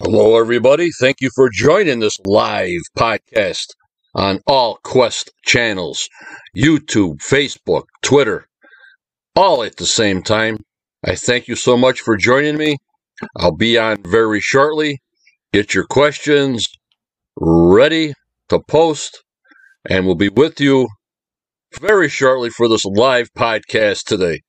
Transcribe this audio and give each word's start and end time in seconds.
Hello, 0.00 0.38
everybody. 0.38 0.90
Thank 0.92 1.20
you 1.20 1.28
for 1.34 1.50
joining 1.52 1.98
this 1.98 2.20
live 2.24 2.82
podcast 2.96 3.66
on 4.14 4.38
all 4.46 4.78
Quest 4.84 5.32
channels 5.44 6.08
YouTube, 6.56 7.16
Facebook, 7.16 7.82
Twitter, 8.00 8.46
all 9.34 9.64
at 9.64 9.76
the 9.76 9.86
same 9.86 10.22
time. 10.22 10.58
I 11.04 11.16
thank 11.16 11.48
you 11.48 11.56
so 11.56 11.76
much 11.76 12.00
for 12.00 12.16
joining 12.16 12.56
me. 12.56 12.76
I'll 13.38 13.56
be 13.56 13.76
on 13.76 13.96
very 14.04 14.40
shortly. 14.40 15.00
Get 15.52 15.74
your 15.74 15.84
questions 15.84 16.68
ready 17.36 18.14
to 18.50 18.60
post, 18.68 19.24
and 19.90 20.06
we'll 20.06 20.14
be 20.14 20.28
with 20.28 20.60
you 20.60 20.86
very 21.80 22.08
shortly 22.08 22.50
for 22.50 22.68
this 22.68 22.84
live 22.84 23.32
podcast 23.36 24.04
today. 24.04 24.42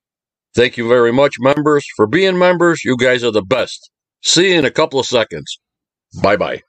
Thank 0.53 0.77
you 0.77 0.87
very 0.87 1.11
much, 1.11 1.37
members, 1.39 1.87
for 1.95 2.05
being 2.05 2.37
members. 2.37 2.85
You 2.85 2.95
guys 2.95 3.23
are 3.23 3.31
the 3.31 3.41
best. 3.41 3.89
See 4.21 4.51
you 4.51 4.59
in 4.59 4.65
a 4.65 4.71
couple 4.71 4.99
of 4.99 5.05
seconds. 5.05 5.59
Bye 6.21 6.35
bye. 6.35 6.61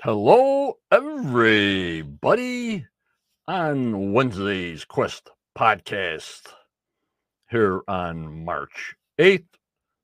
Hello, 0.00 0.78
everybody, 0.90 2.86
on 3.46 4.12
Wednesday's 4.14 4.86
Quest 4.86 5.28
podcast 5.56 6.54
here 7.50 7.82
on 7.88 8.44
March 8.44 8.94
8th, 9.20 9.44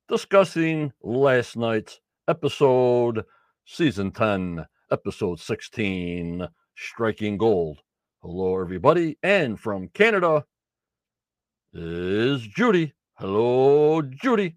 discussing 0.08 0.92
last 1.02 1.56
night's 1.56 2.00
episode, 2.28 3.24
season 3.64 4.10
10, 4.10 4.66
episode 4.90 5.40
16, 5.40 6.46
Striking 6.76 7.36
Gold. 7.38 7.78
Hello, 8.22 8.60
everybody, 8.60 9.18
and 9.22 9.58
from 9.58 9.88
Canada 9.88 10.44
is 11.72 12.42
Judy. 12.42 12.92
Hello, 13.14 14.02
Judy. 14.02 14.56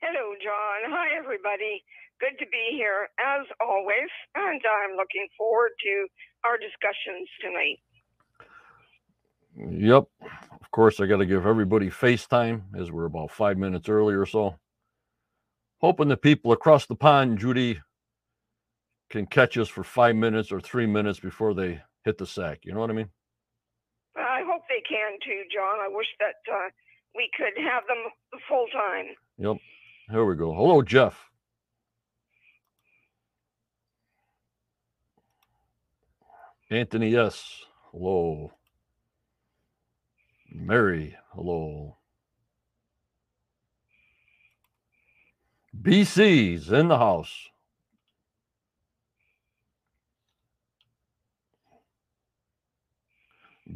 Hello, 0.00 0.34
John. 0.42 0.90
Hi, 0.90 1.16
everybody. 1.18 1.82
Good 2.20 2.38
to 2.38 2.46
be 2.50 2.70
here 2.72 3.08
as 3.18 3.46
always, 3.60 4.08
and 4.34 4.60
I'm 4.64 4.96
looking 4.96 5.26
forward 5.36 5.70
to 5.84 6.06
our 6.44 6.56
discussions 6.58 7.28
tonight. 7.40 7.78
Yep. 9.56 10.04
Of 10.60 10.70
course, 10.70 11.00
I 11.00 11.06
got 11.06 11.18
to 11.18 11.26
give 11.26 11.46
everybody 11.46 11.90
FaceTime 11.90 12.62
as 12.78 12.90
we're 12.90 13.06
about 13.06 13.30
five 13.30 13.58
minutes 13.58 13.88
early 13.88 14.14
or 14.14 14.26
so. 14.26 14.56
Hoping 15.80 16.08
the 16.08 16.16
people 16.16 16.52
across 16.52 16.86
the 16.86 16.94
pond, 16.94 17.38
Judy, 17.38 17.80
can 19.12 19.26
catch 19.26 19.58
us 19.58 19.68
for 19.68 19.84
five 19.84 20.16
minutes 20.16 20.50
or 20.50 20.58
three 20.58 20.86
minutes 20.86 21.20
before 21.20 21.52
they 21.52 21.80
hit 22.02 22.16
the 22.16 22.26
sack. 22.26 22.60
You 22.64 22.72
know 22.72 22.80
what 22.80 22.90
I 22.90 22.94
mean? 22.94 23.10
I 24.16 24.40
hope 24.46 24.62
they 24.68 24.82
can 24.88 25.18
too, 25.22 25.42
John. 25.54 25.78
I 25.80 25.88
wish 25.88 26.06
that 26.18 26.36
uh, 26.50 26.70
we 27.14 27.28
could 27.36 27.62
have 27.62 27.82
them 27.86 28.40
full 28.48 28.66
time. 28.72 29.06
Yep. 29.36 29.56
Here 30.10 30.24
we 30.24 30.34
go. 30.34 30.54
Hello, 30.54 30.80
Jeff. 30.82 31.30
Anthony 36.70 37.14
S. 37.14 37.64
Hello. 37.92 38.52
Mary. 40.50 41.16
Hello. 41.34 41.98
BC's 45.78 46.72
in 46.72 46.88
the 46.88 46.96
house. 46.96 47.51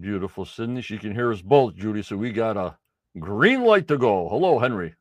Beautiful 0.01 0.45
Sydney. 0.45 0.83
She 0.83 0.99
can 0.99 1.15
hear 1.15 1.33
us 1.33 1.43
both, 1.43 1.75
Judy. 1.77 2.03
So 2.03 2.17
we 2.17 2.33
got 2.33 2.57
a 2.57 2.77
green 3.19 3.65
light 3.65 3.89
to 3.89 3.99
go. 3.99 4.29
Hello, 4.29 4.59
Henry. 4.59 4.95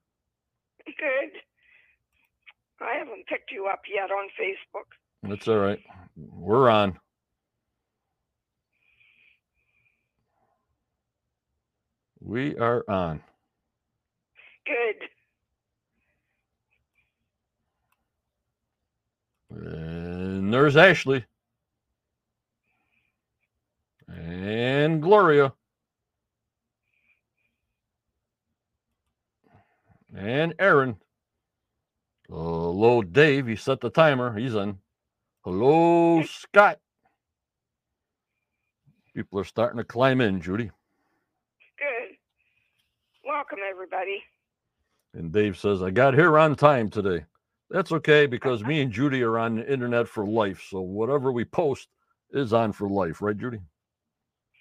Good. 0.86 1.32
I 2.82 2.98
haven't 3.00 3.28
picked 3.28 3.52
you 3.52 3.68
up 3.68 3.82
yet 3.94 4.12
on 4.12 4.30
Facebook. 4.40 4.88
That's 5.24 5.48
all 5.48 5.58
right. 5.58 5.80
We're 6.16 6.70
on. 6.70 7.00
We 12.22 12.58
are 12.58 12.84
on. 12.90 13.22
Good. 14.66 15.10
And 19.52 20.54
there's 20.54 20.78
Ashley. 20.78 21.26
And 24.16 25.02
Gloria. 25.02 25.54
And 30.16 30.54
Aaron. 30.60 30.96
Hello, 32.30 33.02
Dave. 33.02 33.48
He 33.48 33.56
set 33.56 33.82
the 33.82 33.90
timer. 33.90 34.38
He's 34.38 34.56
in. 34.56 34.78
Hello, 35.44 36.24
Scott. 36.24 36.80
People 39.14 39.40
are 39.40 39.46
starting 39.46 39.78
to 39.78 39.84
climb 39.84 40.22
in, 40.22 40.42
Judy. 40.42 40.72
Good. 41.78 42.16
Welcome, 43.26 43.60
everybody. 43.70 44.24
And 45.14 45.32
Dave 45.32 45.58
says, 45.58 45.82
I 45.84 45.92
got 45.92 46.14
here 46.14 46.38
on 46.38 46.56
time 46.56 46.90
today. 46.90 47.26
That's 47.70 47.92
okay 47.92 48.26
because 48.26 48.64
me 48.66 48.82
and 48.82 48.92
Judy 48.92 49.22
are 49.24 49.38
on 49.38 49.56
the 49.56 49.72
internet 49.72 50.08
for 50.08 50.26
life. 50.26 50.66
So 50.70 50.82
whatever 50.82 51.32
we 51.32 51.46
post 51.46 51.90
is 52.32 52.54
on 52.54 52.72
for 52.72 52.90
life, 52.90 53.22
right, 53.22 53.38
Judy? 53.38 53.60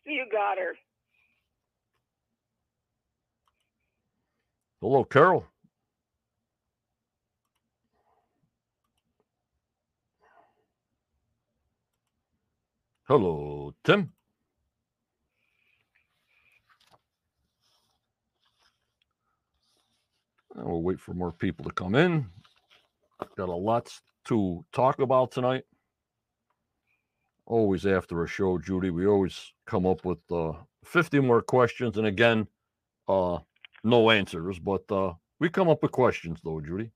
You 0.06 0.26
got 0.30 0.58
her. 0.58 0.74
Hello, 4.80 5.04
Carol. 5.04 5.46
Hello, 13.08 13.74
Tim. 13.84 14.12
And 20.54 20.66
we'll 20.66 20.82
wait 20.82 21.00
for 21.00 21.14
more 21.14 21.32
people 21.32 21.64
to 21.64 21.72
come 21.72 21.94
in. 21.94 22.26
Got 23.36 23.48
a 23.48 23.52
lot 23.54 23.90
to 24.26 24.64
talk 24.72 25.00
about 25.00 25.32
tonight. 25.32 25.64
Always 27.46 27.84
after 27.86 28.22
a 28.22 28.28
show, 28.28 28.58
Judy, 28.58 28.90
we 28.90 29.06
always 29.06 29.52
come 29.66 29.86
up 29.86 30.04
with 30.04 30.18
uh, 30.32 30.52
50 30.84 31.20
more 31.20 31.42
questions. 31.42 31.98
And 31.98 32.06
again, 32.06 32.46
uh, 33.06 33.38
no 33.82 34.10
answers, 34.10 34.58
but 34.58 34.90
uh, 34.90 35.12
we 35.40 35.50
come 35.50 35.68
up 35.68 35.82
with 35.82 35.92
questions, 35.92 36.40
though, 36.42 36.60
Judy. 36.60 36.90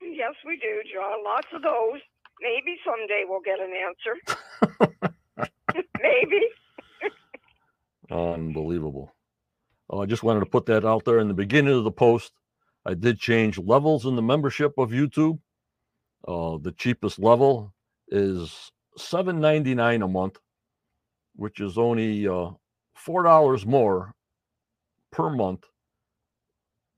Yes, 0.00 0.34
we 0.46 0.56
do, 0.56 0.82
John. 0.92 1.24
Lots 1.24 1.48
of 1.54 1.62
those. 1.62 2.00
Maybe 2.40 2.78
someday 2.84 3.24
we'll 3.28 3.40
get 3.40 3.58
an 3.60 3.72
answer. 3.74 5.10
Maybe. 6.02 6.40
Unbelievable. 8.10 9.14
Uh, 9.92 9.98
I 9.98 10.06
just 10.06 10.22
wanted 10.22 10.40
to 10.40 10.46
put 10.46 10.66
that 10.66 10.84
out 10.86 11.04
there 11.04 11.18
in 11.18 11.28
the 11.28 11.34
beginning 11.34 11.74
of 11.74 11.84
the 11.84 11.90
post. 11.90 12.32
I 12.86 12.94
did 12.94 13.18
change 13.18 13.58
levels 13.58 14.06
in 14.06 14.16
the 14.16 14.22
membership 14.22 14.72
of 14.78 14.90
YouTube. 14.90 15.38
Uh, 16.26 16.58
the 16.60 16.72
cheapest 16.72 17.18
level 17.18 17.74
is 18.08 18.72
$7.99 19.00 20.04
a 20.04 20.08
month, 20.08 20.38
which 21.36 21.60
is 21.60 21.78
only 21.78 22.26
uh, 22.26 22.50
$4 23.06 23.66
more 23.66 24.14
per 25.10 25.30
month, 25.30 25.64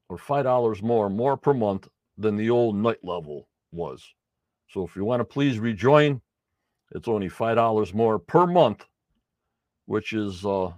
or 0.09 0.19
$5 0.19 0.83
more, 0.83 1.09
more 1.09 1.37
per 1.37 1.55
month 1.55 1.89
than 2.19 2.37
the 2.37 2.51
old 2.51 2.77
knight 2.77 3.03
level 3.03 3.49
was. 3.73 4.07
So 4.69 4.85
if 4.85 4.97
you 4.97 5.05
want 5.05 5.21
to 5.21 5.25
please 5.25 5.59
rejoin, 5.59 6.21
it's 6.95 7.09
only 7.09 7.29
$5 7.29 7.95
more 7.95 8.19
per 8.19 8.47
month, 8.47 8.85
which 9.87 10.13
is, 10.13 10.45
uh, 10.45 10.73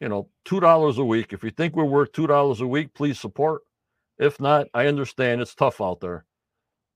you 0.00 0.08
know, 0.08 0.28
$2 0.46 0.98
a 0.98 1.04
week. 1.04 1.32
If 1.32 1.42
you 1.42 1.50
think 1.50 1.74
we're 1.74 1.84
worth 1.84 2.12
$2 2.12 2.60
a 2.60 2.66
week, 2.66 2.94
please 2.94 3.18
support. 3.18 3.62
If 4.18 4.40
not, 4.40 4.66
I 4.74 4.86
understand 4.86 5.40
it's 5.40 5.54
tough 5.54 5.80
out 5.80 6.00
there. 6.00 6.24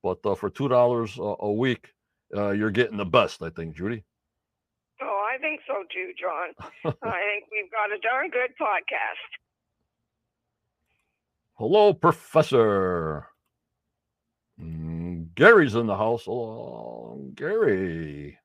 But 0.03 0.19
uh, 0.25 0.35
for 0.35 0.51
$2 0.51 1.19
a, 1.19 1.45
a 1.45 1.53
week, 1.53 1.91
uh, 2.37 2.51
you're 2.51 2.71
getting 2.71 2.97
the 2.97 3.05
best, 3.05 3.43
I 3.43 3.51
think, 3.51 3.77
Judy. 3.77 4.05
Oh, 5.01 5.27
I 5.35 5.39
think 5.39 5.61
so 5.67 5.75
too, 5.93 6.13
John. 6.21 6.55
I 7.03 7.21
think 7.33 7.45
we've 7.51 7.71
got 7.71 7.93
a 7.93 7.99
darn 8.01 8.31
good 8.31 8.51
podcast. 8.61 9.39
Hello, 11.55 11.93
Professor. 11.93 13.27
Mm, 14.61 15.35
Gary's 15.35 15.75
in 15.75 15.87
the 15.87 15.97
house. 15.97 16.25
Hello, 16.25 17.31
Gary. 17.35 18.39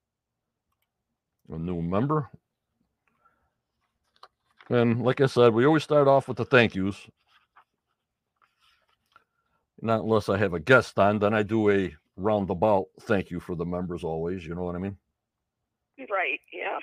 A 1.51 1.57
new 1.57 1.81
member. 1.81 2.29
And 4.69 5.01
like 5.03 5.21
I 5.21 5.27
said, 5.27 5.53
we 5.53 5.65
always 5.65 5.83
start 5.83 6.07
off 6.07 6.27
with 6.27 6.37
the 6.37 6.45
thank 6.45 6.75
yous. 6.75 7.07
Not 9.81 10.01
unless 10.01 10.27
I 10.27 10.37
have 10.37 10.53
a 10.53 10.59
guest 10.59 10.99
on, 10.99 11.19
then 11.19 11.33
I 11.33 11.43
do 11.43 11.69
a 11.69 11.95
roundabout 12.17 12.87
thank 13.01 13.31
you 13.31 13.39
for 13.39 13.55
the 13.55 13.65
members 13.65 14.03
always. 14.03 14.45
You 14.45 14.55
know 14.55 14.63
what 14.63 14.75
I 14.75 14.79
mean? 14.79 14.97
Right. 15.99 16.39
Yes. 16.51 16.81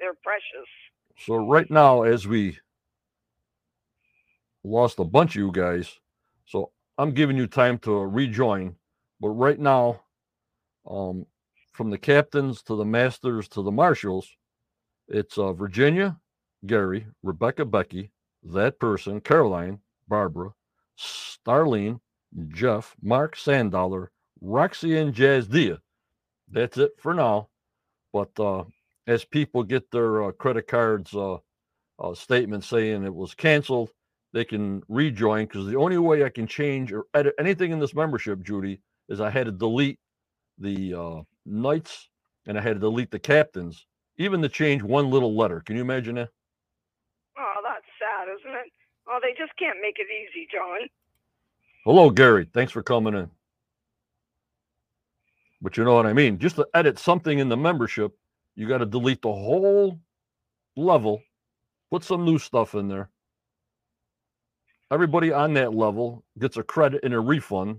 They're 0.00 0.14
precious. 0.22 0.68
So 1.18 1.36
right 1.36 1.70
now, 1.70 2.02
as 2.02 2.26
we 2.26 2.58
lost 4.64 4.98
a 4.98 5.04
bunch 5.04 5.36
of 5.36 5.40
you 5.40 5.52
guys, 5.52 5.98
so 6.46 6.72
I'm 6.98 7.12
giving 7.12 7.36
you 7.36 7.46
time 7.46 7.78
to 7.80 7.92
rejoin. 7.92 8.76
But 9.20 9.30
right 9.30 9.58
now, 9.58 10.00
um, 10.90 11.26
from 11.72 11.90
the 11.90 11.98
captains 11.98 12.62
to 12.64 12.76
the 12.76 12.84
masters 12.84 13.48
to 13.48 13.62
the 13.62 13.70
marshals, 13.70 14.28
it's 15.08 15.38
uh, 15.38 15.52
Virginia, 15.52 16.18
Gary, 16.66 17.06
Rebecca, 17.22 17.64
Becky, 17.64 18.10
that 18.42 18.78
person, 18.78 19.20
Caroline, 19.20 19.80
Barbara, 20.08 20.50
Starlene, 20.98 22.00
Jeff, 22.48 22.94
Mark 23.02 23.36
Sandollar, 23.36 24.10
Roxy, 24.40 24.96
and 24.98 25.14
Jazz 25.14 25.48
Dia. 25.48 25.78
That's 26.50 26.78
it 26.78 26.92
for 26.98 27.14
now. 27.14 27.48
But 28.12 28.38
uh, 28.38 28.64
as 29.06 29.24
people 29.24 29.62
get 29.62 29.90
their 29.90 30.24
uh, 30.24 30.32
credit 30.32 30.68
cards 30.68 31.14
uh, 31.14 31.38
uh, 31.98 32.14
statement 32.14 32.64
saying 32.64 33.04
it 33.04 33.14
was 33.14 33.34
canceled, 33.34 33.90
they 34.32 34.44
can 34.44 34.82
rejoin 34.88 35.46
because 35.46 35.66
the 35.66 35.76
only 35.76 35.98
way 35.98 36.24
I 36.24 36.28
can 36.28 36.46
change 36.46 36.92
or 36.92 37.06
edit 37.14 37.34
anything 37.38 37.72
in 37.72 37.78
this 37.78 37.94
membership, 37.94 38.42
Judy, 38.42 38.80
is 39.08 39.20
I 39.20 39.30
had 39.30 39.46
to 39.46 39.52
delete 39.52 39.98
the 40.58 40.94
uh, 40.94 41.22
knights 41.46 42.08
and 42.46 42.58
I 42.58 42.60
had 42.60 42.74
to 42.74 42.80
delete 42.80 43.10
the 43.10 43.18
captains, 43.18 43.86
even 44.18 44.42
to 44.42 44.48
change 44.48 44.82
one 44.82 45.10
little 45.10 45.36
letter. 45.36 45.60
Can 45.60 45.76
you 45.76 45.82
imagine 45.82 46.16
that? 46.16 46.30
Oh, 47.38 47.60
that's 47.64 47.84
sad, 47.98 48.28
isn't 48.28 48.58
it? 48.66 48.72
Oh, 49.08 49.18
they 49.22 49.32
just 49.38 49.56
can't 49.58 49.78
make 49.82 49.96
it 49.98 50.06
easy, 50.10 50.48
John. 50.52 50.88
Hello, 51.84 52.10
Gary. 52.10 52.48
Thanks 52.52 52.72
for 52.72 52.82
coming 52.82 53.14
in. 53.14 53.30
But 55.60 55.76
you 55.76 55.84
know 55.84 55.94
what 55.94 56.06
I 56.06 56.12
mean? 56.12 56.38
Just 56.38 56.56
to 56.56 56.66
edit 56.74 56.98
something 56.98 57.38
in 57.38 57.48
the 57.48 57.56
membership, 57.56 58.12
you 58.54 58.68
got 58.68 58.78
to 58.78 58.86
delete 58.86 59.22
the 59.22 59.32
whole 59.32 59.98
level, 60.76 61.22
put 61.90 62.04
some 62.04 62.24
new 62.24 62.38
stuff 62.38 62.74
in 62.74 62.88
there. 62.88 63.10
Everybody 64.90 65.32
on 65.32 65.54
that 65.54 65.74
level 65.74 66.24
gets 66.38 66.56
a 66.56 66.62
credit 66.62 67.00
and 67.04 67.14
a 67.14 67.20
refund 67.20 67.78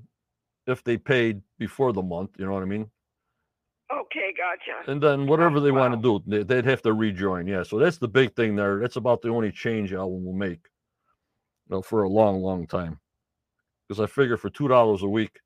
if 0.67 0.83
they 0.83 0.97
paid 0.97 1.41
before 1.59 1.93
the 1.93 2.01
month. 2.01 2.31
You 2.37 2.45
know 2.45 2.53
what 2.53 2.63
I 2.63 2.65
mean? 2.65 2.89
Okay, 3.93 4.33
gotcha. 4.35 4.91
And 4.91 5.01
then 5.01 5.27
whatever 5.27 5.59
they 5.59 5.71
want 5.71 5.93
to 5.93 6.01
do, 6.01 6.23
they, 6.25 6.43
they'd 6.43 6.65
have 6.65 6.81
to 6.81 6.93
rejoin. 6.93 7.45
Yeah. 7.45 7.63
So 7.63 7.77
that's 7.77 7.99
the 7.99 8.07
big 8.07 8.35
thing 8.35 8.55
there. 8.55 8.79
That's 8.79 8.95
about 8.95 9.21
the 9.21 9.29
only 9.29 9.51
change 9.51 9.93
I 9.93 10.03
will 10.03 10.33
make 10.33 10.67
you 11.69 11.75
know, 11.75 11.81
for 11.81 12.03
a 12.03 12.09
long, 12.09 12.41
long 12.41 12.65
time. 12.65 12.99
Because 13.87 14.01
I 14.01 14.07
figure 14.07 14.37
for 14.37 14.49
two 14.49 14.67
dollars 14.67 15.03
a 15.03 15.07
week, 15.07 15.39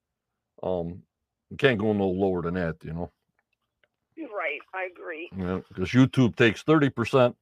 um, 0.64 1.04
you 1.50 1.58
can't 1.58 1.80
go 1.80 1.94
no 1.94 2.08
lower 2.08 2.42
than 2.42 2.56
that, 2.56 2.78
you 2.84 2.94
know. 2.94 3.12
You're 4.16 4.30
right. 4.30 4.60
I 4.74 4.88
agree. 4.92 5.30
Yeah, 5.38 5.60
because 5.70 5.90
YouTube 5.92 6.36
takes 6.36 6.64
30%. 6.64 7.36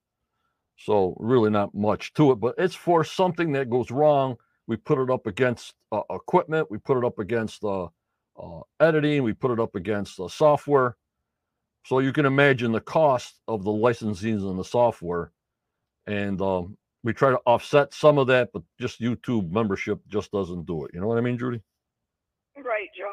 So 0.77 1.15
really 1.19 1.49
not 1.49 1.73
much 1.73 2.13
to 2.13 2.31
it, 2.31 2.35
but 2.35 2.55
it's 2.57 2.75
for 2.75 3.03
something 3.03 3.51
that 3.53 3.69
goes 3.69 3.89
wrong. 3.89 4.37
We 4.67 4.75
put 4.75 4.99
it 4.99 5.09
up 5.09 5.25
against 5.25 5.73
uh, 5.91 6.01
equipment. 6.11 6.69
We 6.69 6.77
put 6.77 6.97
it 6.97 7.03
up 7.03 7.19
against 7.19 7.63
uh, 7.63 7.85
uh, 8.37 8.61
editing. 8.79 9.23
We 9.23 9.33
put 9.33 9.51
it 9.51 9.59
up 9.59 9.75
against 9.75 10.19
uh, 10.19 10.27
software. 10.27 10.95
So 11.85 11.99
you 11.99 12.13
can 12.13 12.25
imagine 12.25 12.71
the 12.71 12.81
cost 12.81 13.39
of 13.47 13.63
the 13.63 13.71
licensings 13.71 14.47
and 14.47 14.59
the 14.59 14.63
software. 14.63 15.31
And 16.05 16.41
um, 16.41 16.77
we 17.03 17.13
try 17.13 17.31
to 17.31 17.39
offset 17.45 17.93
some 17.93 18.17
of 18.17 18.27
that, 18.27 18.49
but 18.53 18.61
just 18.79 19.01
YouTube 19.01 19.51
membership 19.51 19.99
just 20.07 20.31
doesn't 20.31 20.65
do 20.65 20.85
it. 20.85 20.91
You 20.93 20.99
know 21.01 21.07
what 21.07 21.17
I 21.17 21.21
mean, 21.21 21.37
Judy? 21.37 21.61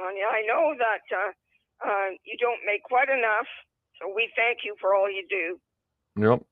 I 0.07 0.43
know 0.47 0.75
that 0.79 1.17
uh, 1.17 1.89
uh, 1.89 2.11
you 2.25 2.37
don't 2.41 2.61
make 2.67 2.83
quite 2.85 3.09
enough, 3.09 3.47
so 4.01 4.13
we 4.15 4.31
thank 4.37 4.59
you 4.65 4.77
for 4.81 4.95
all 4.95 5.11
you 5.11 5.27
do. 5.29 5.59
Yep. 6.23 6.43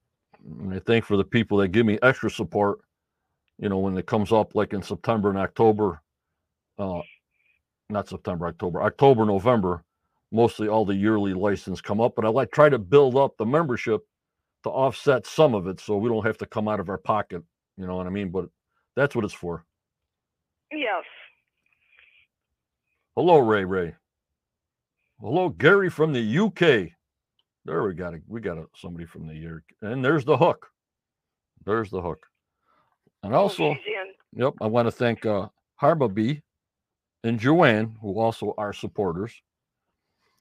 And 0.60 0.75
I 0.75 0.81
thank 0.81 1.04
for 1.04 1.16
the 1.16 1.25
people 1.25 1.58
that 1.58 1.69
give 1.69 1.87
me 1.87 1.99
extra 2.02 2.31
support, 2.31 2.81
you 3.58 3.69
know, 3.69 3.78
when 3.78 3.96
it 3.96 4.06
comes 4.06 4.32
up 4.32 4.54
like 4.54 4.72
in 4.72 4.82
September 4.82 5.31
and 5.31 5.38
October, 5.38 6.00
uh, 6.78 7.00
not 7.90 8.08
September, 8.08 8.46
October, 8.46 8.82
October, 8.82 9.25
November, 9.25 9.84
mostly 10.32 10.69
all 10.69 10.84
the 10.84 10.94
yearly 10.94 11.34
license 11.34 11.81
come 11.81 12.00
up. 12.00 12.14
But 12.16 12.25
I 12.25 12.28
like 12.28 12.50
try 12.52 12.69
to 12.69 12.78
build 12.78 13.16
up 13.16 13.37
the 13.37 13.46
membership 13.46 14.02
to 14.64 14.70
offset 14.70 15.26
some 15.26 15.55
of 15.55 15.66
it 15.66 15.81
so 15.81 15.96
we 15.96 16.08
don't 16.08 16.26
have 16.26 16.38
to 16.38 16.46
come 16.46 16.69
out 16.69 16.81
of 16.81 16.88
our 16.88 16.98
pocket. 16.98 17.43
You 17.76 17.87
know 17.87 17.96
what 17.96 18.06
I 18.06 18.10
mean? 18.10 18.31
But 18.31 18.46
that's 18.96 19.14
what 19.14 19.25
it's 19.25 19.34
for. 19.34 19.64
Yes. 20.72 21.05
Hello, 23.14 23.38
Ray 23.38 23.64
Ray. 23.67 23.94
Hello, 25.20 25.50
Gary 25.50 25.91
from 25.91 26.14
the 26.14 26.38
UK. 26.38 26.93
There 27.67 27.82
we 27.85 27.94
got 27.94 28.14
it. 28.14 28.23
We 28.26 28.41
got 28.41 28.56
a, 28.56 28.64
somebody 28.75 29.05
from 29.05 29.26
the 29.26 29.35
year, 29.35 29.62
and 29.82 30.03
there's 30.05 30.25
the 30.25 30.37
hook. 30.38 30.69
There's 31.67 31.91
the 31.91 32.00
hook. 32.00 32.26
And 33.23 33.35
also, 33.35 33.64
Oh, 33.73 33.76
yep, 34.35 34.55
I 34.62 34.67
want 34.67 34.87
to 34.88 34.93
thank 34.93 35.26
uh, 35.26 35.49
Harbaby 35.81 36.41
and 37.23 37.38
Joanne, 37.38 37.97
who 38.00 38.19
also 38.19 38.55
are 38.56 38.73
supporters, 38.73 39.35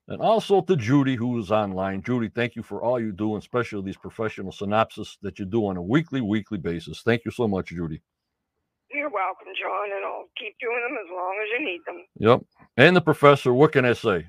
and 0.07 0.21
also 0.21 0.61
to 0.61 0.75
Judy, 0.77 1.15
who 1.15 1.37
is 1.39 1.51
online. 1.51 2.01
Judy, 2.01 2.29
thank 2.29 2.55
you 2.55 2.63
for 2.63 2.81
all 2.81 2.99
you 2.99 3.11
do, 3.11 3.33
and 3.35 3.43
especially 3.43 3.83
these 3.83 3.97
professional 3.97 4.53
synopsis 4.53 5.17
that 5.21 5.39
you 5.39 5.45
do 5.45 5.67
on 5.67 5.77
a 5.77 5.81
weekly, 5.81 6.21
weekly 6.21 6.57
basis. 6.57 7.01
Thank 7.03 7.23
you 7.25 7.31
so 7.31 7.47
much, 7.49 7.67
Judy. 7.67 8.01
You're 8.91 9.09
welcome, 9.09 9.47
John, 9.61 9.91
and 9.95 10.05
I'll 10.05 10.29
keep 10.39 10.55
doing 10.59 10.81
them 10.87 10.97
as 11.03 11.11
long 11.11 11.35
as 11.43 11.49
you 11.59 11.65
need 11.65 11.81
them. 11.85 12.05
Yep. 12.19 12.41
And 12.77 12.95
the 12.95 13.01
professor, 13.01 13.53
what 13.53 13.73
can 13.73 13.85
I 13.85 13.93
say? 13.93 14.27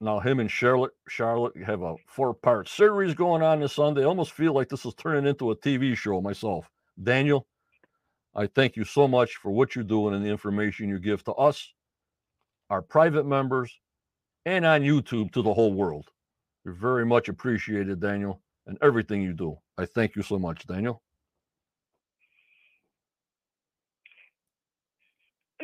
Now 0.00 0.20
him 0.20 0.40
and 0.40 0.50
Charlotte, 0.50 0.92
Charlotte 1.08 1.56
have 1.64 1.82
a 1.82 1.96
four-part 2.06 2.68
series 2.68 3.14
going 3.14 3.42
on 3.42 3.60
this 3.60 3.72
Sunday. 3.72 4.02
I 4.02 4.04
almost 4.04 4.32
feel 4.32 4.52
like 4.52 4.68
this 4.68 4.84
is 4.84 4.94
turning 4.94 5.26
into 5.26 5.50
a 5.50 5.56
TV 5.56 5.96
show 5.96 6.20
myself. 6.20 6.70
Daniel, 7.02 7.46
I 8.34 8.46
thank 8.46 8.76
you 8.76 8.84
so 8.84 9.08
much 9.08 9.36
for 9.36 9.50
what 9.50 9.74
you're 9.74 9.84
doing 9.84 10.14
and 10.14 10.24
the 10.24 10.28
information 10.28 10.88
you 10.88 10.98
give 10.98 11.24
to 11.24 11.32
us, 11.32 11.72
our 12.68 12.82
private 12.82 13.24
members, 13.26 13.72
and 14.44 14.64
on 14.66 14.82
YouTube 14.82 15.32
to 15.32 15.42
the 15.42 15.54
whole 15.54 15.72
world. 15.72 16.08
You're 16.64 16.74
very 16.74 17.06
much 17.06 17.28
appreciated, 17.28 18.00
Daniel, 18.00 18.42
and 18.66 18.76
everything 18.82 19.22
you 19.22 19.32
do. 19.32 19.56
I 19.78 19.86
thank 19.86 20.14
you 20.14 20.22
so 20.22 20.38
much, 20.38 20.66
Daniel. 20.66 21.02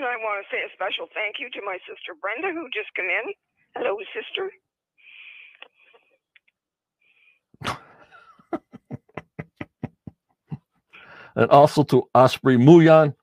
And 0.03 0.11
I 0.11 0.17
want 0.17 0.45
to 0.45 0.51
say 0.51 0.59
a 0.67 0.71
special 0.75 1.07
thank 1.15 1.37
you 1.39 1.49
to 1.51 1.65
my 1.65 1.79
sister 1.87 2.19
Brenda, 2.21 2.51
who 2.53 2.67
just 2.75 2.91
came 2.97 3.07
in. 3.07 3.33
Hello, 3.77 3.97
sister. 4.13 4.51
And 11.35 11.49
also 11.51 11.83
to 11.85 12.03
Osprey 12.15 12.59
Muyan. 12.59 13.15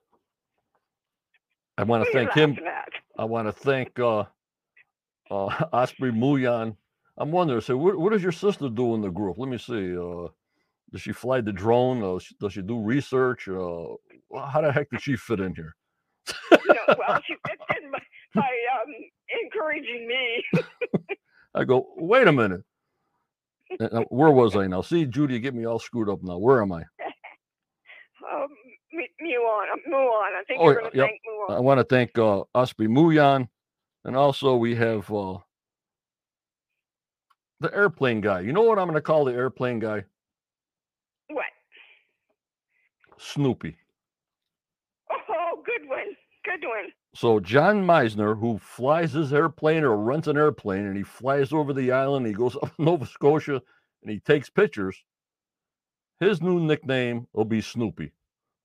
I 1.78 1.84
want 1.84 2.06
to 2.06 2.12
thank 2.12 2.34
him. 2.34 2.58
at? 2.66 2.90
I 3.20 3.26
want 3.26 3.48
to 3.48 3.52
thank 3.52 4.00
uh, 4.00 4.24
uh, 5.30 5.46
Osprey 5.74 6.12
Muyan. 6.12 6.76
I'm 7.18 7.32
wondering, 7.32 7.62
so 7.62 7.78
what, 7.78 8.00
what 8.00 8.12
does 8.12 8.24
your 8.24 8.32
sister 8.32 8.68
do 8.70 8.96
in 8.96 9.02
the 9.02 9.12
group? 9.12 9.38
Let 9.38 9.50
me 9.50 9.60
see. 9.60 9.96
Uh, 9.96 10.30
does 10.92 11.02
she 11.02 11.12
fly 11.12 11.42
the 11.42 11.52
drone? 11.52 12.02
Uh, 12.02 12.20
does 12.40 12.54
she 12.54 12.64
do 12.64 12.80
research? 12.80 13.48
Uh, 13.48 13.96
how 14.34 14.62
the 14.62 14.72
heck 14.72 14.90
did 14.90 15.02
she 15.02 15.16
fit 15.16 15.40
in 15.42 15.54
here? 15.54 15.76
No, 16.52 16.96
well, 16.98 17.22
she 17.28 17.34
in 17.34 17.92
by, 17.92 18.00
by 18.36 18.42
um, 18.42 18.94
encouraging 19.44 20.08
me. 20.08 20.44
I 21.56 21.64
go, 21.64 21.88
wait 21.98 22.28
a 22.28 22.32
minute. 22.32 22.62
Uh, 23.80 24.02
Where 24.10 24.32
was 24.32 24.56
I 24.56 24.68
now? 24.68 24.82
See, 24.82 25.06
Judy, 25.06 25.36
you 25.36 25.40
get 25.40 25.54
me 25.54 25.66
all 25.66 25.80
screwed 25.80 26.10
up 26.10 26.24
now. 26.24 26.38
Where 26.38 26.62
am 26.62 26.72
I? 26.72 26.84
Um, 28.32 28.50
M- 28.94 29.00
Muon, 29.26 29.64
uh, 29.74 29.90
Muon. 29.90 30.36
I 30.38 30.44
think 30.48 30.60
Oh, 30.62 30.66
you're 30.66 30.82
going 30.82 30.92
to 30.92 30.98
yep. 30.98 31.08
thank 31.08 31.22
Muon. 31.28 31.56
I 31.56 31.60
want 31.62 31.80
to 31.80 31.84
thank 31.86 32.16
uh, 32.18 32.44
Osprey 32.54 32.88
Muyan. 32.88 33.48
And 34.06 34.16
also, 34.16 34.56
we 34.56 34.76
have 34.76 35.12
uh, 35.12 35.38
the 37.60 37.74
airplane 37.74 38.22
guy. 38.22 38.42
You 38.42 38.54
know 38.54 38.62
what 38.62 38.78
I'm 38.78 38.86
going 38.86 38.96
to 38.96 39.02
call 39.02 39.26
the 39.26 39.34
airplane 39.34 39.80
guy? 39.80 40.04
What? 41.30 41.46
Snoopy. 43.18 43.78
One. 46.68 46.92
So 47.16 47.40
John 47.40 47.86
Meisner, 47.86 48.40
who 48.40 48.58
flies 48.60 49.14
his 49.14 49.34
airplane 49.34 49.84
or 49.84 49.98
rents 49.98 50.28
an 50.28 50.38
airplane, 50.38 50.86
and 50.86 50.96
he 50.98 51.04
flies 51.04 51.52
over 51.54 51.74
the 51.74 51.92
island, 51.92 52.28
he 52.28 52.34
goes 52.34 52.56
up 52.62 52.76
to 52.76 52.82
Nova 52.84 53.06
Scotia, 53.06 53.62
and 54.04 54.12
he 54.12 54.20
takes 54.20 54.50
pictures. 54.50 55.02
His 56.20 56.42
new 56.42 56.60
nickname 56.60 57.28
will 57.34 57.46
be 57.46 57.62
Snoopy. 57.62 58.12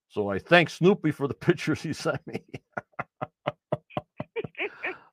So 0.08 0.28
I 0.28 0.38
thank 0.38 0.70
Snoopy 0.70 1.12
for 1.12 1.28
the 1.28 1.34
pictures 1.34 1.82
he 1.82 1.92
sent 1.92 2.24
me. 2.26 2.42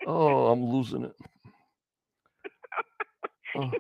oh, 0.08 0.48
I'm 0.48 0.64
losing 0.66 1.06
it. 1.06 1.16
Oh, 3.58 3.72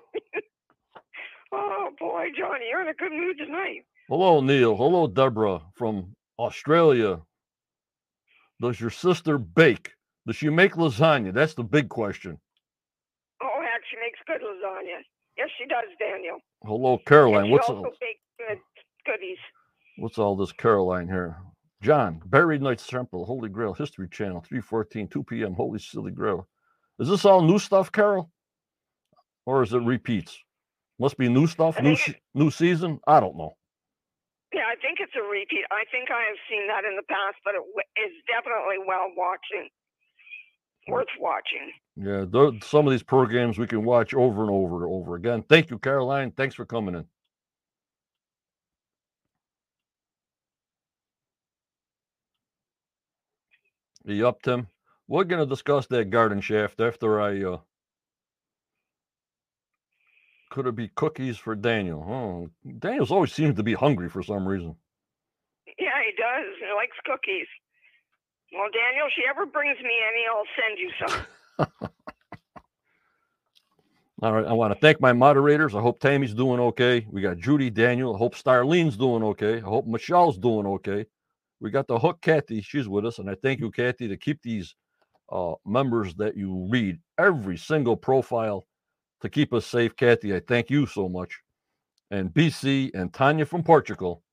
Oh, 1.54 1.90
boy, 2.00 2.28
Johnny, 2.38 2.66
you're 2.70 2.82
in 2.82 2.88
a 2.88 2.94
good 2.94 3.12
mood 3.12 3.38
tonight. 3.38 3.84
hello, 4.08 4.40
Neil. 4.42 4.76
Hello, 4.78 5.06
Deborah 5.08 5.62
from 5.76 6.14
Australia. 6.40 7.20
Does 8.62 8.80
your 8.80 8.92
sister 8.92 9.40
bake? 9.40 9.92
Does 10.28 10.36
she 10.36 10.50
make 10.50 10.74
lasagna? 10.74 11.34
That's 11.34 11.56
the 11.56 11.64
big 11.64 11.90
question. 11.90 12.38
Oh, 13.42 13.62
heck, 13.62 13.82
she 13.90 13.98
makes 13.98 14.20
good 14.28 14.42
lasagna. 14.42 15.00
Yes, 15.36 15.50
she 15.58 15.66
does, 15.68 15.90
Daniel. 15.98 16.38
Hello, 16.64 17.00
Caroline. 17.08 17.50
What's 17.50 17.68
also 17.68 17.86
all, 17.86 17.94
good 18.38 18.60
goodies. 19.06 19.38
what's 19.98 20.20
all 20.20 20.36
this 20.36 20.52
Caroline 20.52 21.08
here? 21.08 21.38
John, 21.82 22.22
Buried 22.26 22.62
Knights 22.62 22.86
Templar, 22.86 23.26
Holy 23.26 23.50
Grail, 23.50 23.74
History 23.74 24.08
Channel, 24.08 24.42
314, 24.42 25.08
2 25.08 25.24
p.m., 25.24 25.54
Holy 25.56 25.80
Silly 25.80 26.12
Grail. 26.12 26.48
Is 27.00 27.10
this 27.10 27.26
all 27.26 27.42
new 27.42 27.58
stuff, 27.58 27.92
Carol? 27.92 28.30
Or 29.48 29.64
is 29.64 29.74
it 29.74 29.80
repeats? 29.80 30.38
Must 31.00 31.18
be 31.18 31.30
new 31.30 31.48
stuff, 31.48 31.82
new 31.82 31.98
new 32.36 32.52
season. 32.52 33.00
I 33.08 33.20
don't 33.20 33.36
know. 33.36 33.56
Yeah, 34.54 34.68
I 34.68 34.76
think 34.82 35.00
it's 35.00 35.14
a 35.16 35.24
repeat. 35.24 35.66
I 35.72 35.84
think 35.92 36.10
I 36.12 36.24
have 36.28 36.40
seen 36.50 36.68
that 36.68 36.86
in 36.86 36.96
the 36.98 37.04
past, 37.10 37.38
but 37.46 37.56
it 37.56 37.64
is 38.02 38.14
definitely 38.28 38.84
well 38.88 39.10
watching, 39.18 39.70
worth 40.88 41.12
watching. 41.20 41.72
Yeah, 41.98 42.26
tho- 42.30 42.60
some 42.64 42.88
of 42.88 42.92
these 42.92 43.04
programs 43.04 43.60
we 43.60 43.68
can 43.68 43.86
watch 43.86 44.14
over 44.14 44.42
and 44.42 44.52
over 44.52 44.84
and 44.86 44.94
over 44.94 45.16
again. 45.16 45.44
Thank 45.50 45.70
you, 45.72 45.80
Caroline. 45.80 46.32
Thanks 46.32 46.56
for 46.56 46.66
coming 46.66 46.96
in. 46.96 47.06
You 54.06 54.28
up, 54.28 54.42
Tim? 54.42 54.68
We're 55.08 55.26
going 55.26 55.42
to 55.44 55.50
discuss 55.50 55.88
that 55.88 56.10
garden 56.10 56.42
shaft 56.42 56.82
after 56.82 57.22
I. 57.22 57.44
Uh, 57.44 57.58
could 60.52 60.68
it 60.68 60.76
be 60.76 60.90
cookies 60.90 61.38
for 61.38 61.56
Daniel? 61.56 62.06
Oh, 62.08 62.50
Daniel's 62.80 63.10
always 63.10 63.34
seems 63.34 63.56
to 63.56 63.64
be 63.64 63.74
hungry 63.74 64.10
for 64.10 64.22
some 64.22 64.48
reason. 64.48 64.76
Yeah, 65.80 65.98
he 66.06 66.12
does. 66.16 66.54
He 66.60 66.74
likes 66.76 66.98
cookies. 67.06 67.48
Well, 68.54 68.68
Daniel, 68.72 69.08
if 69.08 69.14
she 69.16 69.24
ever 69.28 69.46
brings 69.46 69.78
me 69.80 69.94
any, 70.12 70.26
I'll 70.30 70.44
send 70.60 70.78
you 70.78 70.92
some. 71.00 71.90
All 74.22 74.34
right. 74.34 74.46
I 74.46 74.54
want 74.54 74.74
to 74.74 74.80
thank 74.80 75.00
my 75.02 75.14
moderators. 75.14 75.74
I 75.74 75.82
hope 75.82 76.00
Tammy's 76.00 76.34
doing 76.34 76.60
okay. 76.60 77.08
We 77.10 77.22
got 77.22 77.38
Judy, 77.38 77.70
Daniel. 77.70 78.14
I 78.14 78.18
hope 78.18 78.36
Starlene's 78.36 78.98
doing 78.98 79.24
okay. 79.24 79.58
I 79.58 79.62
hope 79.62 79.88
Michelle's 79.88 80.38
doing 80.38 80.68
okay. 80.68 81.06
We 81.62 81.72
got 81.72 81.88
the 81.88 81.98
hook, 81.98 82.22
Kathy. 82.22 82.62
She's 82.62 82.90
with 82.90 83.06
us. 83.06 83.20
And 83.20 83.30
I 83.30 83.36
thank 83.42 83.62
you, 83.62 83.72
Kathy, 83.72 84.10
to 84.10 84.18
keep 84.18 84.42
these 84.44 84.76
uh, 85.32 85.54
members 85.66 86.14
that 86.16 86.36
you 86.36 86.68
read 86.70 87.00
every 87.18 87.58
single 87.58 87.96
profile 87.96 88.68
to 89.22 89.30
keep 89.30 89.54
us 89.54 89.66
safe. 89.66 89.96
Kathy, 89.96 90.36
I 90.36 90.40
thank 90.40 90.70
you 90.70 90.86
so 90.86 91.08
much. 91.08 91.40
And 92.10 92.34
BC 92.34 92.92
and 92.94 93.14
Tanya 93.14 93.46
from 93.46 93.64
Portugal. 93.64 94.24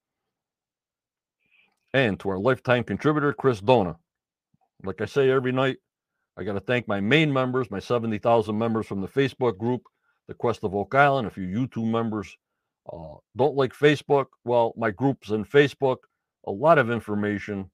And 1.95 2.19
to 2.21 2.31
our 2.31 2.39
lifetime 2.39 2.85
contributor, 2.85 3.33
Chris 3.33 3.61
Dona. 3.61 3.97
Like 4.85 5.01
I 5.01 5.07
say 5.07 5.31
every 5.31 5.53
night, 5.53 5.79
I 6.37 6.45
got 6.45 6.53
to 6.53 6.61
thank 6.61 6.87
my 6.87 7.01
main 7.01 7.33
members, 7.33 7.71
my 7.71 7.81
70,000 7.81 8.57
members 8.57 8.87
from 8.87 9.01
the 9.01 9.09
Facebook 9.09 9.59
group, 9.59 9.83
the 10.29 10.35
Quest 10.35 10.65
of 10.65 10.75
Oak 10.75 10.95
Island. 10.95 11.27
If 11.27 11.37
you 11.37 11.47
YouTube 11.47 11.91
members 11.91 12.37
uh, 12.93 13.17
don't 13.37 13.57
like 13.57 13.73
Facebook, 13.73 14.27
well, 14.45 14.75
my 14.77 14.91
group's 14.91 15.31
in 15.31 15.45
Facebook. 15.45 15.99
A 16.47 16.51
lot 16.51 16.79
of 16.79 16.91
information 16.91 17.71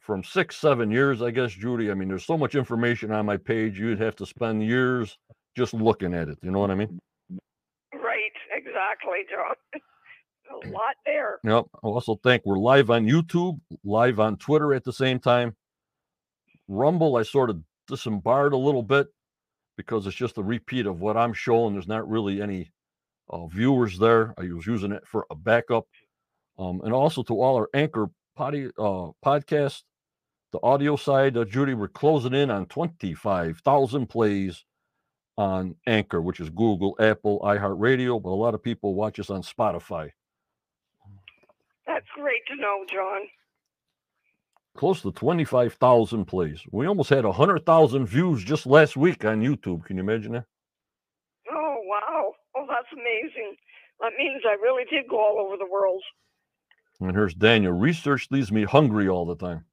from 0.00 0.24
six, 0.24 0.56
seven 0.56 0.90
years, 0.90 1.22
I 1.22 1.30
guess, 1.30 1.52
Judy. 1.52 1.90
I 1.90 1.94
mean, 1.94 2.08
there's 2.08 2.26
so 2.26 2.38
much 2.38 2.54
information 2.54 3.12
on 3.12 3.26
my 3.26 3.36
page, 3.36 3.78
you'd 3.78 4.00
have 4.00 4.16
to 4.16 4.26
spend 4.26 4.64
years 4.64 5.16
just 5.56 5.74
looking 5.74 6.14
at 6.14 6.28
it. 6.28 6.38
You 6.42 6.50
know 6.50 6.60
what 6.60 6.70
I 6.70 6.74
mean? 6.74 6.98
right, 7.92 8.32
exactly, 8.50 9.20
John. 9.30 9.54
a 10.52 10.68
lot 10.70 10.94
there. 11.06 11.38
Yep. 11.44 11.64
I 11.74 11.86
also 11.86 12.16
think 12.22 12.42
we're 12.44 12.58
live 12.58 12.90
on 12.90 13.06
YouTube, 13.06 13.60
live 13.84 14.20
on 14.20 14.36
Twitter 14.36 14.74
at 14.74 14.84
the 14.84 14.92
same 14.92 15.18
time. 15.18 15.56
Rumble, 16.68 17.16
I 17.16 17.22
sort 17.22 17.50
of 17.50 17.60
disembarred 17.88 18.52
a 18.52 18.58
little 18.58 18.82
bit 18.82 19.08
because 19.76 20.06
it's 20.06 20.16
just 20.16 20.38
a 20.38 20.42
repeat 20.42 20.86
of 20.86 21.00
what 21.00 21.16
I'm 21.16 21.32
showing. 21.32 21.72
There's 21.72 21.88
not 21.88 22.08
really 22.08 22.40
any 22.40 22.70
uh, 23.30 23.46
viewers 23.46 23.98
there. 23.98 24.34
I 24.38 24.42
was 24.52 24.66
using 24.66 24.92
it 24.92 25.06
for 25.06 25.26
a 25.30 25.34
backup. 25.34 25.86
Um, 26.58 26.80
and 26.84 26.92
also 26.92 27.22
to 27.24 27.40
all 27.40 27.56
our 27.56 27.68
anchor 27.74 28.08
potty, 28.36 28.66
uh, 28.78 29.10
podcast, 29.24 29.82
the 30.52 30.60
audio 30.62 30.96
side, 30.96 31.36
uh, 31.36 31.44
Judy, 31.44 31.74
we're 31.74 31.88
closing 31.88 32.34
in 32.34 32.50
on 32.50 32.66
25,000 32.66 34.06
plays 34.06 34.64
on 35.42 35.76
Anchor, 35.86 36.22
which 36.22 36.40
is 36.40 36.50
Google, 36.50 36.96
Apple, 37.00 37.40
iHeartRadio, 37.40 38.22
but 38.22 38.30
a 38.30 38.40
lot 38.44 38.54
of 38.54 38.62
people 38.62 38.94
watch 38.94 39.18
us 39.20 39.30
on 39.30 39.42
Spotify. 39.42 40.10
That's 41.86 42.06
great 42.14 42.42
to 42.48 42.56
know, 42.56 42.84
John. 42.92 43.22
close 44.76 45.02
to 45.02 45.12
25,000 45.12 46.24
plays. 46.26 46.62
We 46.70 46.86
almost 46.86 47.10
had 47.10 47.24
100,000 47.24 48.06
views 48.06 48.44
just 48.44 48.66
last 48.66 48.96
week 48.96 49.24
on 49.24 49.42
YouTube. 49.42 49.84
Can 49.84 49.96
you 49.96 50.02
imagine 50.02 50.32
that? 50.32 50.46
Oh, 51.52 51.76
wow. 51.86 52.32
Oh, 52.56 52.66
that's 52.68 52.92
amazing. 52.92 53.56
That 54.00 54.12
means 54.18 54.42
I 54.46 54.54
really 54.62 54.84
did 54.90 55.08
go 55.08 55.18
all 55.18 55.38
over 55.46 55.56
the 55.56 55.70
world. 55.70 56.02
And 57.00 57.12
here's 57.14 57.34
Daniel. 57.34 57.72
Research 57.72 58.28
leaves 58.30 58.52
me 58.52 58.64
hungry 58.64 59.08
all 59.08 59.26
the 59.26 59.36
time. 59.36 59.64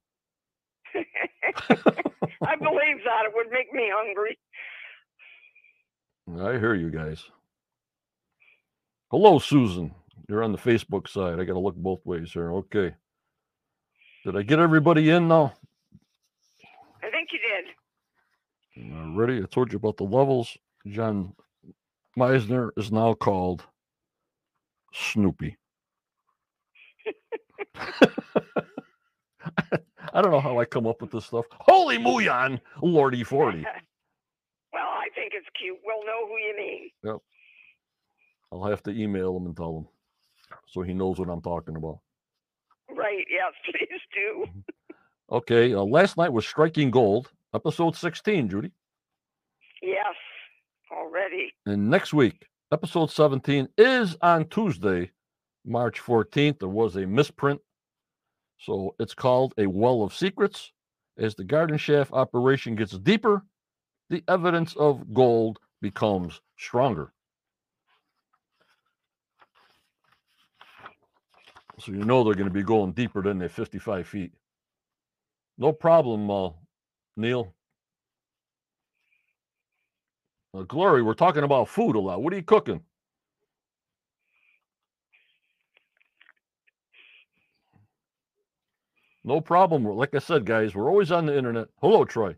I 2.46 2.56
believe 2.56 2.98
that. 3.04 3.26
It 3.26 3.32
would 3.34 3.50
make 3.52 3.72
me 3.72 3.90
hungry. 3.94 4.38
I 6.38 6.58
hear 6.58 6.74
you 6.74 6.90
guys. 6.90 7.24
Hello, 9.10 9.38
Susan. 9.38 9.94
You're 10.28 10.44
on 10.44 10.52
the 10.52 10.58
Facebook 10.58 11.08
side. 11.08 11.40
I 11.40 11.44
got 11.44 11.54
to 11.54 11.58
look 11.58 11.74
both 11.74 12.04
ways 12.04 12.30
here. 12.32 12.52
Okay. 12.54 12.94
Did 14.24 14.36
I 14.36 14.42
get 14.42 14.58
everybody 14.60 15.10
in 15.10 15.26
now? 15.28 15.54
I 17.02 17.10
think 17.10 17.30
you 17.32 17.38
did. 17.40 18.92
Uh, 18.94 19.12
ready? 19.14 19.42
I 19.42 19.46
told 19.46 19.72
you 19.72 19.76
about 19.78 19.96
the 19.96 20.04
levels. 20.04 20.56
John 20.86 21.34
Meisner 22.18 22.70
is 22.76 22.92
now 22.92 23.14
called 23.14 23.64
Snoopy. 24.92 25.56
I 30.12 30.22
don't 30.22 30.30
know 30.30 30.40
how 30.40 30.58
I 30.60 30.64
come 30.64 30.86
up 30.86 31.00
with 31.00 31.10
this 31.10 31.26
stuff. 31.26 31.46
Holy 31.52 31.98
Muyan, 31.98 32.60
Lordy 32.82 33.24
Forty. 33.24 33.64
well, 34.72 34.82
I 34.88 35.08
think 35.14 35.32
it's 35.34 35.46
cute. 35.58 35.78
We'll 35.84 36.04
know 36.04 36.26
who 36.26 36.36
you 36.36 36.54
mean. 36.56 36.90
Yep. 37.04 37.16
I'll 38.52 38.64
have 38.64 38.82
to 38.84 38.90
email 38.90 39.36
him 39.36 39.46
and 39.46 39.56
tell 39.56 39.76
him 39.78 39.86
so 40.66 40.82
he 40.82 40.94
knows 40.94 41.18
what 41.18 41.28
I'm 41.28 41.42
talking 41.42 41.76
about. 41.76 42.00
Right. 42.88 43.26
Yes, 43.30 43.52
please 43.64 44.00
do. 44.14 44.46
Okay, 45.30 45.74
uh, 45.74 45.82
last 45.82 46.16
night 46.16 46.32
was 46.32 46.46
Striking 46.46 46.90
Gold, 46.90 47.30
episode 47.54 47.94
16, 47.94 48.48
Judy. 48.48 48.72
Yes, 49.80 50.14
already. 50.90 51.52
And 51.66 51.88
next 51.88 52.12
week, 52.12 52.46
episode 52.72 53.10
17 53.10 53.68
is 53.78 54.16
on 54.22 54.46
Tuesday, 54.48 55.10
March 55.64 56.00
14th. 56.00 56.58
There 56.58 56.68
was 56.68 56.96
a 56.96 57.06
misprint. 57.06 57.60
So 58.58 58.94
it's 58.98 59.14
called 59.14 59.54
A 59.56 59.66
Well 59.66 60.02
of 60.02 60.12
Secrets. 60.14 60.72
As 61.16 61.34
the 61.34 61.44
garden 61.44 61.78
shaft 61.78 62.12
operation 62.12 62.74
gets 62.74 62.92
deeper, 62.98 63.44
the 64.10 64.24
evidence 64.28 64.76
of 64.76 65.14
gold 65.14 65.60
becomes 65.82 66.40
stronger. 66.58 67.12
So 71.80 71.92
you 71.92 72.04
know 72.04 72.24
they're 72.24 72.34
going 72.34 72.48
to 72.48 72.54
be 72.54 72.62
going 72.62 72.92
deeper 72.92 73.22
than 73.22 73.38
their 73.38 73.48
55 73.48 74.06
feet. 74.08 74.32
No 75.58 75.72
problem, 75.72 76.30
uh, 76.30 76.50
Neil. 77.16 77.54
Uh, 80.54 80.62
Glory, 80.62 81.02
we're 81.02 81.14
talking 81.14 81.44
about 81.44 81.68
food 81.68 81.96
a 81.96 82.00
lot. 82.00 82.22
What 82.22 82.32
are 82.32 82.36
you 82.36 82.42
cooking? 82.42 82.82
No 89.24 89.40
problem. 89.40 89.84
Like 89.84 90.14
I 90.14 90.18
said, 90.18 90.46
guys, 90.46 90.74
we're 90.74 90.88
always 90.90 91.12
on 91.12 91.26
the 91.26 91.36
internet. 91.36 91.68
Hello, 91.80 92.04
Troy. 92.04 92.36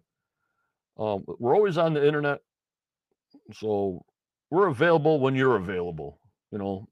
Um, 0.99 1.25
we're 1.39 1.55
always 1.55 1.79
on 1.79 1.95
the 1.95 2.07
internet. 2.07 2.41
So 3.55 4.05
we're 4.51 4.69
available 4.69 5.21
when 5.21 5.35
you're 5.35 5.57
available. 5.57 6.19
You 6.51 6.59
know, 6.59 6.89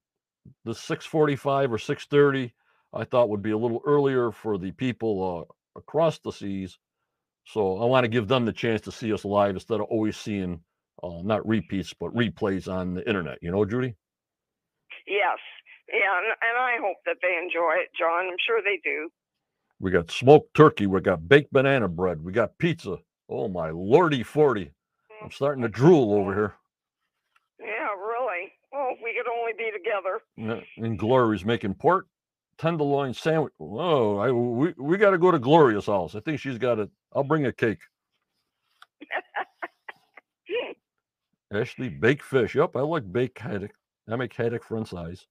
the 0.64 0.75
645 0.75 1.73
or 1.73 1.78
630, 1.78 2.54
I 2.95 3.04
thought 3.04 3.28
would 3.28 3.42
be 3.42 3.50
a 3.50 3.59
little 3.59 3.83
earlier 3.87 4.33
for 4.33 4.59
the 4.59 4.73
people 4.73 5.47
uh, 5.49 5.78
across 5.78 6.19
the 6.19 6.33
seas. 6.33 6.78
So 7.47 7.78
I 7.78 7.85
want 7.85 8.04
to 8.04 8.09
give 8.09 8.28
them 8.28 8.45
the 8.45 8.52
chance 8.52 8.80
to 8.83 8.92
see 8.92 9.12
us 9.12 9.25
live 9.25 9.54
instead 9.54 9.80
of 9.80 9.87
always 9.90 10.16
seeing 10.16 10.61
uh, 11.02 11.23
not 11.23 11.47
repeats, 11.47 11.95
but 11.99 12.14
replays 12.14 12.73
on 12.73 12.95
the 12.95 13.07
internet. 13.07 13.38
You 13.42 13.50
know, 13.50 13.64
Judy? 13.64 13.95
Yes. 15.07 15.38
Yeah, 15.92 16.19
and, 16.19 16.26
and 16.26 16.59
I 16.59 16.76
hope 16.80 16.99
that 17.07 17.16
they 17.23 17.37
enjoy 17.37 17.75
it, 17.83 17.88
John. 17.99 18.28
I'm 18.28 18.37
sure 18.47 18.61
they 18.62 18.80
do. 18.85 19.11
We 19.80 19.90
got 19.90 20.11
smoked 20.11 20.54
turkey. 20.54 20.87
We 20.87 21.00
got 21.00 21.28
baked 21.28 21.52
banana 21.52 21.88
bread. 21.88 22.23
We 22.23 22.33
got 22.33 22.59
pizza. 22.59 22.99
Oh, 23.30 23.49
my 23.49 23.70
lordy 23.70 24.25
40. 24.25 24.72
I'm 25.22 25.30
starting 25.30 25.62
to 25.62 25.68
drool 25.68 26.14
over 26.14 26.34
here. 26.34 26.54
Yeah, 27.60 27.88
really. 27.96 28.52
Oh, 28.75 28.90
if 28.92 28.99
we 29.02 29.14
could 29.14 29.30
only 29.30 29.52
be 29.56 29.70
together. 29.70 30.20
And 30.76 30.99
Glory's 30.99 31.44
making 31.44 31.75
pork 31.75 32.06
tenderloin 32.58 33.14
sandwich. 33.14 33.52
Oh, 33.60 34.18
I, 34.18 34.32
we, 34.32 34.75
we 34.78 34.96
got 34.96 35.10
to 35.10 35.18
go 35.18 35.30
to 35.30 35.38
Gloria's 35.38 35.87
house. 35.87 36.14
I 36.14 36.20
think 36.20 36.40
she's 36.40 36.58
got 36.58 36.78
it. 36.78 36.90
I'll 37.14 37.25
bring 37.25 37.46
a 37.46 37.52
cake. 37.52 37.80
Ashley, 41.52 41.88
baked 41.88 42.22
fish. 42.22 42.54
Yep, 42.54 42.76
I 42.76 42.80
like 42.80 43.10
baked 43.10 43.38
haddock. 43.38 43.72
I 44.08 44.16
make 44.16 44.34
haddock 44.34 44.64
front 44.64 44.88
size. 44.88 45.26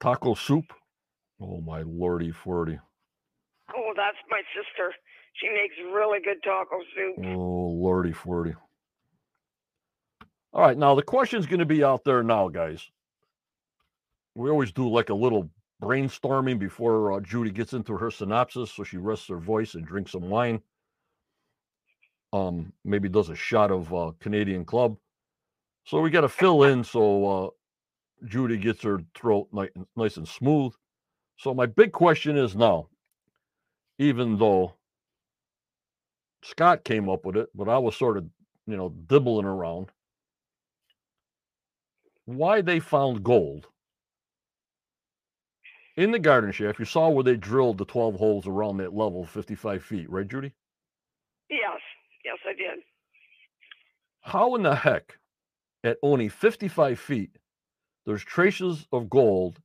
Taco 0.00 0.34
soup. 0.34 0.66
Oh 1.40 1.60
my 1.60 1.82
lordy 1.82 2.30
forty. 2.30 2.78
Oh, 3.76 3.92
that's 3.96 4.16
my 4.28 4.42
sister. 4.54 4.92
She 5.34 5.48
makes 5.48 5.74
really 5.94 6.18
good 6.24 6.42
taco 6.44 6.78
soup. 6.94 7.24
Oh 7.26 7.68
lordy 7.68 8.12
forty. 8.12 8.54
All 10.52 10.62
right, 10.62 10.78
now 10.78 10.94
the 10.94 11.02
question's 11.02 11.46
going 11.46 11.58
to 11.58 11.66
be 11.66 11.82
out 11.82 12.04
there 12.04 12.22
now, 12.22 12.48
guys. 12.48 12.88
We 14.36 14.50
always 14.50 14.72
do 14.72 14.88
like 14.88 15.10
a 15.10 15.14
little 15.14 15.50
brainstorming 15.82 16.58
before 16.58 17.12
uh, 17.12 17.20
Judy 17.20 17.50
gets 17.50 17.72
into 17.72 17.96
her 17.96 18.10
synopsis, 18.10 18.70
so 18.70 18.84
she 18.84 18.96
rests 18.96 19.28
her 19.28 19.38
voice 19.38 19.74
and 19.74 19.84
drinks 19.84 20.12
some 20.12 20.28
wine. 20.28 20.62
Um, 22.32 22.72
maybe 22.84 23.08
does 23.08 23.28
a 23.28 23.36
shot 23.36 23.70
of 23.70 23.92
uh, 23.92 24.12
Canadian 24.20 24.64
Club. 24.64 24.96
So 25.86 26.00
we 26.00 26.10
got 26.10 26.22
to 26.22 26.28
fill 26.28 26.64
in 26.64 26.82
so 26.82 27.26
uh, 27.26 27.50
Judy 28.26 28.56
gets 28.56 28.82
her 28.82 29.00
throat 29.14 29.48
nice 29.96 30.16
and 30.16 30.26
smooth. 30.26 30.72
So 31.36 31.52
my 31.52 31.66
big 31.66 31.92
question 31.92 32.36
is 32.36 32.56
now, 32.56 32.88
even 33.98 34.38
though 34.38 34.74
Scott 36.42 36.84
came 36.84 37.08
up 37.08 37.24
with 37.24 37.36
it, 37.36 37.48
but 37.54 37.68
I 37.68 37.78
was 37.78 37.96
sort 37.96 38.16
of, 38.16 38.24
you 38.66 38.76
know, 38.76 38.90
dibbling 38.90 39.46
around 39.46 39.90
why 42.26 42.60
they 42.60 42.80
found 42.80 43.22
gold 43.22 43.66
in 45.96 46.10
the 46.10 46.18
garden 46.18 46.52
shaft. 46.52 46.78
You 46.78 46.84
saw 46.84 47.08
where 47.08 47.24
they 47.24 47.36
drilled 47.36 47.78
the 47.78 47.84
12 47.84 48.16
holes 48.16 48.46
around 48.46 48.78
that 48.78 48.94
level, 48.94 49.24
55 49.24 49.82
feet, 49.82 50.10
right, 50.10 50.26
Judy? 50.26 50.52
Yes, 51.50 51.80
yes, 52.24 52.38
I 52.46 52.52
did. 52.54 52.80
How 54.20 54.54
in 54.54 54.62
the 54.62 54.74
heck, 54.74 55.18
at 55.82 55.98
only 56.02 56.28
55 56.28 56.98
feet, 56.98 57.36
there's 58.06 58.24
traces 58.24 58.86
of 58.92 59.10
gold 59.10 59.60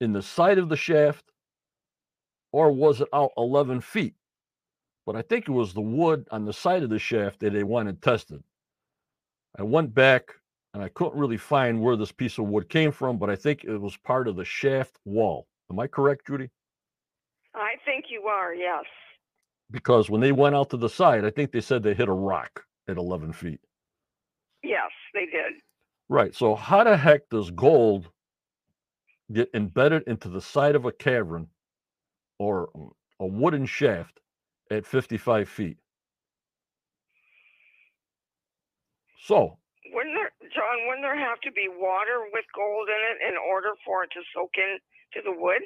in 0.00 0.12
the 0.12 0.22
side 0.22 0.58
of 0.58 0.68
the 0.68 0.76
shaft, 0.76 1.24
or 2.54 2.70
was 2.70 3.00
it 3.00 3.08
out 3.12 3.32
11 3.36 3.80
feet? 3.80 4.14
But 5.04 5.16
I 5.16 5.22
think 5.22 5.48
it 5.48 5.50
was 5.50 5.74
the 5.74 5.80
wood 5.80 6.28
on 6.30 6.44
the 6.44 6.52
side 6.52 6.84
of 6.84 6.88
the 6.88 7.00
shaft 7.00 7.40
that 7.40 7.52
they 7.52 7.64
wanted 7.64 8.00
tested. 8.00 8.44
I 9.58 9.64
went 9.64 9.92
back 9.92 10.30
and 10.72 10.80
I 10.80 10.88
couldn't 10.88 11.18
really 11.18 11.36
find 11.36 11.80
where 11.80 11.96
this 11.96 12.12
piece 12.12 12.38
of 12.38 12.44
wood 12.46 12.68
came 12.68 12.92
from, 12.92 13.18
but 13.18 13.28
I 13.28 13.34
think 13.34 13.64
it 13.64 13.76
was 13.76 13.96
part 13.96 14.28
of 14.28 14.36
the 14.36 14.44
shaft 14.44 15.00
wall. 15.04 15.48
Am 15.68 15.80
I 15.80 15.88
correct, 15.88 16.28
Judy? 16.28 16.48
I 17.56 17.74
think 17.84 18.04
you 18.08 18.22
are, 18.28 18.54
yes. 18.54 18.84
Because 19.72 20.08
when 20.08 20.20
they 20.20 20.30
went 20.30 20.54
out 20.54 20.70
to 20.70 20.76
the 20.76 20.88
side, 20.88 21.24
I 21.24 21.30
think 21.30 21.50
they 21.50 21.60
said 21.60 21.82
they 21.82 21.94
hit 21.94 22.08
a 22.08 22.12
rock 22.12 22.62
at 22.86 22.98
11 22.98 23.32
feet. 23.32 23.60
Yes, 24.62 24.92
they 25.12 25.26
did. 25.26 25.54
Right. 26.08 26.32
So, 26.32 26.54
how 26.54 26.84
the 26.84 26.96
heck 26.96 27.28
does 27.30 27.50
gold 27.50 28.08
get 29.32 29.50
embedded 29.54 30.04
into 30.06 30.28
the 30.28 30.40
side 30.40 30.76
of 30.76 30.84
a 30.84 30.92
cavern 30.92 31.48
or 32.38 32.68
a 33.20 33.26
wooden 33.26 33.66
shaft 33.66 34.20
at 34.70 34.86
55 34.86 35.48
feet? 35.48 35.78
So, 39.20 39.58
Wouldn't 39.92 40.14
there, 40.14 40.30
John, 40.54 40.86
wouldn't 40.86 41.02
there 41.02 41.18
have 41.18 41.40
to 41.40 41.52
be 41.52 41.68
water 41.68 42.24
with 42.32 42.44
gold 42.54 42.88
in 42.88 43.26
it 43.26 43.32
in 43.32 43.36
order 43.38 43.70
for 43.84 44.04
it 44.04 44.10
to 44.12 44.20
soak 44.34 44.50
in 44.56 44.78
to 45.14 45.20
the 45.24 45.32
wood? 45.40 45.62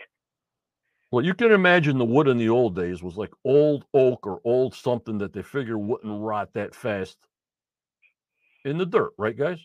Well, 1.10 1.25
you 1.25 1.34
can 1.34 1.52
imagine 1.52 1.98
the 1.98 2.04
wood 2.04 2.28
in 2.28 2.37
the 2.38 2.50
old 2.50 2.76
days 2.76 3.02
was 3.02 3.16
like 3.16 3.32
old 3.44 3.84
oak 3.94 4.26
or 4.26 4.40
old 4.44 4.75
something 4.75 5.18
that 5.18 5.32
they 5.32 5.43
figure 5.43 5.78
wouldn't 5.78 6.21
rot 6.21 6.52
that 6.54 6.75
fast 6.75 7.16
in 8.64 8.76
the 8.78 8.86
dirt, 8.86 9.12
right, 9.16 9.36
guys? 9.36 9.58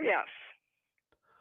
Yes. 0.00 0.26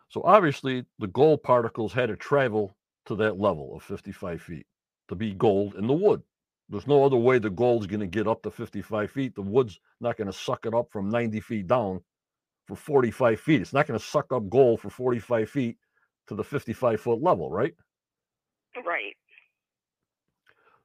So 0.09 0.21
obviously, 0.23 0.85
the 0.99 1.07
gold 1.07 1.43
particles 1.43 1.91
had 1.91 2.07
to 2.07 2.15
travel 2.15 2.77
to 3.05 3.15
that 3.17 3.39
level 3.39 3.75
of 3.75 3.83
55 3.83 4.41
feet 4.41 4.65
to 5.09 5.15
be 5.15 5.33
gold 5.33 5.75
in 5.75 5.87
the 5.87 5.93
wood. 5.93 6.21
There's 6.69 6.87
no 6.87 7.05
other 7.05 7.17
way 7.17 7.39
the 7.39 7.49
gold's 7.49 7.87
going 7.87 7.99
to 7.99 8.07
get 8.07 8.27
up 8.27 8.41
to 8.43 8.51
55 8.51 9.11
feet. 9.11 9.35
The 9.35 9.41
wood's 9.41 9.79
not 9.99 10.17
going 10.17 10.27
to 10.27 10.33
suck 10.33 10.65
it 10.65 10.73
up 10.73 10.87
from 10.91 11.09
90 11.09 11.39
feet 11.41 11.67
down 11.67 12.01
for 12.67 12.75
45 12.75 13.39
feet. 13.39 13.61
It's 13.61 13.73
not 13.73 13.87
going 13.87 13.99
to 13.99 14.05
suck 14.05 14.31
up 14.31 14.49
gold 14.49 14.81
for 14.81 14.89
45 14.89 15.49
feet 15.49 15.77
to 16.27 16.35
the 16.35 16.43
55 16.43 17.01
foot 17.01 17.21
level, 17.21 17.49
right? 17.51 17.73
Right. 18.85 19.15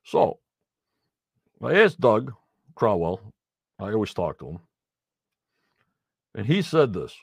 So 0.05 0.41
I 1.63 1.75
asked 1.75 2.01
Doug 2.01 2.33
Crowell, 2.75 3.21
I 3.79 3.93
always 3.93 4.15
talk 4.15 4.39
to 4.41 4.49
him, 4.49 4.59
and 6.35 6.47
he 6.47 6.63
said 6.63 6.93
this. 6.93 7.15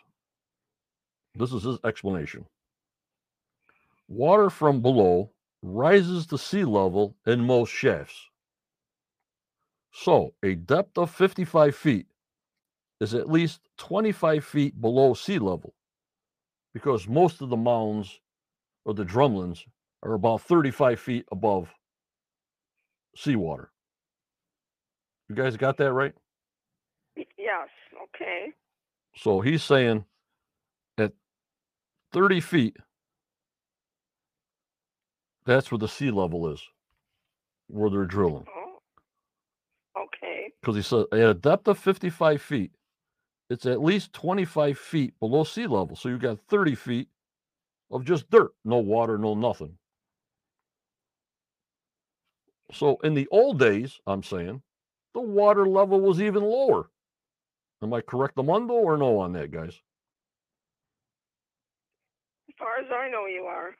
This 1.35 1.51
is 1.51 1.63
his 1.63 1.77
explanation. 1.83 2.45
Water 4.07 4.49
from 4.49 4.81
below 4.81 5.31
rises 5.61 6.27
to 6.27 6.37
sea 6.37 6.63
level 6.63 7.15
in 7.25 7.45
most 7.45 7.71
shafts. 7.71 8.29
So 9.91 10.33
a 10.43 10.55
depth 10.55 10.97
of 10.97 11.09
55 11.09 11.75
feet 11.75 12.07
is 12.99 13.13
at 13.13 13.29
least 13.29 13.61
25 13.77 14.43
feet 14.43 14.79
below 14.79 15.13
sea 15.13 15.39
level 15.39 15.73
because 16.73 17.07
most 17.07 17.41
of 17.41 17.49
the 17.49 17.57
mounds 17.57 18.19
or 18.83 18.93
the 18.93 19.05
drumlins 19.05 19.63
are 20.03 20.13
about 20.13 20.41
35 20.41 20.99
feet 20.99 21.25
above 21.31 21.73
seawater. 23.15 23.71
You 25.29 25.35
guys 25.35 25.57
got 25.57 25.77
that 25.77 25.93
right? 25.93 26.13
Yes. 27.15 27.69
Okay. 28.15 28.47
So 29.15 29.41
he's 29.41 29.63
saying 29.63 30.05
at 30.97 31.13
30 32.13 32.41
feet, 32.41 32.77
that's 35.45 35.71
where 35.71 35.79
the 35.79 35.87
sea 35.87 36.11
level 36.11 36.51
is, 36.51 36.61
where 37.67 37.89
they're 37.89 38.05
drilling. 38.05 38.45
Oh. 38.47 40.03
Okay. 40.03 40.51
Because 40.61 40.75
he 40.75 40.81
said 40.81 41.05
at 41.11 41.29
a 41.29 41.33
depth 41.33 41.67
of 41.67 41.77
55 41.77 42.41
feet, 42.41 42.71
it's 43.49 43.65
at 43.65 43.81
least 43.83 44.13
25 44.13 44.77
feet 44.77 45.19
below 45.19 45.43
sea 45.43 45.67
level. 45.67 45.95
So 45.95 46.09
you've 46.09 46.21
got 46.21 46.39
30 46.49 46.75
feet 46.75 47.09
of 47.91 48.03
just 48.03 48.29
dirt, 48.29 48.51
no 48.63 48.77
water, 48.77 49.17
no 49.17 49.35
nothing. 49.35 49.77
So 52.71 52.97
in 53.03 53.13
the 53.13 53.27
old 53.31 53.59
days, 53.59 53.99
I'm 54.07 54.23
saying 54.23 54.61
the 55.13 55.21
water 55.21 55.67
level 55.67 56.01
was 56.01 56.19
even 56.19 56.43
lower. 56.43 56.89
Am 57.83 57.93
I 57.93 58.01
correct, 58.01 58.37
Amundo, 58.37 58.71
or 58.71 58.97
no 58.97 59.19
on 59.19 59.33
that, 59.33 59.51
guys? 59.51 59.79
As 62.49 62.55
far 62.57 62.77
as 62.79 62.87
I 62.91 63.09
know, 63.09 63.25
you 63.27 63.43
are. 63.43 63.75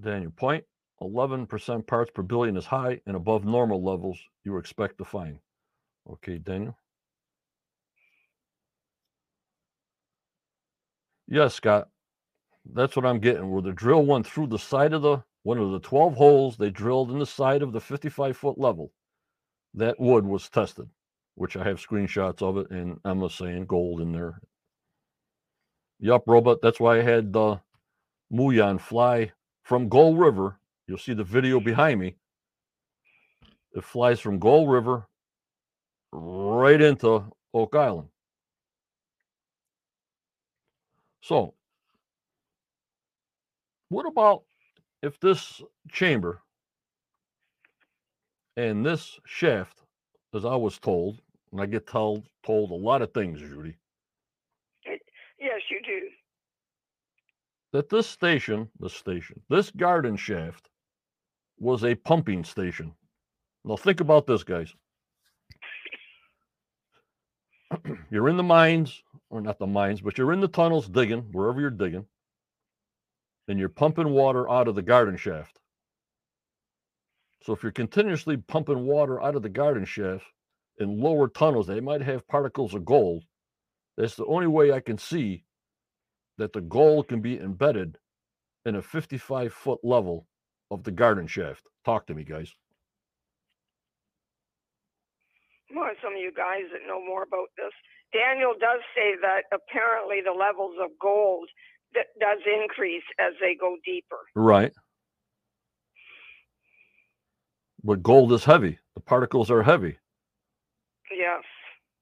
Daniel, 0.00 0.32
point 0.32 0.64
11% 1.00 1.86
parts 1.86 2.10
per 2.14 2.22
billion 2.22 2.56
is 2.56 2.66
high 2.66 3.00
and 3.06 3.16
above 3.16 3.44
normal 3.44 3.82
levels 3.82 4.18
you 4.44 4.56
expect 4.56 4.98
to 4.98 5.04
find. 5.04 5.38
Okay, 6.10 6.38
Daniel. 6.38 6.76
Yes, 11.28 11.54
Scott. 11.54 11.88
That's 12.64 12.94
what 12.94 13.06
I'm 13.06 13.20
getting. 13.20 13.50
Where 13.50 13.62
the 13.62 13.72
drill 13.72 14.04
went 14.04 14.26
through 14.26 14.48
the 14.48 14.58
side 14.58 14.92
of 14.92 15.02
the 15.02 15.22
one 15.44 15.58
of 15.58 15.72
the 15.72 15.80
12 15.80 16.14
holes 16.14 16.56
they 16.56 16.70
drilled 16.70 17.10
in 17.10 17.18
the 17.18 17.26
side 17.26 17.62
of 17.62 17.72
the 17.72 17.80
55 17.80 18.36
foot 18.36 18.58
level. 18.58 18.92
That 19.74 19.98
wood 19.98 20.24
was 20.24 20.48
tested, 20.48 20.88
which 21.34 21.56
I 21.56 21.64
have 21.64 21.78
screenshots 21.78 22.42
of 22.42 22.58
it, 22.58 22.70
and 22.70 23.00
Emma's 23.04 23.34
saying 23.34 23.66
gold 23.66 24.00
in 24.00 24.12
there. 24.12 24.40
Yup, 26.02 26.24
robot. 26.26 26.58
That's 26.60 26.80
why 26.80 26.98
I 26.98 27.02
had 27.02 27.32
the 27.32 27.60
Muyan 28.32 28.80
fly 28.80 29.30
from 29.62 29.88
Gold 29.88 30.18
River. 30.18 30.58
You'll 30.88 30.98
see 30.98 31.14
the 31.14 31.22
video 31.22 31.60
behind 31.60 32.00
me. 32.00 32.16
It 33.72 33.84
flies 33.84 34.18
from 34.18 34.40
Gold 34.40 34.68
River 34.68 35.06
right 36.10 36.80
into 36.80 37.24
Oak 37.54 37.76
Island. 37.76 38.08
So, 41.20 41.54
what 43.88 44.04
about 44.04 44.42
if 45.04 45.20
this 45.20 45.62
chamber 45.88 46.42
and 48.56 48.84
this 48.84 49.20
shaft, 49.24 49.78
as 50.34 50.44
I 50.44 50.56
was 50.56 50.80
told, 50.80 51.20
and 51.52 51.60
I 51.60 51.66
get 51.66 51.86
told 51.86 52.24
told 52.44 52.72
a 52.72 52.74
lot 52.74 53.02
of 53.02 53.14
things, 53.14 53.38
Judy, 53.38 53.76
you 55.72 55.82
do. 55.86 56.08
that 57.72 57.90
this 57.90 58.08
station, 58.08 58.70
this 58.80 58.94
station, 58.94 59.42
this 59.50 59.70
garden 59.72 60.16
shaft 60.16 60.70
was 61.58 61.84
a 61.84 61.94
pumping 61.96 62.44
station. 62.44 62.94
Now 63.64 63.76
think 63.76 64.00
about 64.00 64.26
this, 64.26 64.44
guys. 64.44 64.74
you're 68.10 68.28
in 68.28 68.36
the 68.38 68.42
mines, 68.44 69.02
or 69.30 69.40
not 69.40 69.58
the 69.58 69.66
mines, 69.66 70.00
but 70.02 70.18
you're 70.18 70.32
in 70.32 70.40
the 70.40 70.48
tunnels 70.48 70.88
digging, 70.88 71.22
wherever 71.32 71.60
you're 71.60 71.70
digging. 71.70 72.04
and 73.48 73.58
you're 73.58 73.68
pumping 73.68 74.10
water 74.10 74.48
out 74.50 74.68
of 74.68 74.74
the 74.74 74.82
garden 74.82 75.16
shaft. 75.16 75.58
So 77.44 77.54
if 77.54 77.62
you're 77.62 77.72
continuously 77.72 78.36
pumping 78.38 78.86
water 78.86 79.22
out 79.22 79.36
of 79.36 79.42
the 79.42 79.50
garden 79.50 79.84
shaft 79.86 80.24
in 80.78 81.00
lower 81.00 81.28
tunnels, 81.28 81.66
they 81.66 81.80
might 81.80 82.02
have 82.02 82.28
particles 82.28 82.74
of 82.74 82.84
gold. 82.84 83.24
That's 83.96 84.16
the 84.16 84.26
only 84.26 84.48
way 84.48 84.72
I 84.72 84.80
can 84.80 84.98
see 84.98 85.44
that 86.38 86.52
the 86.52 86.60
gold 86.60 87.08
can 87.08 87.20
be 87.20 87.38
embedded 87.38 87.98
in 88.64 88.76
a 88.76 88.82
55 88.82 89.52
foot 89.52 89.80
level 89.82 90.26
of 90.70 90.84
the 90.84 90.90
garden 90.90 91.26
shaft. 91.26 91.66
Talk 91.84 92.06
to 92.06 92.14
me, 92.14 92.24
guys. 92.24 92.52
Well, 95.74 95.90
some 96.02 96.14
of 96.14 96.18
you 96.20 96.32
guys 96.36 96.64
that 96.72 96.86
know 96.86 97.00
more 97.04 97.22
about 97.22 97.48
this, 97.56 97.72
Daniel 98.12 98.52
does 98.60 98.80
say 98.94 99.14
that 99.22 99.44
apparently 99.52 100.20
the 100.24 100.32
levels 100.32 100.76
of 100.82 100.90
gold 101.00 101.48
that 101.94 102.06
does 102.20 102.38
increase 102.46 103.02
as 103.18 103.32
they 103.40 103.56
go 103.58 103.76
deeper. 103.84 104.18
Right. 104.34 104.72
But 107.82 108.02
gold 108.02 108.32
is 108.32 108.44
heavy. 108.44 108.78
The 108.94 109.00
particles 109.00 109.50
are 109.50 109.62
heavy. 109.62 109.98
Yes. 111.10 111.42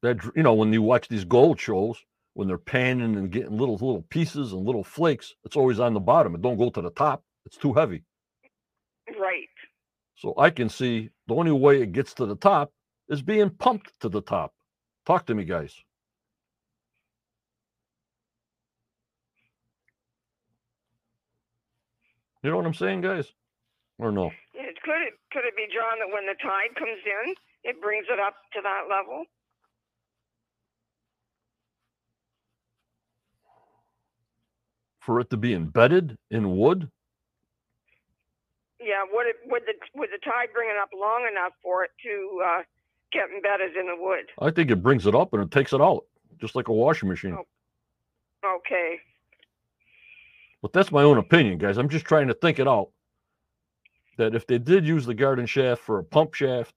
That 0.02 0.18
you 0.36 0.42
know, 0.42 0.54
when 0.54 0.72
you 0.72 0.82
watch 0.82 1.08
these 1.08 1.24
gold 1.24 1.60
shows, 1.60 2.02
when 2.34 2.48
they're 2.48 2.58
panning 2.58 3.16
and 3.16 3.30
getting 3.30 3.56
little 3.56 3.74
little 3.74 4.02
pieces 4.02 4.52
and 4.52 4.64
little 4.64 4.84
flakes, 4.84 5.34
it's 5.44 5.56
always 5.56 5.80
on 5.80 5.94
the 5.94 6.00
bottom. 6.00 6.34
It 6.34 6.42
don't 6.42 6.58
go 6.58 6.70
to 6.70 6.80
the 6.80 6.90
top. 6.90 7.22
It's 7.46 7.56
too 7.56 7.72
heavy. 7.72 8.04
Right. 9.08 9.48
So 10.16 10.34
I 10.36 10.50
can 10.50 10.68
see 10.68 11.10
the 11.26 11.34
only 11.34 11.52
way 11.52 11.82
it 11.82 11.92
gets 11.92 12.14
to 12.14 12.26
the 12.26 12.36
top 12.36 12.72
is 13.08 13.22
being 13.22 13.50
pumped 13.50 13.92
to 14.00 14.08
the 14.08 14.20
top. 14.20 14.54
Talk 15.06 15.26
to 15.26 15.34
me, 15.34 15.44
guys. 15.44 15.74
You 22.42 22.50
know 22.50 22.56
what 22.56 22.66
I'm 22.66 22.74
saying, 22.74 23.02
guys? 23.02 23.26
Or 23.98 24.12
no? 24.12 24.30
It 24.54 24.76
could 24.82 25.02
it 25.02 25.14
could 25.32 25.44
it 25.44 25.56
be 25.56 25.66
John 25.72 25.98
that 26.00 26.12
when 26.12 26.24
the 26.26 26.36
tide 26.40 26.74
comes 26.78 27.00
in, 27.04 27.34
it 27.64 27.80
brings 27.82 28.06
it 28.10 28.18
up 28.18 28.34
to 28.54 28.60
that 28.62 28.88
level? 28.88 29.24
For 35.00 35.20
it 35.20 35.30
to 35.30 35.36
be 35.36 35.54
embedded 35.54 36.16
in 36.30 36.56
wood? 36.56 36.90
Yeah. 38.80 39.04
Would 39.12 39.26
it 39.26 39.36
would 39.46 39.62
the 39.66 39.74
would 39.94 40.10
the 40.10 40.18
tide 40.24 40.48
bring 40.54 40.68
it 40.68 40.76
up 40.80 40.90
long 40.98 41.26
enough 41.30 41.52
for 41.62 41.84
it 41.84 41.90
to 42.04 42.42
uh, 42.46 42.62
get 43.12 43.28
embedded 43.34 43.76
in 43.76 43.86
the 43.86 43.96
wood? 43.98 44.26
I 44.40 44.50
think 44.50 44.70
it 44.70 44.82
brings 44.82 45.06
it 45.06 45.14
up 45.14 45.32
and 45.32 45.42
it 45.42 45.50
takes 45.50 45.72
it 45.72 45.80
out, 45.80 46.04
just 46.38 46.54
like 46.54 46.68
a 46.68 46.72
washing 46.72 47.08
machine. 47.08 47.36
Oh. 47.38 48.56
Okay. 48.56 48.98
But 50.62 50.72
that's 50.72 50.92
my 50.92 51.02
own 51.02 51.18
opinion, 51.18 51.58
guys. 51.58 51.78
I'm 51.78 51.88
just 51.88 52.04
trying 52.04 52.28
to 52.28 52.34
think 52.34 52.58
it 52.58 52.68
out. 52.68 52.90
That 54.18 54.34
if 54.34 54.46
they 54.46 54.58
did 54.58 54.86
use 54.86 55.06
the 55.06 55.14
garden 55.14 55.46
shaft 55.46 55.82
for 55.82 55.98
a 55.98 56.04
pump 56.04 56.34
shaft, 56.34 56.74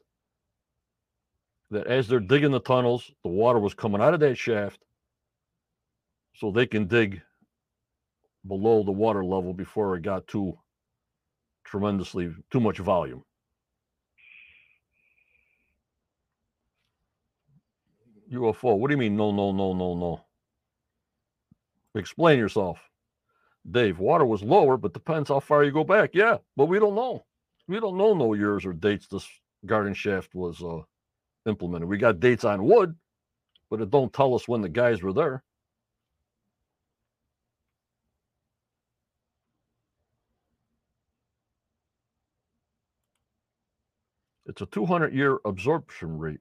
that 1.72 1.88
as 1.88 2.08
they're 2.08 2.20
digging 2.20 2.52
the 2.52 2.60
tunnels, 2.60 3.12
the 3.24 3.30
water 3.30 3.60
was 3.60 3.74
coming 3.74 4.02
out 4.02 4.14
of 4.14 4.22
that 4.22 4.38
shaft 4.38 4.80
so 6.36 6.52
they 6.52 6.66
can 6.66 6.88
dig 6.88 7.22
below 8.48 8.84
the 8.84 8.92
water 8.92 9.24
level 9.24 9.54
before 9.54 9.96
it 9.96 10.04
got 10.04 10.28
too 10.28 10.58
tremendously 11.66 12.34
too 12.52 12.60
much 12.60 12.80
volume. 12.80 13.24
UFO, 18.32 18.78
what 18.78 18.90
do 18.90 18.94
you 18.94 18.98
mean 18.98 19.16
no 19.16 19.32
no 19.32 19.52
no 19.52 19.74
no 19.74 19.96
no? 19.96 20.26
Explain 21.96 22.40
yourself. 22.40 22.80
Dave, 23.70 24.00
water 24.00 24.26
was 24.26 24.44
lower, 24.44 24.78
but 24.78 24.94
depends 24.94 25.30
how 25.30 25.40
far 25.40 25.64
you 25.64 25.72
go 25.72 25.84
back. 25.84 26.12
Yeah, 26.14 26.38
but 26.58 26.66
we 26.66 26.80
don't 26.80 26.96
know. 26.96 27.26
We 27.68 27.80
don't 27.80 27.98
know 27.98 28.14
no 28.14 28.34
years 28.34 28.66
or 28.66 28.74
dates 28.74 29.08
this 29.08 29.28
garden 29.66 29.94
shaft 29.94 30.36
was 30.36 30.62
uh, 30.62 30.82
implemented. 31.50 31.88
We 31.88 31.98
got 31.98 32.20
dates 32.20 32.44
on 32.44 32.66
wood, 32.66 32.96
but 33.70 33.82
it 33.82 33.90
don't 33.90 34.12
tell 34.12 34.36
us 34.36 34.48
when 34.48 34.62
the 34.62 34.70
guys 34.70 35.02
were 35.02 35.14
there. 35.14 35.44
It's 44.54 44.62
a 44.62 44.68
200 44.68 45.16
year 45.16 45.40
absorption 45.46 46.20
rate. 46.20 46.40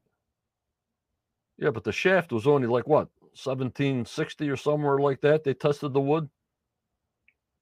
Yeah, 1.56 1.70
but 1.70 1.84
the 1.84 1.92
shaft 1.92 2.30
was 2.30 2.46
only 2.46 2.68
like 2.68 2.86
what, 2.86 3.08
1760 3.20 4.50
or 4.50 4.56
somewhere 4.56 4.98
like 4.98 5.22
that? 5.22 5.44
They 5.44 5.54
tested 5.54 5.94
the 5.94 6.00
wood. 6.00 6.28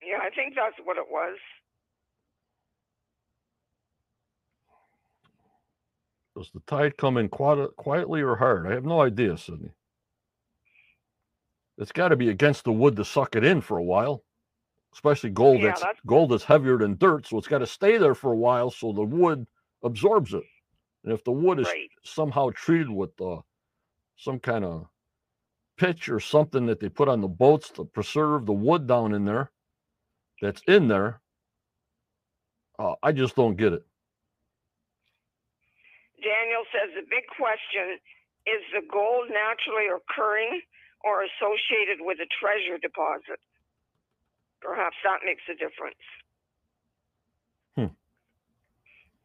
Yeah, 0.03 0.19
I 0.21 0.31
think 0.31 0.57
that's 0.57 0.75
what 0.83 0.97
it 0.97 1.05
was. 1.09 1.37
Does 6.37 6.51
the 6.53 6.63
tide 6.67 6.97
come 6.97 7.17
in 7.17 7.29
quiet, 7.29 7.77
quietly 7.77 8.21
or 8.21 8.35
hard? 8.35 8.67
I 8.67 8.73
have 8.73 8.85
no 8.85 9.03
idea, 9.03 9.39
Sydney. 9.39 9.71
It's 11.79 11.93
got 11.93 12.09
to 12.09 12.17
be 12.17 12.29
against 12.29 12.65
the 12.65 12.73
wood 12.73 12.97
to 12.97 13.05
suck 13.05 13.37
it 13.37 13.45
in 13.45 13.61
for 13.61 13.79
a 13.79 13.85
while, 13.85 14.25
especially 14.95 15.31
gold. 15.31 15.61
Yeah, 15.61 15.69
that's, 15.69 15.81
that's- 15.83 16.01
gold 16.05 16.33
is 16.33 16.43
heavier 16.43 16.77
than 16.77 16.97
dirt, 16.97 17.29
so 17.29 17.39
it's 17.39 17.47
got 17.47 17.59
to 17.59 17.69
stay 17.69 17.99
there 17.99 18.17
for 18.17 18.33
a 18.33 18.37
while 18.37 18.73
so 18.73 18.93
the 18.93 19.05
wood 19.05 19.47
absorbs 19.83 20.35
it. 20.35 20.45
And 21.05 21.12
if 21.12 21.25
the 21.25 21.33
wood 21.33 21.61
is 21.61 21.66
Right. 21.66 21.90
somehow 22.05 22.51
treated 22.51 22.90
with 22.90 23.19
uh, 23.21 23.40
some 24.16 24.38
kind 24.38 24.64
of 24.64 24.88
pitch 25.77 26.09
or 26.09 26.21
something 26.21 26.66
that 26.66 26.81
they 26.81 26.88
put 26.88 27.09
on 27.09 27.21
the 27.21 27.29
boats 27.29 27.71
to 27.71 27.85
preserve 27.85 28.47
the 28.47 28.53
wood 28.53 28.87
down 28.87 29.14
in 29.14 29.25
there, 29.25 29.51
that's 30.43 30.62
in 30.66 30.88
there, 30.88 31.21
uh, 32.79 32.95
I 33.03 33.12
just 33.12 33.37
don't 33.37 33.57
get 33.57 33.73
it. 33.73 33.85
Daniel 36.23 36.64
says 36.73 36.93
the 36.95 37.07
big 37.09 37.25
question 37.37 37.97
is 38.47 38.61
the 38.73 38.85
gold 38.90 39.29
naturally 39.33 39.88
occurring 39.88 40.61
or 41.05 41.25
associated 41.25 42.05
with 42.05 42.19
a 42.21 42.29
treasure 42.40 42.77
deposit? 42.77 43.40
Perhaps 44.61 44.97
that 45.05 45.21
makes 45.25 45.43
a 45.49 45.57
difference. 45.57 46.01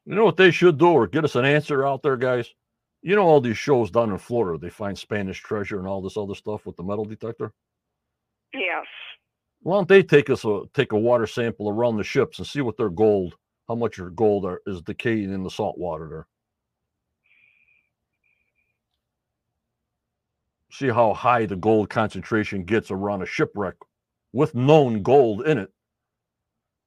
You 0.06 0.16
know 0.16 0.26
what 0.26 0.38
they 0.38 0.52
should 0.52 0.78
do, 0.78 0.88
or 0.88 1.08
get 1.08 1.26
us 1.26 1.36
an 1.36 1.46
answer 1.46 1.86
out 1.86 2.04
there, 2.04 2.18
guys. 2.18 2.54
You 3.02 3.16
know 3.16 3.24
all 3.24 3.42
these 3.42 3.58
shows 3.58 3.92
down 3.92 4.12
in 4.12 4.18
Florida, 4.18 4.60
they 4.60 4.70
find 4.70 4.98
Spanish 4.98 5.40
treasure 5.40 5.80
and 5.80 5.88
all 5.88 6.02
this 6.02 6.18
other 6.18 6.36
stuff 6.36 6.66
with 6.66 6.76
the 6.76 6.84
metal 6.84 7.06
detector. 7.06 7.52
Yes. 8.54 8.86
Why 9.62 9.78
don't 9.78 9.88
they 9.88 10.04
take 10.04 10.30
us 10.30 10.46
a 10.46 10.62
take 10.74 10.92
a 10.92 10.98
water 10.98 11.28
sample 11.28 11.70
around 11.70 11.98
the 11.98 12.04
ships 12.04 12.38
and 12.38 12.48
see 12.48 12.62
what 12.62 12.78
their 12.78 12.90
gold, 12.90 13.36
how 13.68 13.76
much 13.76 13.98
their 13.98 14.12
gold 14.12 14.46
are, 14.46 14.62
is 14.68 14.82
decaying 14.82 15.34
in 15.34 15.44
the 15.44 15.50
salt 15.50 15.78
water 15.78 16.08
there? 16.08 16.28
See 20.72 20.90
how 20.90 21.14
high 21.14 21.46
the 21.46 21.56
gold 21.56 21.90
concentration 21.90 22.64
gets 22.64 22.92
around 22.92 23.22
a 23.22 23.26
shipwreck 23.26 23.76
with 24.34 24.54
known 24.54 25.02
gold 25.02 25.48
in 25.48 25.58
it, 25.58 25.72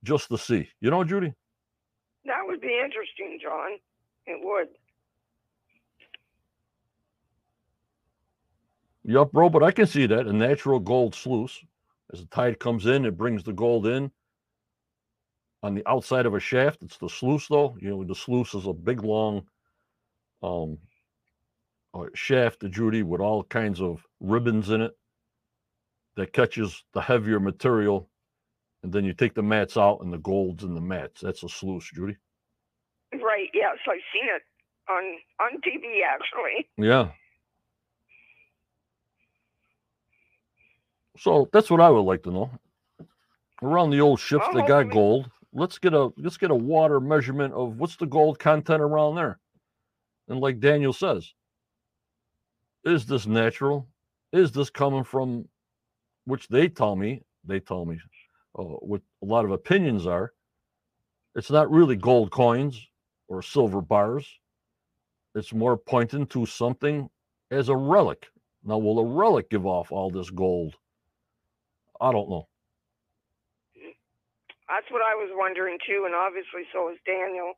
just 0.04 0.28
to 0.28 0.38
see. 0.38 0.68
You 0.80 0.90
know, 0.90 1.02
Judy. 1.04 1.34
Would 2.58 2.66
be 2.66 2.80
interesting, 2.84 3.38
John. 3.40 3.78
It 4.26 4.40
would. 4.42 4.66
Yup, 9.04 9.30
bro, 9.30 9.48
but 9.48 9.62
I 9.62 9.70
can 9.70 9.86
see 9.86 10.06
that 10.06 10.26
a 10.26 10.32
natural 10.32 10.80
gold 10.80 11.14
sluice. 11.14 11.56
As 12.12 12.20
the 12.20 12.26
tide 12.26 12.58
comes 12.58 12.86
in, 12.86 13.04
it 13.04 13.16
brings 13.16 13.44
the 13.44 13.52
gold 13.52 13.86
in. 13.86 14.10
On 15.62 15.76
the 15.76 15.88
outside 15.88 16.26
of 16.26 16.34
a 16.34 16.40
shaft, 16.40 16.82
it's 16.82 16.96
the 16.96 17.08
sluice, 17.08 17.46
though. 17.46 17.76
You 17.80 17.90
know, 17.90 18.02
the 18.02 18.16
sluice 18.16 18.52
is 18.54 18.66
a 18.66 18.72
big, 18.72 19.04
long 19.04 19.46
um, 20.42 20.78
uh, 21.94 22.06
shaft, 22.14 22.68
Judy, 22.70 23.04
with 23.04 23.20
all 23.20 23.44
kinds 23.44 23.80
of 23.80 24.04
ribbons 24.18 24.70
in 24.70 24.80
it 24.80 24.98
that 26.16 26.32
catches 26.32 26.82
the 26.92 27.02
heavier 27.02 27.38
material. 27.38 28.10
And 28.82 28.92
then 28.92 29.04
you 29.04 29.12
take 29.12 29.34
the 29.34 29.44
mats 29.44 29.76
out, 29.76 30.00
and 30.00 30.12
the 30.12 30.18
gold's 30.18 30.64
in 30.64 30.74
the 30.74 30.80
mats. 30.80 31.20
That's 31.20 31.44
a 31.44 31.48
sluice, 31.48 31.88
Judy. 31.94 32.16
Yes, 33.54 33.76
I've 33.88 33.98
seen 34.12 34.24
it 34.24 34.42
on 34.88 35.04
on 35.40 35.60
TV 35.60 36.02
actually. 36.02 36.68
Yeah. 36.76 37.10
So 41.18 41.48
that's 41.52 41.70
what 41.70 41.80
I 41.80 41.90
would 41.90 42.02
like 42.02 42.22
to 42.24 42.30
know. 42.30 42.50
Around 43.62 43.90
the 43.90 44.00
old 44.00 44.20
ships 44.20 44.44
Well, 44.52 44.62
that 44.62 44.68
got 44.68 44.90
gold, 44.90 45.30
let's 45.52 45.78
get 45.78 45.92
a 45.92 46.10
let's 46.16 46.36
get 46.36 46.50
a 46.50 46.54
water 46.54 47.00
measurement 47.00 47.54
of 47.54 47.76
what's 47.78 47.96
the 47.96 48.06
gold 48.06 48.38
content 48.38 48.82
around 48.82 49.16
there. 49.16 49.38
And 50.28 50.40
like 50.40 50.60
Daniel 50.60 50.92
says, 50.92 51.32
is 52.84 53.06
this 53.06 53.26
natural? 53.26 53.88
Is 54.32 54.52
this 54.52 54.70
coming 54.70 55.04
from 55.04 55.48
which 56.24 56.48
they 56.48 56.68
tell 56.68 56.94
me, 56.94 57.22
they 57.44 57.58
tell 57.58 57.84
me 57.84 57.98
uh, 58.58 58.62
what 58.62 59.00
a 59.22 59.26
lot 59.26 59.44
of 59.44 59.50
opinions 59.50 60.06
are. 60.06 60.32
It's 61.34 61.50
not 61.50 61.70
really 61.70 61.96
gold 61.96 62.30
coins 62.30 62.87
or 63.28 63.42
silver 63.42 63.80
bars. 63.80 64.26
It's 65.34 65.52
more 65.52 65.76
pointing 65.76 66.26
to 66.28 66.46
something 66.46 67.08
as 67.50 67.68
a 67.68 67.76
relic. 67.76 68.26
Now, 68.64 68.78
will 68.78 68.98
a 68.98 69.06
relic 69.06 69.50
give 69.50 69.66
off 69.66 69.92
all 69.92 70.10
this 70.10 70.30
gold? 70.30 70.74
I 72.00 72.12
don't 72.12 72.28
know. 72.28 72.48
That's 74.68 74.90
what 74.90 75.02
I 75.02 75.14
was 75.14 75.30
wondering 75.32 75.78
too, 75.86 76.04
and 76.04 76.14
obviously 76.14 76.62
so 76.72 76.90
is 76.90 76.98
Daniel. 77.06 77.54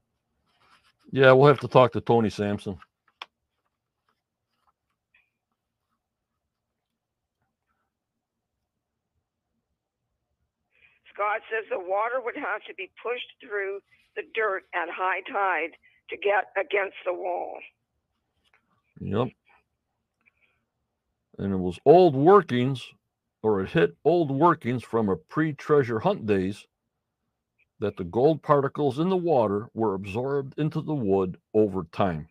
Yeah, 1.11 1.33
we'll 1.33 1.49
have 1.49 1.61
to 1.61 1.69
talk 1.69 1.93
to 1.93 2.01
Tony 2.01 2.31
Sampson. 2.31 2.79
Scott 11.13 11.43
says 11.51 11.69
the 11.69 11.79
water 11.79 12.23
would 12.25 12.37
have 12.37 12.63
to 12.69 12.75
be 12.75 12.89
pushed 13.03 13.29
through 13.43 13.81
the 14.17 14.23
dirt 14.35 14.65
at 14.75 14.89
high 14.91 15.21
tide 15.31 15.77
to 16.11 16.17
get 16.17 16.47
against 16.57 16.97
the 17.05 17.13
wall. 17.15 17.59
Yep. 19.01 19.29
And 21.39 21.53
it 21.55 21.59
was 21.59 21.79
old 21.87 22.15
workings, 22.15 22.87
or 23.43 23.63
it 23.63 23.71
hit 23.71 23.97
old 24.05 24.31
workings 24.31 24.85
from 24.85 25.09
a 25.09 25.17
pre 25.17 25.53
treasure 25.55 26.01
hunt 26.01 26.27
days 26.27 26.67
that 27.79 27.97
the 27.97 28.05
gold 28.05 28.43
particles 28.43 28.99
in 28.99 29.09
the 29.09 29.17
water 29.17 29.69
were 29.73 29.95
absorbed 29.95 30.59
into 30.59 30.83
the 30.83 30.95
wood 30.95 31.39
over 31.55 31.85
time. 31.93 32.29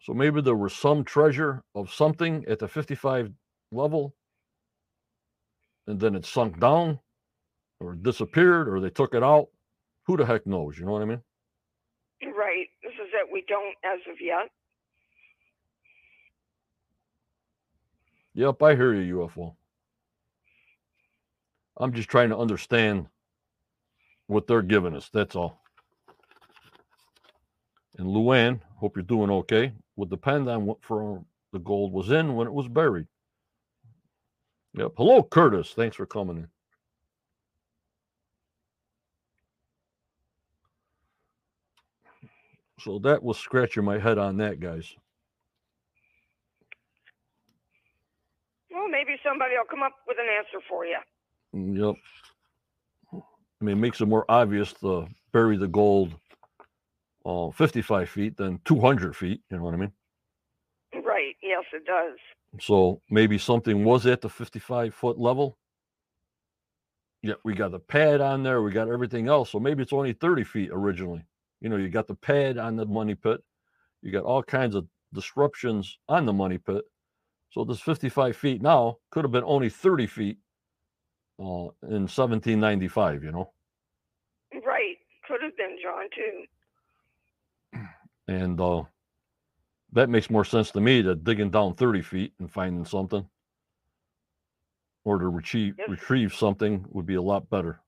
So 0.00 0.14
maybe 0.14 0.40
there 0.40 0.56
was 0.56 0.72
some 0.72 1.04
treasure 1.04 1.62
of 1.74 1.92
something 1.92 2.46
at 2.48 2.58
the 2.58 2.68
55 2.68 3.32
level, 3.70 4.14
and 5.86 6.00
then 6.00 6.14
it 6.14 6.24
sunk 6.24 6.58
down, 6.58 7.00
or 7.80 7.94
disappeared, 7.94 8.66
or 8.66 8.80
they 8.80 8.88
took 8.88 9.14
it 9.14 9.22
out. 9.22 9.48
Who 10.10 10.16
the 10.16 10.26
heck 10.26 10.44
knows? 10.44 10.76
You 10.76 10.86
know 10.86 10.90
what 10.90 11.02
I 11.02 11.04
mean? 11.04 11.22
Right. 12.20 12.66
This 12.82 12.94
is 12.94 13.12
that 13.12 13.32
we 13.32 13.44
don't 13.46 13.76
as 13.84 14.00
of 14.10 14.16
yet. 14.20 14.50
Yep, 18.34 18.60
I 18.60 18.74
hear 18.74 18.92
you, 18.92 19.18
UFO. 19.18 19.54
I'm 21.76 21.92
just 21.92 22.08
trying 22.08 22.30
to 22.30 22.36
understand 22.36 23.06
what 24.26 24.48
they're 24.48 24.62
giving 24.62 24.96
us. 24.96 25.08
That's 25.12 25.36
all. 25.36 25.62
And 27.96 28.08
Luann, 28.08 28.58
hope 28.78 28.96
you're 28.96 29.04
doing 29.04 29.30
okay. 29.30 29.74
Would 29.94 30.10
depend 30.10 30.48
on 30.48 30.66
what 30.66 30.82
for 30.82 31.24
the 31.52 31.60
gold 31.60 31.92
was 31.92 32.10
in 32.10 32.34
when 32.34 32.48
it 32.48 32.52
was 32.52 32.66
buried. 32.66 33.06
Yep. 34.74 34.90
Hello, 34.96 35.22
Curtis. 35.22 35.72
Thanks 35.72 35.94
for 35.94 36.06
coming 36.06 36.36
in. 36.38 36.48
So 42.82 42.98
that 43.00 43.22
was 43.22 43.38
scratching 43.38 43.84
my 43.84 43.98
head 43.98 44.18
on 44.18 44.36
that, 44.38 44.60
guys. 44.60 44.94
Well, 48.70 48.88
maybe 48.88 49.16
somebody 49.24 49.54
will 49.56 49.64
come 49.68 49.82
up 49.82 49.92
with 50.06 50.16
an 50.18 50.26
answer 50.38 50.64
for 50.68 50.86
you. 50.86 50.98
Mm, 51.54 51.76
Yep. 51.78 51.96
I 53.60 53.64
mean, 53.66 53.76
it 53.76 53.80
makes 53.80 54.00
it 54.00 54.06
more 54.06 54.24
obvious 54.30 54.72
to 54.74 55.06
bury 55.32 55.58
the 55.58 55.68
gold 55.68 56.14
uh, 57.26 57.50
55 57.50 58.08
feet 58.08 58.36
than 58.38 58.58
200 58.64 59.14
feet. 59.14 59.42
You 59.50 59.58
know 59.58 59.64
what 59.64 59.74
I 59.74 59.76
mean? 59.76 59.92
Right. 61.04 61.34
Yes, 61.42 61.64
it 61.74 61.84
does. 61.84 62.16
So 62.60 63.02
maybe 63.10 63.36
something 63.36 63.84
was 63.84 64.06
at 64.06 64.22
the 64.22 64.30
55 64.30 64.94
foot 64.94 65.18
level. 65.18 65.58
Yeah, 67.22 67.34
we 67.44 67.54
got 67.54 67.72
the 67.72 67.78
pad 67.80 68.22
on 68.22 68.42
there. 68.42 68.62
We 68.62 68.70
got 68.72 68.88
everything 68.88 69.28
else. 69.28 69.50
So 69.50 69.60
maybe 69.60 69.82
it's 69.82 69.92
only 69.92 70.14
30 70.14 70.44
feet 70.44 70.70
originally. 70.72 71.26
You 71.60 71.68
know, 71.68 71.76
you 71.76 71.88
got 71.88 72.06
the 72.06 72.14
pad 72.14 72.58
on 72.58 72.76
the 72.76 72.86
money 72.86 73.14
pit. 73.14 73.42
You 74.02 74.12
got 74.12 74.24
all 74.24 74.42
kinds 74.42 74.74
of 74.74 74.86
disruptions 75.12 75.98
on 76.08 76.24
the 76.26 76.32
money 76.32 76.58
pit. 76.58 76.84
So 77.50 77.64
this 77.64 77.80
55 77.80 78.36
feet 78.36 78.62
now 78.62 78.98
could 79.10 79.24
have 79.24 79.32
been 79.32 79.44
only 79.44 79.68
30 79.68 80.06
feet 80.06 80.38
uh, 81.38 81.68
in 81.82 82.06
1795, 82.08 83.24
you 83.24 83.32
know? 83.32 83.52
Right. 84.64 84.96
Could 85.26 85.42
have 85.42 85.56
been 85.56 85.76
John 85.82 86.06
too. 86.14 86.44
And 88.28 88.60
uh, 88.60 88.84
that 89.92 90.08
makes 90.08 90.30
more 90.30 90.44
sense 90.44 90.70
to 90.72 90.80
me 90.80 91.02
than 91.02 91.22
digging 91.24 91.50
down 91.50 91.74
30 91.74 92.02
feet 92.02 92.32
and 92.38 92.50
finding 92.50 92.84
something. 92.84 93.26
Or 95.04 95.18
to 95.18 95.28
retrieve, 95.28 95.74
Yes. 95.78 95.88
retrieve 95.88 96.34
something 96.34 96.84
would 96.90 97.06
be 97.06 97.14
a 97.16 97.22
lot 97.22 97.48
better. 97.50 97.80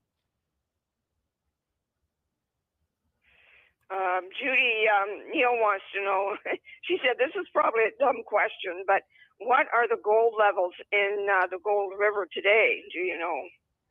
Um, 3.91 4.29
Judy 4.43 4.91
um, 4.91 5.31
Neil 5.31 5.55
wants 5.55 5.85
to 5.95 6.03
know. 6.03 6.35
she 6.83 6.97
said 6.99 7.15
this 7.17 7.31
is 7.39 7.47
probably 7.53 7.83
a 7.87 7.95
dumb 7.97 8.23
question, 8.27 8.83
but 8.85 9.03
what 9.39 9.67
are 9.73 9.87
the 9.87 10.01
gold 10.03 10.33
levels 10.37 10.73
in 10.91 11.27
uh, 11.31 11.47
the 11.47 11.59
Gold 11.63 11.93
River 11.97 12.27
today? 12.31 12.83
Do 12.91 12.99
you 12.99 13.17
know? 13.17 13.39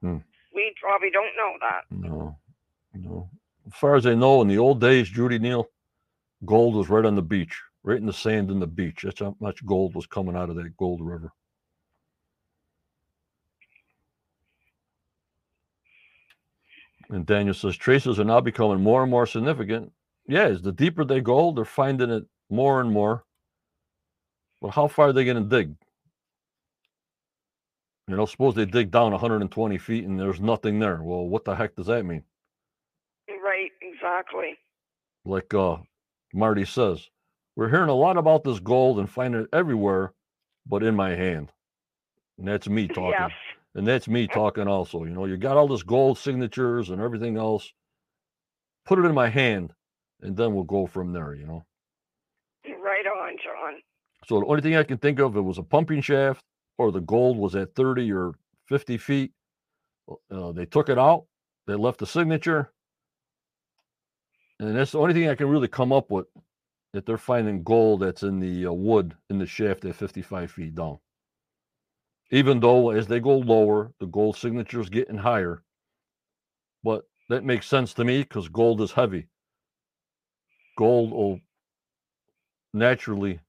Hmm. 0.01 0.19
We 0.55 0.75
probably 0.81 1.11
don't 1.11 1.35
know 1.37 1.53
that. 1.61 1.83
No, 1.91 2.37
no. 2.95 3.31
As 3.67 3.75
far 3.75 3.97
as 3.97 4.07
I 4.07 4.15
know, 4.15 4.43
in 4.43 4.49
the 4.49 4.59
old 4.59 4.81
days, 4.81 5.09
Judy 5.09 5.39
Neal, 5.39 5.69
gold 6.45 6.75
was 6.75 6.91
right 6.91 7.05
on 7.05 7.15
the 7.15 7.23
beach, 7.23 7.59
right 7.83 7.97
in 7.97 8.07
the 8.07 8.13
sand 8.13 8.51
in 8.51 8.61
the 8.61 8.67
beach. 8.67 9.03
That's 9.03 9.21
how 9.21 9.37
much 9.41 9.65
gold 9.65 9.95
was 9.95 10.07
coming 10.07 10.37
out 10.37 10.51
of 10.51 10.57
that 10.57 10.77
gold 10.77 11.01
river. 11.01 11.33
And 17.09 17.27
Daniel 17.27 17.55
says 17.55 17.77
traces 17.77 18.19
are 18.21 18.25
now 18.25 18.41
becoming 18.41 18.83
more 18.83 19.03
and 19.03 19.11
more 19.11 19.27
significant. 19.27 19.93
Yeah, 20.27 20.45
as 20.45 20.63
the 20.63 20.73
deeper 20.73 21.05
they 21.05 21.21
go, 21.21 21.53
they're 21.53 21.65
finding 21.65 22.11
it 22.11 22.25
more 22.51 22.81
and 22.81 22.91
more. 22.91 23.25
But 24.61 24.71
how 24.71 24.87
far 24.89 25.09
are 25.09 25.13
they 25.13 25.25
going 25.25 25.43
to 25.43 25.49
dig? 25.49 25.75
You 28.09 28.17
know, 28.17 28.27
suppose 28.27 28.55
they 28.55 28.65
dig 28.67 28.91
down 28.91 29.13
120 29.13 29.79
feet 29.79 30.05
and 30.05 30.19
there's 30.19 30.41
nothing 30.41 30.79
there. 30.79 31.03
Well, 31.03 31.27
what 31.27 31.45
the 31.45 31.55
heck 31.55 31.75
does 31.77 31.87
that 31.87 32.05
mean? 32.05 32.23
Right. 33.29 33.71
Exactly. 33.81 34.59
like 35.25 35.53
uh 35.55 35.77
Marty 36.35 36.65
says, 36.65 37.09
we're 37.57 37.69
hearing 37.69 37.91
a 37.91 37.95
lot 37.95 38.17
about 38.17 38.43
this 38.45 38.59
gold 38.59 38.99
and 38.99 39.09
finding 39.11 39.43
it 39.43 39.49
everywhere, 39.53 40.13
but 40.67 40.83
in 40.83 40.97
my 40.97 41.11
hand. 41.11 41.51
And 42.39 42.49
that's 42.49 42.69
me 42.69 42.89
talking. 42.89 43.15
Yes. 43.19 43.31
And 43.75 43.87
that's 43.87 44.09
me 44.09 44.27
talking 44.27 44.67
also. 44.69 45.05
You 45.05 45.11
know, 45.11 45.27
you 45.27 45.37
got 45.37 45.57
all 45.57 45.69
this 45.69 45.83
gold 45.83 46.19
signatures 46.19 46.91
and 46.91 47.01
everything 47.01 47.37
else. 47.37 47.73
Put 48.85 48.99
it 48.99 49.05
in 49.05 49.15
my 49.15 49.29
hand, 49.29 49.73
and 50.23 50.37
then 50.37 50.55
we'll 50.55 50.65
go 50.65 50.87
from 50.87 51.13
there, 51.13 51.35
you 51.35 51.47
know. 51.47 51.65
Right 52.65 53.07
on, 53.07 53.37
John. 53.43 53.81
So 54.27 54.41
the 54.41 54.47
only 54.47 54.63
thing 54.63 54.77
I 54.77 54.85
can 54.85 54.99
think 54.99 55.19
of, 55.19 55.37
it 55.37 55.41
was 55.41 55.59
a 55.59 55.63
pumping 55.63 56.01
shaft 56.01 56.45
or 56.79 56.93
the 56.93 57.01
gold 57.01 57.37
was 57.37 57.55
at 57.55 57.75
30 57.75 58.13
or 58.13 58.33
50 58.69 58.99
feet. 58.99 59.33
Uh, 60.31 60.53
they 60.53 60.67
took 60.67 60.89
it 60.89 60.99
out, 60.99 61.25
they 61.67 61.75
left 61.75 61.99
the 61.99 62.07
signature. 62.07 62.73
And 64.61 64.77
that's 64.77 64.93
the 64.93 64.99
only 64.99 65.15
thing 65.15 65.29
I 65.29 65.35
can 65.35 65.49
really 65.49 65.69
come 65.69 65.93
up 65.93 66.11
with 66.11 66.27
that 66.93 67.07
they're 67.07 67.19
finding 67.19 67.63
gold 67.63 68.01
that's 68.01 68.23
in 68.23 68.39
the 68.39 68.67
uh, 68.67 68.73
wood 68.73 69.15
in 69.31 69.39
the 69.39 69.47
shaft 69.47 69.85
at 69.85 69.97
55 69.97 70.51
feet 70.51 70.75
down. 70.75 70.99
Even 72.31 72.61
though 72.61 72.91
as 72.91 73.07
they 73.07 73.21
go 73.21 73.39
lower, 73.39 73.93
the 73.99 74.07
gold 74.07 74.37
signature 74.37 74.81
is 74.81 74.89
getting 74.89 75.19
higher. 75.19 75.63
But 76.83 77.05
that 77.29 77.45
makes 77.45 77.67
sense 77.67 77.95
to 77.95 78.05
me 78.05 78.23
because 78.23 78.49
gold 78.49 78.81
is 78.81 78.93
heavy. 78.93 79.27
Gold 80.77 81.11
will 81.13 81.41
naturally 82.73 83.41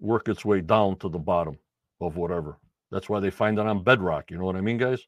work 0.00 0.28
its 0.28 0.44
way 0.44 0.60
down 0.60 0.98
to 0.98 1.08
the 1.08 1.18
bottom 1.18 1.58
of 2.00 2.16
whatever. 2.16 2.58
That's 2.90 3.08
why 3.08 3.20
they 3.20 3.30
find 3.30 3.58
it 3.58 3.66
on 3.66 3.82
bedrock. 3.82 4.30
You 4.30 4.38
know 4.38 4.44
what 4.44 4.56
I 4.56 4.60
mean, 4.60 4.78
guys? 4.78 5.00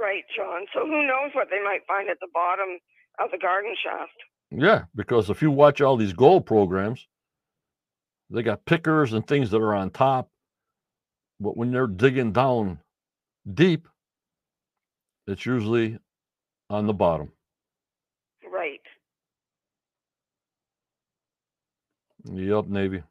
Right, 0.00 0.24
John. 0.36 0.64
So 0.72 0.80
who 0.80 1.06
knows 1.06 1.30
what 1.34 1.48
they 1.50 1.62
might 1.62 1.86
find 1.86 2.08
at 2.08 2.18
the 2.20 2.28
bottom 2.32 2.78
of 3.20 3.30
the 3.30 3.38
garden 3.38 3.74
shaft? 3.82 4.12
Yeah, 4.50 4.84
because 4.94 5.28
if 5.28 5.42
you 5.42 5.50
watch 5.50 5.80
all 5.80 5.96
these 5.96 6.14
gold 6.14 6.46
programs, 6.46 7.06
they 8.30 8.42
got 8.42 8.64
pickers 8.64 9.12
and 9.12 9.26
things 9.26 9.50
that 9.50 9.58
are 9.58 9.74
on 9.74 9.90
top. 9.90 10.28
But 11.40 11.56
when 11.56 11.70
they're 11.70 11.86
digging 11.86 12.32
down 12.32 12.80
deep, 13.52 13.86
it's 15.26 15.46
usually 15.46 15.98
on 16.70 16.86
the 16.86 16.94
bottom. 16.94 17.32
Right. 18.50 18.80
Yep, 22.32 22.66
Navy. 22.68 23.02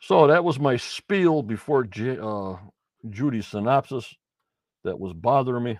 So 0.00 0.26
that 0.28 0.44
was 0.44 0.58
my 0.60 0.76
spiel 0.76 1.42
before 1.42 1.84
J- 1.84 2.18
uh, 2.20 2.56
Judy's 3.10 3.48
synopsis 3.48 4.14
that 4.84 4.98
was 5.00 5.12
bothering 5.14 5.64
me. 5.64 5.78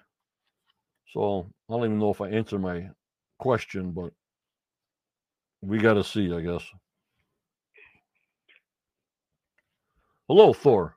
So 1.12 1.46
I 1.70 1.74
don't 1.74 1.84
even 1.86 1.98
know 1.98 2.10
if 2.10 2.20
I 2.20 2.30
answered 2.30 2.60
my 2.60 2.90
question, 3.38 3.92
but 3.92 4.12
we 5.62 5.78
got 5.78 5.94
to 5.94 6.04
see, 6.04 6.32
I 6.34 6.40
guess. 6.42 6.64
Hello, 10.28 10.52
Thor. 10.52 10.96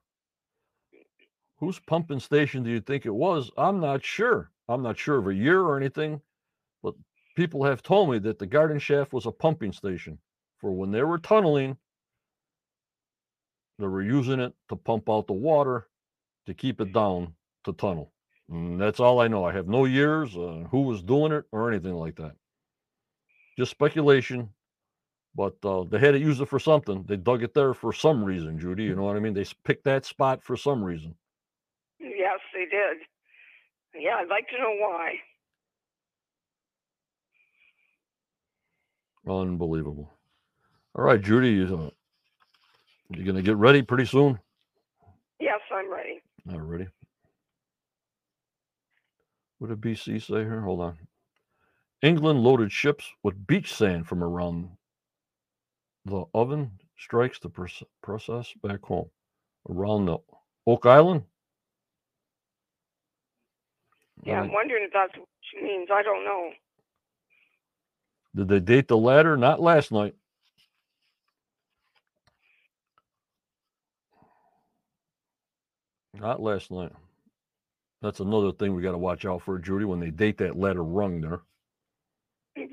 Whose 1.60 1.80
pumping 1.80 2.20
station 2.20 2.63
do 2.63 2.72
you 2.72 2.82
think 2.82 3.06
it 3.06 3.15
was? 3.15 3.52
I'm 3.58 3.80
not 3.82 4.04
sure. 4.04 4.52
I'm 4.70 4.84
not 4.84 4.98
sure 5.00 5.18
of 5.18 5.28
a 5.28 5.36
year 5.36 5.62
or 5.62 5.78
anything, 5.78 6.22
people 7.36 7.63
have 7.65 7.84
told 7.84 8.10
me 8.10 8.19
that 8.19 8.39
the 8.39 8.45
garden 8.45 8.80
shaft 8.80 9.13
was 9.13 9.26
a 9.26 9.32
pumping 9.32 9.71
station 9.71 10.17
for 10.60 10.71
when 10.71 10.91
they 10.91 11.04
were 11.04 11.17
tunneling. 11.17 11.78
They 13.78 13.88
were 13.88 14.02
using 14.02 14.39
it 14.39 14.54
to 14.69 14.76
pump 14.76 15.10
out 15.10 15.28
the 15.28 15.34
water 15.34 15.88
to 16.45 16.54
keep 16.54 16.80
it 16.80 16.93
down 16.93 17.34
to 17.65 17.74
tunnel. 17.74 18.12
And 18.50 18.80
that's 18.80 19.00
all 19.00 19.19
I 19.19 19.28
know. 19.28 19.43
I 19.43 19.52
have 19.52 19.67
no 19.67 19.86
years, 19.86 20.34
who 20.34 20.82
was 20.82 21.02
doing 21.02 21.32
it, 21.32 21.45
or 21.52 21.69
anything 21.69 21.95
like 21.95 22.15
that. 22.17 22.34
Just 23.58 23.71
speculation. 23.71 24.50
But 25.36 25.56
uh, 25.65 25.84
they 25.84 26.00
had 26.00 26.12
to 26.12 26.19
use 26.19 26.39
it 26.39 26.48
for 26.48 26.60
something. 26.60 27.04
They 27.08 27.17
dug 27.17 27.43
it 27.43 27.54
there 27.54 27.74
for 27.74 27.91
some 27.91 28.24
reason, 28.24 28.58
Judy. 28.58 28.84
You 28.84 28.95
know 28.95 29.04
what 29.04 29.17
I 29.17 29.19
mean? 29.19 29.34
They 29.34 29.45
picked 29.65 29.84
that 29.84 30.06
spot 30.06 30.41
for 30.41 30.56
some 30.56 30.82
reason. 30.82 31.15
Yes, 32.00 32.39
they 32.54 32.65
did. 32.65 32.98
Yeah, 33.93 34.15
I'd 34.15 34.30
like 34.30 34.48
to 34.50 34.58
know 34.58 34.76
why. 34.80 35.15
Unbelievable. 39.28 40.12
All 40.96 41.04
right, 41.04 41.22
Judy, 41.22 41.64
uh, 41.64 41.90
you 43.10 43.24
gonna 43.24 43.42
get 43.42 43.58
ready 43.58 43.82
pretty 43.82 44.06
soon? 44.06 44.40
Yes, 45.40 45.60
I'm 45.74 45.92
ready. 45.92 46.22
Not 46.46 46.68
ready. 46.68 46.88
What 49.58 49.70
did 49.70 49.82
BC 49.82 50.22
say 50.22 50.44
here? 50.44 50.62
Hold 50.62 50.82
on. 50.82 50.98
England 52.02 52.42
loaded 52.44 52.72
ships 52.72 53.10
with 53.24 53.48
beach 53.48 53.74
sand 53.74 54.08
from 54.08 54.24
around 54.24 54.70
the 56.06 56.26
oven 56.34 56.72
strikes 56.98 57.40
the 57.40 57.50
process 58.02 58.54
back 58.64 58.84
home 58.84 59.10
around 59.70 60.06
the 60.06 60.18
Oak 60.68 60.86
Island. 60.86 61.24
Yeah, 64.24 64.42
I'm 64.42 64.52
wondering 64.54 64.84
if 64.86 64.94
that's 64.94 65.18
what 65.18 65.28
she 65.42 65.62
means. 65.62 65.90
I 65.92 66.02
don't 66.04 66.24
know. 66.24 66.50
Did 68.36 68.50
they 68.50 68.62
date 68.62 68.89
the 68.89 68.98
ladder? 68.98 69.38
Not 69.38 69.62
last 69.62 69.91
night. 69.93 70.15
Not 76.13 76.41
last 76.41 76.71
night. 76.71 76.91
That's 78.02 78.19
another 78.21 78.52
thing 78.54 78.76
we 78.76 78.84
got 78.84 78.93
to 78.93 78.98
watch 79.00 79.26
out 79.26 79.43
for, 79.43 79.60
Judy, 79.60 79.86
when 79.86 80.00
they 80.00 80.12
date 80.12 80.39
that 80.39 80.58
ladder 80.58 80.84
rung 80.84 81.21
there. 81.21 81.41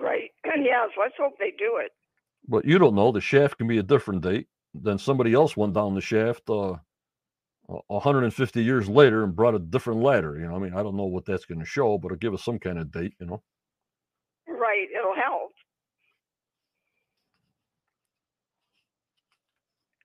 Right. 0.01 0.31
yes, 0.47 0.91
let's 1.01 1.15
hope 1.19 1.35
they 1.39 1.53
do 1.59 1.81
it. 1.85 1.93
But 2.49 2.65
you 2.65 2.79
don't 2.79 2.95
know. 2.95 3.13
The 3.13 3.21
shaft 3.21 3.59
can 3.59 3.69
be 3.69 3.79
a 3.79 3.83
different 3.85 4.23
date. 4.23 4.49
Then 4.75 4.99
somebody 4.99 5.35
else 5.35 5.57
went 5.57 5.75
down 5.75 5.95
the 5.95 6.01
shaft 6.03 6.49
uh, 6.51 6.75
a- 7.69 7.83
150 7.89 8.63
years 8.65 8.89
later 8.89 9.25
and 9.25 9.37
brought 9.37 9.55
a 9.57 9.61
different 9.61 10.03
ladder. 10.03 10.39
You 10.39 10.49
know, 10.49 10.57
I 10.57 10.59
mean, 10.59 10.75
I 10.75 10.83
don't 10.83 10.97
know 10.97 11.07
what 11.07 11.27
that's 11.27 11.47
going 11.47 11.61
to 11.61 11.67
show, 11.67 11.99
but 11.99 12.09
it'll 12.09 12.19
give 12.19 12.35
us 12.35 12.45
some 12.45 12.59
kind 12.59 12.79
of 12.79 12.93
date. 12.93 13.15
You 13.21 13.27
know, 13.27 13.43
Right, 14.49 14.89
it'll 14.97 15.17
help. 15.17 15.52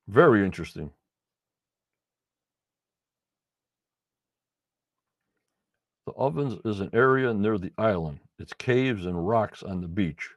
Very 0.08 0.43
interesting. 0.43 0.91
The 6.06 6.13
ovens 6.13 6.60
is 6.63 6.80
an 6.80 6.89
area 6.93 7.34
near 7.34 7.58
the 7.58 7.74
island. 7.78 8.20
It's 8.39 8.54
caves 8.54 9.06
and 9.06 9.28
rocks 9.28 9.62
on 9.62 9.82
the 9.82 9.88
beach. 9.89 10.30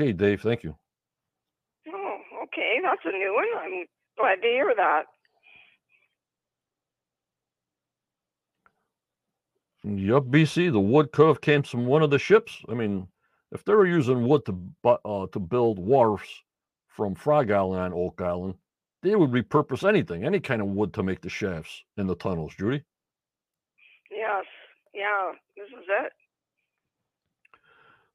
Okay, 0.00 0.12
Dave. 0.12 0.40
Thank 0.40 0.62
you. 0.64 0.74
Oh, 1.92 2.16
okay, 2.44 2.78
that's 2.82 3.02
a 3.04 3.10
new 3.10 3.34
one. 3.34 3.46
I'm 3.62 3.86
glad 4.18 4.36
to 4.36 4.48
hear 4.48 4.72
that. 4.76 5.04
Yup, 9.84 10.24
BC. 10.24 10.72
The 10.72 10.80
wood 10.80 11.10
have 11.16 11.40
came 11.40 11.62
from 11.62 11.86
one 11.86 12.02
of 12.02 12.10
the 12.10 12.18
ships. 12.18 12.62
I 12.68 12.74
mean, 12.74 13.08
if 13.52 13.64
they 13.64 13.74
were 13.74 13.86
using 13.86 14.26
wood 14.26 14.44
to 14.46 14.58
uh, 15.04 15.26
to 15.32 15.38
build 15.38 15.78
wharfs 15.78 16.28
from 16.88 17.14
Frog 17.14 17.50
Island 17.50 17.82
on 17.82 17.92
Oak 17.92 18.20
Island, 18.20 18.54
they 19.02 19.14
would 19.16 19.30
repurpose 19.30 19.88
anything, 19.88 20.24
any 20.24 20.40
kind 20.40 20.60
of 20.62 20.68
wood 20.68 20.92
to 20.94 21.02
make 21.02 21.20
the 21.22 21.28
shafts 21.28 21.82
in 21.96 22.06
the 22.06 22.16
tunnels. 22.16 22.54
Judy, 22.58 22.84
Yes, 24.10 24.44
yeah, 24.94 25.32
this 25.56 25.68
is 25.68 25.86
it. 25.88 26.12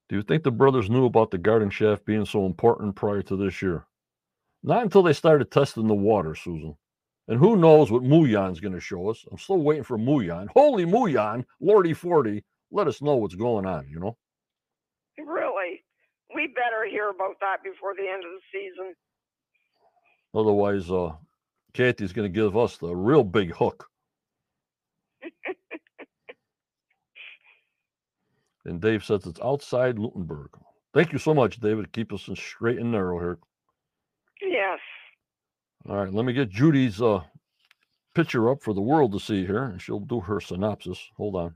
do 0.08 0.16
you 0.16 0.22
think 0.22 0.42
the 0.42 0.50
brothers 0.50 0.90
knew 0.90 1.04
about 1.06 1.30
the 1.30 1.38
garden 1.38 1.70
shaft 1.70 2.04
being 2.04 2.24
so 2.26 2.46
important 2.46 2.96
prior 2.96 3.22
to 3.22 3.36
this 3.36 3.62
year? 3.62 3.86
Not 4.62 4.82
until 4.82 5.02
they 5.02 5.12
started 5.12 5.50
testing 5.50 5.86
the 5.88 5.94
water, 5.94 6.34
Susan. 6.34 6.76
And 7.28 7.38
who 7.38 7.56
knows 7.56 7.90
what 7.90 8.02
Muon's 8.02 8.60
going 8.60 8.74
to 8.74 8.80
show 8.80 9.08
us? 9.10 9.24
I'm 9.30 9.38
still 9.38 9.58
waiting 9.62 9.84
for 9.84 9.96
Muon. 9.98 10.48
Holy 10.48 10.84
Muon, 10.84 11.44
Lordy 11.60 11.94
Forty, 11.94 12.44
let 12.70 12.86
us 12.88 13.00
know 13.00 13.16
what's 13.16 13.34
going 13.34 13.64
on. 13.66 13.88
You 13.88 14.00
know. 14.00 14.16
Really, 15.18 15.84
we 16.34 16.48
better 16.48 16.84
hear 16.90 17.08
about 17.10 17.36
that 17.40 17.62
before 17.62 17.94
the 17.94 18.08
end 18.08 18.24
of 18.24 18.30
the 18.32 18.42
season. 18.52 18.94
Otherwise, 20.34 20.90
uh, 20.90 21.12
Kathy's 21.74 22.12
going 22.12 22.30
to 22.30 22.40
give 22.40 22.56
us 22.56 22.76
the 22.76 22.94
real 22.94 23.22
big 23.22 23.54
hook. 23.54 23.86
and 28.64 28.80
Dave 28.80 29.04
says 29.04 29.26
it's 29.26 29.40
outside 29.40 29.98
Lunenburg. 29.98 30.48
Thank 30.92 31.12
you 31.12 31.18
so 31.18 31.34
much, 31.34 31.60
David. 31.60 31.92
Keep 31.92 32.12
us 32.12 32.28
in 32.28 32.36
straight 32.36 32.78
and 32.78 32.92
narrow 32.92 33.18
here. 33.18 33.38
Yes. 34.40 34.78
All 35.88 35.96
right, 35.96 36.12
let 36.12 36.24
me 36.24 36.32
get 36.32 36.48
Judy's 36.48 37.02
uh, 37.02 37.20
picture 38.14 38.48
up 38.50 38.62
for 38.62 38.72
the 38.72 38.80
world 38.80 39.12
to 39.12 39.20
see 39.20 39.44
here, 39.44 39.64
and 39.64 39.82
she'll 39.82 40.00
do 40.00 40.20
her 40.20 40.40
synopsis. 40.40 40.98
Hold 41.16 41.36
on. 41.36 41.54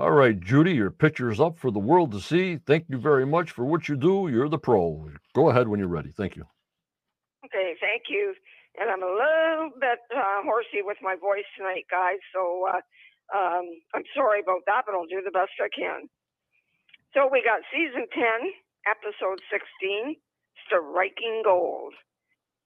All 0.00 0.16
right, 0.16 0.32
Judy, 0.40 0.72
your 0.72 0.88
picture's 0.88 1.44
up 1.44 1.58
for 1.58 1.70
the 1.70 1.78
world 1.78 2.12
to 2.12 2.24
see. 2.24 2.56
Thank 2.56 2.88
you 2.88 2.96
very 2.96 3.26
much 3.26 3.50
for 3.50 3.66
what 3.66 3.84
you 3.84 4.00
do. 4.00 4.32
You're 4.32 4.48
the 4.48 4.56
pro. 4.56 5.12
Go 5.36 5.50
ahead 5.50 5.68
when 5.68 5.78
you're 5.78 5.92
ready. 5.92 6.08
Thank 6.08 6.36
you. 6.36 6.48
Okay, 7.44 7.76
thank 7.76 8.08
you. 8.08 8.32
And 8.80 8.88
I'm 8.88 9.04
a 9.04 9.12
little 9.12 9.76
bit 9.76 10.00
uh, 10.08 10.40
horsey 10.40 10.80
with 10.80 10.96
my 11.04 11.20
voice 11.20 11.44
tonight, 11.52 11.84
guys. 11.90 12.16
So 12.32 12.64
uh, 12.72 12.80
um, 13.36 13.68
I'm 13.92 14.08
sorry 14.16 14.40
about 14.40 14.64
that, 14.64 14.88
but 14.88 14.96
I'll 14.96 15.04
do 15.04 15.20
the 15.20 15.36
best 15.36 15.52
I 15.60 15.68
can. 15.68 16.08
So 17.12 17.28
we 17.28 17.44
got 17.44 17.60
season 17.68 18.08
10, 18.08 18.24
episode 18.88 19.44
16, 19.52 20.16
Striking 20.64 21.42
Gold. 21.44 21.92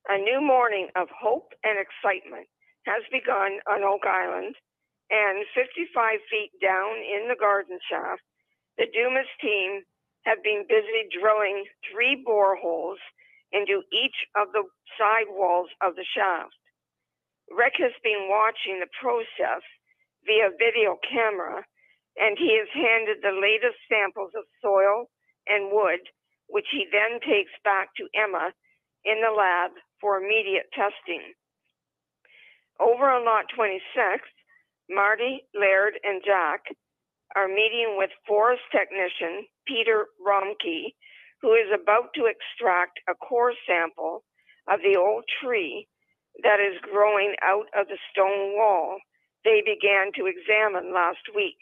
A 0.06 0.22
new 0.22 0.38
morning 0.38 0.86
of 0.94 1.08
hope 1.10 1.50
and 1.64 1.82
excitement 1.82 2.46
has 2.86 3.02
begun 3.10 3.58
on 3.66 3.82
Oak 3.82 4.06
Island, 4.06 4.54
and 5.10 5.44
55 5.54 6.20
feet 6.30 6.52
down 6.60 6.96
in 7.02 7.28
the 7.28 7.36
garden 7.38 7.78
shaft, 7.88 8.22
the 8.78 8.86
Dumas 8.92 9.28
team 9.40 9.82
have 10.24 10.42
been 10.42 10.64
busy 10.68 11.06
drilling 11.12 11.64
three 11.92 12.16
boreholes 12.26 13.00
into 13.52 13.84
each 13.92 14.16
of 14.34 14.50
the 14.52 14.64
side 14.98 15.28
walls 15.28 15.68
of 15.80 15.94
the 15.94 16.06
shaft. 16.16 16.56
Rick 17.52 17.74
has 17.78 17.92
been 18.02 18.26
watching 18.32 18.80
the 18.80 18.90
process 18.98 19.62
via 20.24 20.50
video 20.56 20.96
camera, 21.04 21.62
and 22.16 22.38
he 22.40 22.56
has 22.56 22.68
handed 22.72 23.20
the 23.20 23.36
latest 23.36 23.76
samples 23.86 24.32
of 24.34 24.48
soil 24.62 25.06
and 25.46 25.70
wood, 25.70 26.00
which 26.48 26.66
he 26.72 26.88
then 26.90 27.20
takes 27.20 27.52
back 27.62 27.92
to 27.96 28.08
Emma 28.16 28.50
in 29.04 29.20
the 29.20 29.30
lab 29.30 29.72
for 30.00 30.16
immediate 30.16 30.66
testing. 30.72 31.36
Over 32.80 33.10
on 33.10 33.24
lot 33.24 33.46
26, 33.54 34.24
Marty, 34.90 35.44
Laird, 35.54 35.94
and 36.04 36.22
Jack 36.24 36.62
are 37.34 37.48
meeting 37.48 37.96
with 37.96 38.10
forest 38.26 38.62
technician 38.70 39.46
Peter 39.66 40.06
Romke, 40.24 40.92
who 41.40 41.54
is 41.54 41.68
about 41.74 42.12
to 42.14 42.26
extract 42.26 43.00
a 43.08 43.14
core 43.14 43.54
sample 43.66 44.24
of 44.68 44.80
the 44.80 44.96
old 44.98 45.24
tree 45.42 45.88
that 46.42 46.60
is 46.60 46.80
growing 46.82 47.34
out 47.42 47.66
of 47.76 47.88
the 47.88 47.98
stone 48.12 48.56
wall 48.56 48.98
they 49.44 49.60
began 49.60 50.10
to 50.16 50.26
examine 50.26 50.92
last 50.92 51.20
week. 51.34 51.60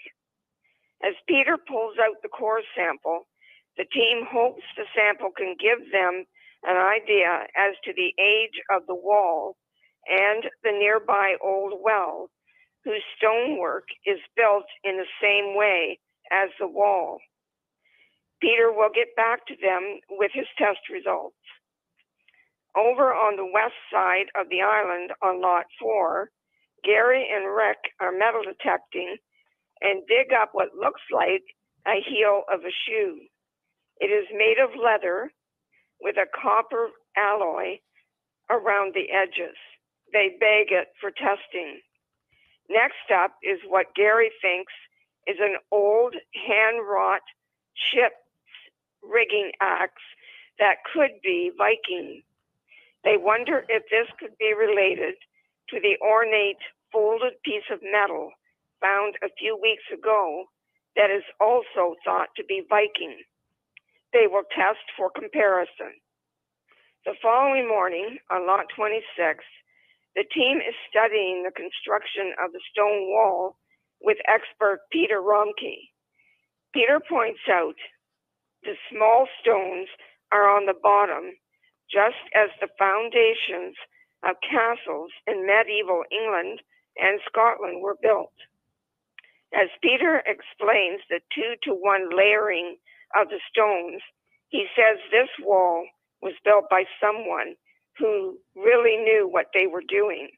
As 1.03 1.15
Peter 1.29 1.59
pulls 1.59 1.97
out 1.99 2.23
the 2.23 2.29
core 2.29 2.63
sample, 2.77 3.27
the 3.77 3.87
team 3.93 4.25
hopes 4.31 4.63
the 4.77 4.87
sample 4.95 5.31
can 5.37 5.57
give 5.59 5.91
them 5.91 6.25
an 6.63 6.77
idea 6.77 7.47
as 7.59 7.75
to 7.85 7.93
the 7.93 8.15
age 8.23 8.59
of 8.71 8.87
the 8.87 8.95
wall 8.95 9.57
and 10.09 10.45
the 10.63 10.73
nearby 10.73 11.35
old 11.43 11.75
well, 11.83 12.31
whose 12.85 13.03
stonework 13.17 13.85
is 14.07 14.19
built 14.37 14.67
in 14.85 14.97
the 14.97 15.07
same 15.21 15.57
way 15.57 15.99
as 16.33 16.51
the 16.59 16.67
wall. 16.67 17.19
Peter 18.41 18.73
will 18.73 18.91
get 18.93 19.15
back 19.15 19.47
to 19.47 19.55
them 19.63 20.01
with 20.11 20.33
his 20.35 20.47
test 20.59 20.81
results. 20.91 21.37
Over 22.77 23.13
on 23.13 23.37
the 23.37 23.51
west 23.53 23.79
side 23.93 24.27
of 24.35 24.49
the 24.49 24.63
island 24.63 25.13
on 25.23 25.41
lot 25.43 25.67
four, 25.79 26.31
Gary 26.85 27.29
and 27.31 27.55
Rick 27.55 27.79
are 28.01 28.11
metal 28.11 28.43
detecting 28.43 29.17
and 29.81 30.07
dig 30.09 30.33
up 30.33 30.51
what 30.53 30.75
looks 30.75 31.03
like 31.13 31.45
a 31.87 32.01
heel 32.03 32.43
of 32.53 32.61
a 32.61 32.75
shoe. 32.87 33.21
It 34.01 34.07
is 34.07 34.27
made 34.33 34.57
of 34.59 34.71
leather 34.75 35.31
with 36.01 36.17
a 36.17 36.27
copper 36.35 36.89
alloy 37.17 37.79
around 38.51 38.95
the 38.95 39.11
edges. 39.11 39.57
They 40.13 40.37
bag 40.41 40.73
it 40.73 40.89
for 41.01 41.11
testing. 41.11 41.81
Next 42.69 43.11
up 43.15 43.33
is 43.43 43.59
what 43.69 43.95
Gary 43.95 44.31
thinks 44.41 44.73
is 45.27 45.37
an 45.41 45.57
old 45.71 46.15
hand 46.35 46.87
wrought 46.87 47.23
ship 47.93 48.13
rigging 49.03 49.53
axe 49.61 50.03
that 50.59 50.77
could 50.93 51.11
be 51.23 51.51
Viking. 51.57 52.23
They 53.05 53.17
wonder 53.17 53.65
if 53.69 53.83
this 53.91 54.07
could 54.19 54.37
be 54.39 54.55
related 54.55 55.15
to 55.71 55.81
the 55.81 55.97
ornate 56.01 56.63
folded 56.93 57.35
piece 57.45 57.67
of 57.71 57.81
metal 57.83 58.31
found 58.81 59.17
a 59.23 59.31
few 59.39 59.59
weeks 59.61 59.85
ago 59.93 60.45
that 60.97 61.11
is 61.11 61.25
also 61.41 61.97
thought 62.05 62.29
to 62.37 62.45
be 62.45 62.63
Viking. 62.69 63.17
They 64.13 64.27
will 64.29 64.45
test 64.55 64.85
for 64.97 65.11
comparison. 65.11 65.99
The 67.07 67.15
following 67.23 67.67
morning, 67.67 68.19
on 68.31 68.47
Lot 68.47 68.67
26, 68.77 69.43
the 70.17 70.25
team 70.35 70.59
is 70.59 70.75
studying 70.89 71.43
the 71.43 71.53
construction 71.55 72.35
of 72.45 72.53
the 72.53 72.61
stone 72.73 73.09
wall 73.09 73.57
with 74.01 74.19
expert 74.29 74.81
Peter 74.91 75.21
Romke. 75.23 75.89
Peter 76.75 77.01
points 77.01 77.41
out 77.51 77.77
the 78.63 78.75
small 78.91 79.27
stones 79.41 79.89
are 80.33 80.49
on 80.49 80.67
the 80.67 80.79
bottom, 80.83 81.37
just 81.91 82.21
as 82.35 82.51
the 82.61 82.69
foundations 82.79 83.77
of 84.25 84.37
castles 84.45 85.11
in 85.27 85.47
medieval 85.47 86.05
England 86.11 86.61
and 86.97 87.21
Scotland 87.27 87.83
were 87.83 87.97
built. 88.01 88.33
As 89.55 89.69
Peter 89.83 90.23
explains 90.27 91.01
the 91.09 91.21
two 91.35 91.55
to 91.65 91.73
one 91.75 92.09
layering 92.17 92.77
of 93.19 93.29
the 93.29 93.41
stones, 93.51 94.01
he 94.49 94.67
says 94.77 94.99
this 95.11 95.29
wall 95.41 95.87
was 96.23 96.35
built 96.45 96.69
by 96.71 96.85
someone 97.01 97.57
who 97.99 98.39
really 98.57 98.97
knew 98.97 99.29
what 99.31 99.47
they 99.55 99.67
were 99.67 99.83
doing. 99.87 100.29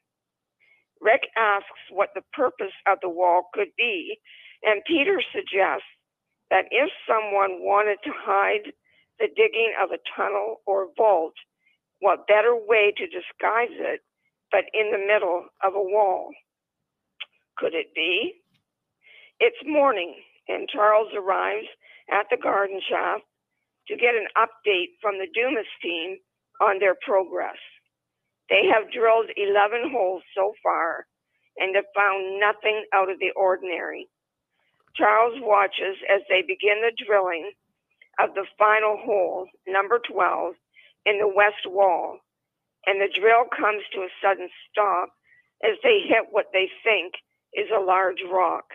Rick 1.01 1.23
asks 1.37 1.79
what 1.91 2.09
the 2.15 2.23
purpose 2.33 2.73
of 2.87 2.99
the 3.01 3.09
wall 3.09 3.49
could 3.53 3.69
be, 3.77 4.19
and 4.63 4.81
Peter 4.87 5.21
suggests 5.33 5.87
that 6.51 6.65
if 6.71 6.89
someone 7.07 7.63
wanted 7.63 7.97
to 8.03 8.11
hide 8.15 8.71
the 9.19 9.27
digging 9.35 9.73
of 9.81 9.91
a 9.91 9.99
tunnel 10.15 10.61
or 10.65 10.89
vault, 10.97 11.33
what 12.01 12.27
better 12.27 12.55
way 12.55 12.93
to 12.97 13.05
disguise 13.07 13.73
it 13.79 14.01
but 14.51 14.65
in 14.73 14.91
the 14.91 15.05
middle 15.05 15.45
of 15.63 15.75
a 15.75 15.81
wall? 15.81 16.31
Could 17.57 17.73
it 17.73 17.93
be? 17.95 18.33
It's 19.39 19.57
morning, 19.65 20.15
and 20.47 20.69
Charles 20.69 21.09
arrives 21.15 21.67
at 22.11 22.27
the 22.31 22.37
garden 22.37 22.81
shaft 22.87 23.23
to 23.87 23.95
get 23.97 24.15
an 24.15 24.27
update 24.37 24.95
from 25.01 25.15
the 25.19 25.27
Dumas 25.33 25.67
team 25.81 26.17
on 26.61 26.79
their 26.79 26.95
progress. 27.05 27.57
They 28.49 28.63
have 28.73 28.91
drilled 28.91 29.29
11 29.35 29.91
holes 29.91 30.23
so 30.35 30.53
far 30.63 31.05
and 31.57 31.75
have 31.75 31.85
found 31.95 32.39
nothing 32.39 32.85
out 32.93 33.09
of 33.09 33.19
the 33.19 33.31
ordinary. 33.35 34.07
Charles 34.95 35.39
watches 35.41 35.97
as 36.09 36.21
they 36.29 36.41
begin 36.41 36.81
the 36.81 36.93
drilling 37.05 37.51
of 38.19 38.33
the 38.35 38.45
final 38.57 38.97
hole, 38.97 39.47
number 39.67 39.99
12, 40.11 40.55
in 41.05 41.19
the 41.19 41.27
west 41.27 41.67
wall, 41.67 42.19
and 42.85 43.01
the 43.01 43.11
drill 43.13 43.45
comes 43.51 43.83
to 43.93 44.01
a 44.01 44.09
sudden 44.21 44.49
stop 44.71 45.09
as 45.63 45.77
they 45.83 46.01
hit 46.07 46.31
what 46.31 46.47
they 46.53 46.69
think 46.83 47.13
is 47.53 47.69
a 47.75 47.81
large 47.81 48.21
rock. 48.31 48.65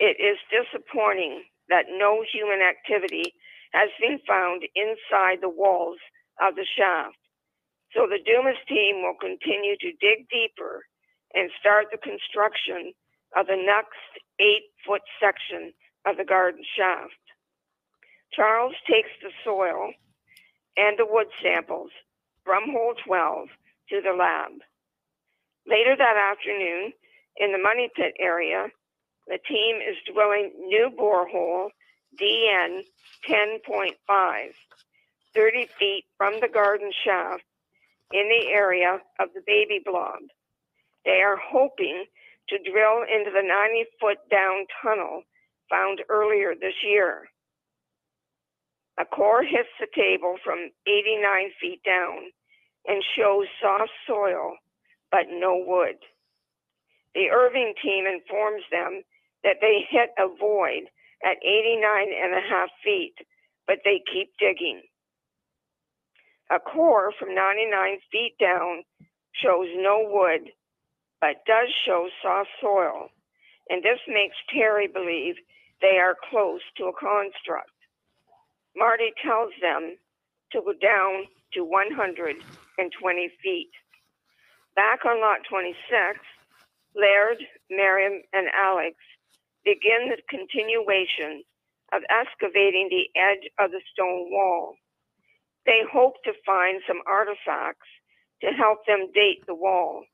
It 0.00 0.18
is 0.20 0.38
disappointing 0.50 1.44
that 1.68 1.86
no 1.90 2.24
human 2.32 2.60
activity 2.60 3.32
has 3.72 3.90
been 4.00 4.18
found 4.26 4.62
inside 4.74 5.40
the 5.40 5.48
walls 5.48 5.98
of 6.40 6.54
the 6.54 6.66
shaft. 6.76 7.16
So 7.94 8.06
the 8.06 8.22
Dumas 8.24 8.60
team 8.68 9.02
will 9.02 9.16
continue 9.20 9.76
to 9.80 9.98
dig 10.00 10.28
deeper 10.28 10.84
and 11.34 11.50
start 11.60 11.86
the 11.90 11.98
construction 11.98 12.92
of 13.36 13.46
the 13.46 13.56
next 13.56 14.00
eight 14.40 14.68
foot 14.86 15.02
section 15.20 15.72
of 16.06 16.16
the 16.16 16.24
garden 16.24 16.62
shaft. 16.76 17.18
Charles 18.32 18.74
takes 18.88 19.10
the 19.22 19.30
soil 19.44 19.92
and 20.76 20.98
the 20.98 21.06
wood 21.08 21.28
samples 21.42 21.90
from 22.44 22.70
hole 22.70 22.94
12 23.06 23.48
to 23.90 24.00
the 24.02 24.12
lab. 24.16 24.52
Later 25.66 25.96
that 25.96 26.16
afternoon, 26.16 26.92
in 27.36 27.52
the 27.52 27.58
money 27.58 27.90
pit 27.94 28.14
area, 28.20 28.68
the 29.26 29.38
team 29.48 29.76
is 29.76 29.96
drilling 30.12 30.52
new 30.68 30.90
borehole 30.96 31.70
DN 32.20 32.82
10.5, 33.28 33.94
30 35.36 35.68
feet 35.78 36.04
from 36.16 36.40
the 36.40 36.48
garden 36.48 36.90
shaft 37.04 37.44
in 38.12 38.28
the 38.28 38.48
area 38.48 38.98
of 39.20 39.28
the 39.34 39.42
baby 39.46 39.80
blob. 39.84 40.20
They 41.04 41.22
are 41.22 41.36
hoping 41.36 42.06
to 42.48 42.58
drill 42.58 43.02
into 43.02 43.30
the 43.30 43.46
90 43.46 43.84
foot 44.00 44.18
down 44.30 44.66
tunnel 44.82 45.22
found 45.70 46.02
earlier 46.08 46.54
this 46.54 46.74
year. 46.82 47.28
A 48.98 49.04
core 49.04 49.42
hits 49.42 49.68
the 49.78 49.88
table 49.94 50.36
from 50.42 50.70
89 50.86 51.50
feet 51.60 51.82
down 51.84 52.30
and 52.86 53.04
shows 53.16 53.46
soft 53.60 53.90
soil 54.06 54.56
but 55.10 55.26
no 55.30 55.62
wood. 55.66 55.96
The 57.14 57.30
Irving 57.30 57.74
team 57.82 58.04
informs 58.06 58.62
them 58.70 59.02
that 59.44 59.56
they 59.60 59.86
hit 59.88 60.10
a 60.18 60.28
void 60.28 60.90
at 61.24 61.38
89 61.42 62.08
and 62.12 62.34
a 62.34 62.48
half 62.48 62.68
feet, 62.84 63.14
but 63.66 63.78
they 63.84 64.02
keep 64.12 64.32
digging. 64.38 64.82
A 66.50 66.60
core 66.60 67.12
from 67.18 67.34
99 67.34 67.98
feet 68.12 68.34
down 68.38 68.84
shows 69.34 69.66
no 69.74 70.06
wood, 70.06 70.52
but 71.20 71.44
does 71.46 71.68
show 71.84 72.08
soft 72.22 72.50
soil, 72.60 73.08
and 73.68 73.82
this 73.82 73.98
makes 74.06 74.36
Terry 74.52 74.86
believe 74.86 75.34
they 75.80 75.98
are 75.98 76.16
close 76.30 76.60
to 76.76 76.84
a 76.84 76.92
construct. 76.92 77.70
Marty 78.76 79.10
tells 79.24 79.52
them 79.60 79.96
to 80.52 80.60
go 80.62 80.72
down 80.80 81.26
to 81.54 81.64
120 81.64 83.30
feet. 83.42 83.70
Back 84.76 85.04
on 85.04 85.20
lot 85.20 85.38
26, 85.48 86.20
Laird, 86.94 87.38
Miriam, 87.70 88.22
and 88.32 88.46
Alex 88.54 88.94
begin 89.64 90.10
the 90.10 90.22
continuation 90.30 91.42
of 91.92 92.02
excavating 92.08 92.88
the 92.88 93.08
edge 93.18 93.50
of 93.58 93.70
the 93.72 93.80
stone 93.92 94.30
wall. 94.30 94.76
They 95.66 95.82
hope 95.92 96.14
to 96.24 96.32
find 96.46 96.80
some 96.86 97.02
artifacts 97.06 97.88
to 98.42 98.48
help 98.52 98.86
them 98.86 99.10
date 99.12 99.44
the 99.46 99.54
wall. 99.54 100.04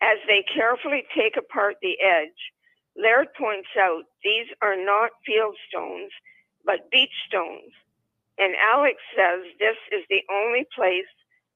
As 0.00 0.18
they 0.26 0.44
carefully 0.54 1.04
take 1.16 1.36
apart 1.36 1.76
the 1.82 1.96
edge, 2.00 2.38
Laird 2.96 3.28
points 3.34 3.68
out 3.78 4.04
these 4.24 4.46
are 4.62 4.76
not 4.76 5.10
field 5.26 5.56
stones, 5.68 6.12
but 6.64 6.90
beach 6.90 7.12
stones. 7.28 7.72
And 8.38 8.54
Alex 8.56 8.96
says 9.14 9.44
this 9.58 9.76
is 9.92 10.04
the 10.08 10.22
only 10.32 10.66
place 10.74 11.10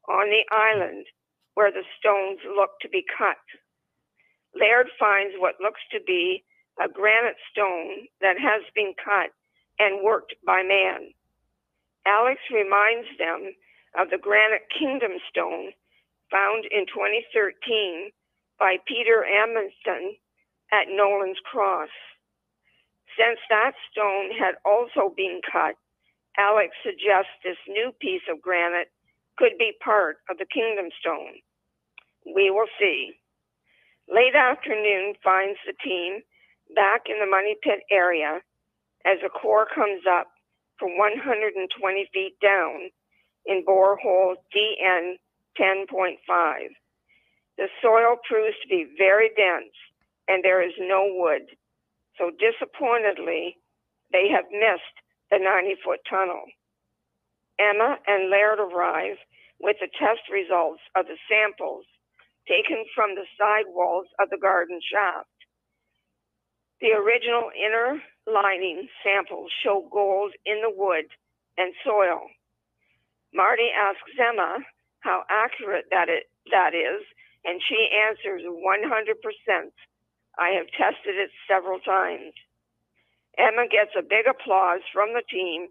on 0.08 0.28
the 0.28 0.44
island 0.50 1.06
where 1.54 1.70
the 1.72 1.84
stones 1.98 2.40
look 2.56 2.70
to 2.82 2.88
be 2.88 3.04
cut. 3.16 3.40
Laird 4.54 4.88
finds 4.98 5.34
what 5.38 5.60
looks 5.60 5.80
to 5.92 6.00
be 6.06 6.44
a 6.80 6.88
granite 6.88 7.36
stone 7.52 8.06
that 8.20 8.38
has 8.38 8.62
been 8.74 8.94
cut 9.02 9.30
and 9.78 10.02
worked 10.02 10.34
by 10.46 10.62
man. 10.62 11.12
Alex 12.06 12.40
reminds 12.52 13.08
them 13.18 13.52
of 13.98 14.10
the 14.10 14.18
granite 14.18 14.66
kingdom 14.72 15.18
stone 15.28 15.72
found 16.30 16.64
in 16.70 16.86
2013 16.86 18.10
by 18.58 18.76
Peter 18.86 19.24
Amundsen 19.24 20.16
at 20.72 20.88
Nolan's 20.88 21.40
Cross. 21.44 21.90
Since 23.18 23.40
that 23.50 23.72
stone 23.90 24.30
had 24.30 24.54
also 24.64 25.12
been 25.14 25.40
cut, 25.50 25.74
Alex 26.38 26.76
suggests 26.82 27.34
this 27.42 27.58
new 27.66 27.90
piece 28.00 28.22
of 28.30 28.40
granite 28.40 28.88
could 29.36 29.58
be 29.58 29.72
part 29.82 30.18
of 30.30 30.38
the 30.38 30.46
kingdom 30.46 30.90
stone. 31.00 31.42
We 32.24 32.50
will 32.50 32.70
see. 32.78 33.18
Late 34.08 34.34
afternoon 34.34 35.14
finds 35.24 35.58
the 35.66 35.74
team 35.82 36.22
back 36.74 37.02
in 37.08 37.18
the 37.18 37.30
money 37.30 37.56
pit 37.62 37.80
area 37.90 38.40
as 39.04 39.18
a 39.24 39.28
core 39.28 39.66
comes 39.66 40.02
up 40.08 40.28
from 40.80 40.96
120 40.96 42.08
feet 42.12 42.34
down 42.42 42.90
in 43.46 43.64
borehole 43.68 44.36
DN 44.56 45.16
10.5. 45.60 46.16
The 47.58 47.68
soil 47.82 48.16
proves 48.26 48.56
to 48.62 48.68
be 48.68 48.86
very 48.98 49.28
dense 49.36 49.76
and 50.28 50.42
there 50.42 50.62
is 50.62 50.72
no 50.80 51.04
wood. 51.12 51.42
So 52.16 52.30
disappointedly, 52.40 53.58
they 54.12 54.28
have 54.32 54.46
missed 54.50 54.96
the 55.30 55.38
90 55.38 55.76
foot 55.84 56.00
tunnel. 56.08 56.44
Emma 57.58 57.98
and 58.06 58.30
Laird 58.30 58.58
arrive 58.58 59.18
with 59.60 59.76
the 59.80 59.92
test 59.98 60.24
results 60.32 60.80
of 60.96 61.06
the 61.06 61.18
samples 61.28 61.84
taken 62.48 62.84
from 62.94 63.14
the 63.14 63.28
side 63.38 63.68
walls 63.68 64.06
of 64.18 64.30
the 64.30 64.40
garden 64.40 64.80
shaft. 64.80 65.28
The 66.80 66.92
original 66.92 67.50
inner 67.54 68.02
lining 68.26 68.88
samples 69.04 69.50
show 69.62 69.88
gold 69.92 70.32
in 70.46 70.62
the 70.62 70.72
wood 70.74 71.06
and 71.58 71.74
soil. 71.84 72.28
Marty 73.34 73.68
asks 73.76 74.16
Emma 74.18 74.58
how 75.00 75.24
accurate 75.28 75.86
that, 75.90 76.08
it, 76.08 76.30
that 76.50 76.74
is, 76.74 77.04
and 77.44 77.60
she 77.68 77.88
answers 78.08 78.42
100%. 78.42 79.70
I 80.38 80.48
have 80.50 80.66
tested 80.76 81.16
it 81.16 81.30
several 81.48 81.80
times. 81.80 82.32
Emma 83.38 83.68
gets 83.70 83.92
a 83.98 84.02
big 84.02 84.26
applause 84.28 84.80
from 84.92 85.12
the 85.12 85.22
team 85.30 85.68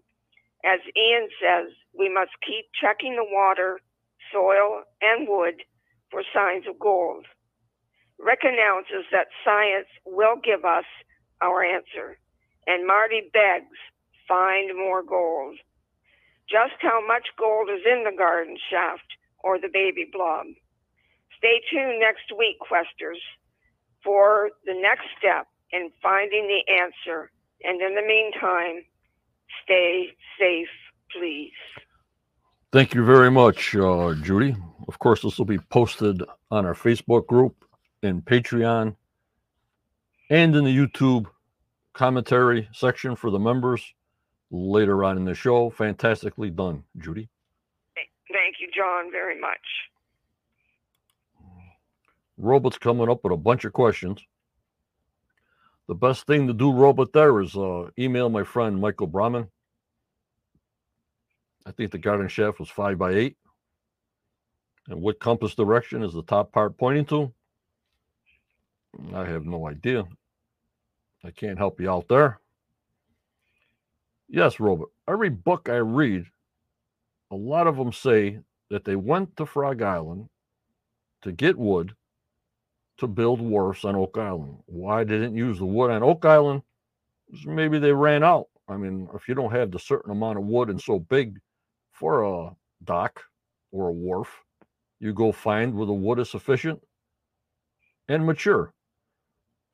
as 0.64 0.80
Ian 0.96 1.28
says 1.40 1.72
we 1.96 2.12
must 2.12 2.32
keep 2.46 2.66
checking 2.78 3.16
the 3.16 3.24
water 3.24 3.80
soil, 4.32 4.82
and 5.00 5.28
wood 5.28 5.62
for 6.10 6.22
signs 6.34 6.66
of 6.68 6.78
gold. 6.78 7.26
Announces 8.42 9.06
that 9.12 9.28
science 9.44 9.88
will 10.06 10.36
give 10.42 10.64
us 10.64 10.84
our 11.42 11.62
answer, 11.62 12.18
and 12.66 12.86
Marty 12.86 13.22
begs, 13.32 13.76
find 14.26 14.76
more 14.76 15.02
gold. 15.02 15.56
Just 16.48 16.80
how 16.80 17.06
much 17.06 17.28
gold 17.38 17.68
is 17.70 17.82
in 17.84 18.04
the 18.04 18.16
garden 18.16 18.56
shaft 18.70 19.06
or 19.42 19.58
the 19.58 19.68
baby 19.72 20.08
blob? 20.10 20.46
Stay 21.36 21.60
tuned 21.70 22.00
next 22.00 22.32
week, 22.36 22.56
Questers, 22.60 23.20
for 24.02 24.50
the 24.64 24.74
next 24.74 25.06
step 25.18 25.46
in 25.72 25.90
finding 26.02 26.48
the 26.48 26.72
answer. 26.72 27.30
And 27.62 27.80
in 27.80 27.94
the 27.94 28.02
meantime, 28.02 28.84
stay 29.64 30.08
safe, 30.38 30.68
please. 31.16 31.52
Thank 32.72 32.94
you 32.94 33.04
very 33.04 33.30
much, 33.30 33.74
uh, 33.76 34.14
Judy. 34.14 34.56
Of 34.88 34.98
course, 34.98 35.22
this 35.22 35.38
will 35.38 35.44
be 35.44 35.58
posted 35.58 36.22
on 36.50 36.66
our 36.66 36.74
Facebook 36.74 37.26
group, 37.26 37.64
in 38.02 38.22
Patreon, 38.22 38.96
and 40.30 40.56
in 40.56 40.64
the 40.64 40.76
YouTube 40.76 41.26
commentary 41.92 42.68
section 42.72 43.16
for 43.16 43.30
the 43.30 43.38
members 43.38 43.82
later 44.50 45.04
on 45.04 45.16
in 45.16 45.24
the 45.24 45.34
show. 45.34 45.70
Fantastically 45.70 46.50
done, 46.50 46.84
Judy. 46.98 47.28
Thank 48.32 48.56
you, 48.60 48.68
John, 48.74 49.10
very 49.10 49.40
much. 49.40 49.58
Robot's 52.38 52.78
coming 52.78 53.10
up 53.10 53.22
with 53.22 53.32
a 53.32 53.36
bunch 53.36 53.64
of 53.64 53.72
questions. 53.72 54.20
The 55.88 55.94
best 55.94 56.26
thing 56.26 56.46
to 56.46 56.52
do, 56.52 56.72
Robot, 56.72 57.12
there 57.12 57.40
is 57.40 57.56
uh, 57.56 57.90
email 57.98 58.30
my 58.30 58.44
friend 58.44 58.80
Michael 58.80 59.08
Brahman. 59.08 59.48
I 61.66 61.72
think 61.72 61.90
the 61.90 61.98
garden 61.98 62.28
shaft 62.28 62.60
was 62.60 62.68
five 62.68 62.96
by 62.96 63.12
eight. 63.12 63.36
And 64.88 65.02
what 65.02 65.20
compass 65.20 65.54
direction 65.54 66.02
is 66.02 66.12
the 66.12 66.22
top 66.22 66.52
part 66.52 66.78
pointing 66.78 67.04
to? 67.06 67.32
Mm, 68.98 69.14
I 69.14 69.28
have 69.28 69.44
no 69.44 69.68
idea. 69.68 70.04
I 71.24 71.30
can't 71.30 71.58
help 71.58 71.80
you 71.80 71.90
out 71.90 72.08
there. 72.08 72.40
Yes, 74.28 74.60
Robert. 74.60 74.88
Every 75.08 75.28
book 75.28 75.68
I 75.68 75.76
read, 75.76 76.24
a 77.30 77.36
lot 77.36 77.66
of 77.66 77.76
them 77.76 77.92
say 77.92 78.40
that 78.70 78.84
they 78.84 78.96
went 78.96 79.36
to 79.36 79.46
Frog 79.46 79.82
Island 79.82 80.28
to 81.22 81.32
get 81.32 81.58
wood 81.58 81.94
to 82.98 83.06
build 83.06 83.40
wharfs 83.40 83.84
on 83.84 83.96
Oak 83.96 84.18
Island. 84.18 84.58
Why 84.66 85.04
didn't 85.04 85.34
use 85.34 85.58
the 85.58 85.66
wood 85.66 85.90
on 85.90 86.02
Oak 86.02 86.24
Island? 86.24 86.62
Maybe 87.44 87.78
they 87.78 87.92
ran 87.92 88.22
out. 88.22 88.48
I 88.68 88.76
mean, 88.76 89.08
if 89.14 89.28
you 89.28 89.34
don't 89.34 89.52
have 89.52 89.70
the 89.70 89.78
certain 89.78 90.12
amount 90.12 90.38
of 90.38 90.44
wood 90.44 90.68
and 90.70 90.80
so 90.80 91.00
big 91.00 91.38
for 91.92 92.22
a 92.22 92.50
dock 92.84 93.22
or 93.72 93.88
a 93.88 93.92
wharf, 93.92 94.28
you 95.00 95.12
go 95.12 95.32
find 95.32 95.74
where 95.74 95.86
the 95.86 95.92
wood 95.92 96.18
is 96.18 96.30
sufficient 96.30 96.80
and 98.08 98.24
mature. 98.24 98.72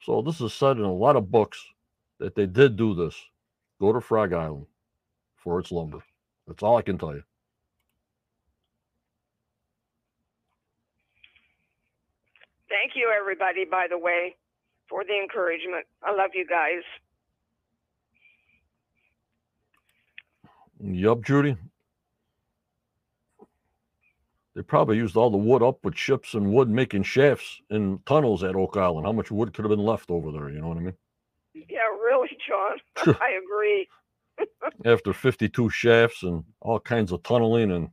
So 0.02 0.22
this 0.22 0.40
is 0.40 0.52
said 0.54 0.76
in 0.78 0.84
a 0.84 0.92
lot 0.92 1.16
of 1.16 1.30
books 1.30 1.64
that 2.20 2.34
they 2.34 2.46
did 2.46 2.76
do 2.76 2.94
this. 2.94 3.16
Go 3.80 3.92
to 3.92 4.00
Frog 4.00 4.32
Island 4.32 4.66
for 5.36 5.60
its 5.60 5.72
lumber. 5.72 6.00
That's 6.46 6.62
all 6.62 6.76
I 6.76 6.82
can 6.82 6.98
tell 6.98 7.14
you. 7.14 7.22
Thank 12.68 12.92
you, 12.96 13.12
everybody, 13.18 13.64
by 13.64 13.86
the 13.88 13.98
way, 13.98 14.36
for 14.88 15.04
the 15.04 15.14
encouragement. 15.20 15.86
I 16.02 16.12
love 16.12 16.30
you 16.34 16.46
guys. 16.46 16.82
Yup, 20.80 21.22
Judy. 21.22 21.56
They 24.56 24.62
probably 24.62 24.96
used 24.96 25.18
all 25.18 25.28
the 25.28 25.36
wood 25.36 25.62
up 25.62 25.84
with 25.84 25.98
ships 25.98 26.32
and 26.32 26.50
wood 26.50 26.70
making 26.70 27.02
shafts 27.02 27.60
and 27.68 28.04
tunnels 28.06 28.42
at 28.42 28.56
Oak 28.56 28.78
Island. 28.78 29.06
How 29.06 29.12
much 29.12 29.30
wood 29.30 29.52
could 29.52 29.66
have 29.66 29.70
been 29.70 29.84
left 29.84 30.10
over 30.10 30.32
there? 30.32 30.48
You 30.48 30.62
know 30.62 30.68
what 30.68 30.78
I 30.78 30.80
mean? 30.80 30.94
Yeah, 31.52 31.86
really, 32.02 32.30
John. 32.48 32.78
I 33.20 33.38
agree. 33.44 33.86
After 34.86 35.12
52 35.12 35.68
shafts 35.68 36.22
and 36.22 36.42
all 36.62 36.80
kinds 36.80 37.12
of 37.12 37.22
tunneling 37.22 37.70
and 37.70 37.90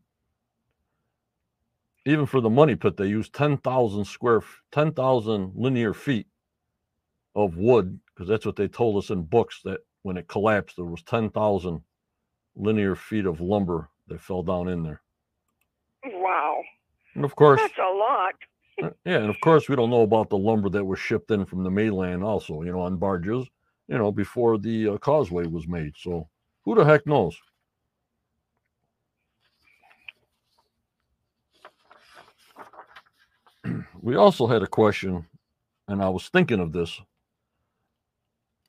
even 2.05 2.25
for 2.25 2.39
the 2.39 2.49
money 2.49 2.75
pit, 2.75 2.95
they 2.95 3.07
used 3.07 3.33
10,000 3.33 4.05
square, 4.05 4.41
10,000 4.71 5.51
linear 5.55 5.93
feet 5.93 6.27
of 7.35 7.57
wood 7.57 7.99
because 8.07 8.29
that's 8.29 8.45
what 8.45 8.55
they 8.55 8.69
told 8.69 9.03
us 9.03 9.09
in 9.09 9.23
books 9.23 9.59
that 9.65 9.81
when 10.03 10.15
it 10.15 10.29
collapsed, 10.29 10.77
there 10.77 10.85
was 10.85 11.03
10,000 11.03 11.81
linear 12.55 12.95
feet 12.95 13.25
of 13.25 13.41
lumber 13.41 13.89
that 14.07 14.21
fell 14.21 14.43
down 14.43 14.69
in 14.69 14.83
there. 14.83 15.02
Wow. 16.05 16.61
And 17.15 17.25
of 17.25 17.35
course, 17.35 17.61
that's 17.61 17.77
a 17.77 17.81
lot. 17.81 18.33
Uh, 18.81 18.89
yeah, 19.05 19.17
and 19.19 19.29
of 19.29 19.39
course, 19.41 19.69
we 19.69 19.75
don't 19.75 19.89
know 19.89 20.01
about 20.01 20.29
the 20.29 20.37
lumber 20.37 20.69
that 20.69 20.83
was 20.85 20.99
shipped 20.99 21.29
in 21.31 21.45
from 21.45 21.63
the 21.63 21.69
mainland, 21.69 22.23
also, 22.23 22.63
you 22.63 22.71
know, 22.71 22.81
on 22.81 22.97
barges, 22.97 23.47
you 23.87 23.97
know, 23.97 24.11
before 24.11 24.57
the 24.57 24.89
uh, 24.89 24.97
causeway 24.97 25.45
was 25.45 25.67
made. 25.67 25.93
So, 25.97 26.27
who 26.65 26.75
the 26.75 26.83
heck 26.83 27.05
knows? 27.05 27.37
we 34.01 34.15
also 34.15 34.47
had 34.47 34.63
a 34.63 34.67
question, 34.67 35.25
and 35.87 36.01
I 36.01 36.09
was 36.09 36.29
thinking 36.29 36.59
of 36.59 36.71
this, 36.71 36.99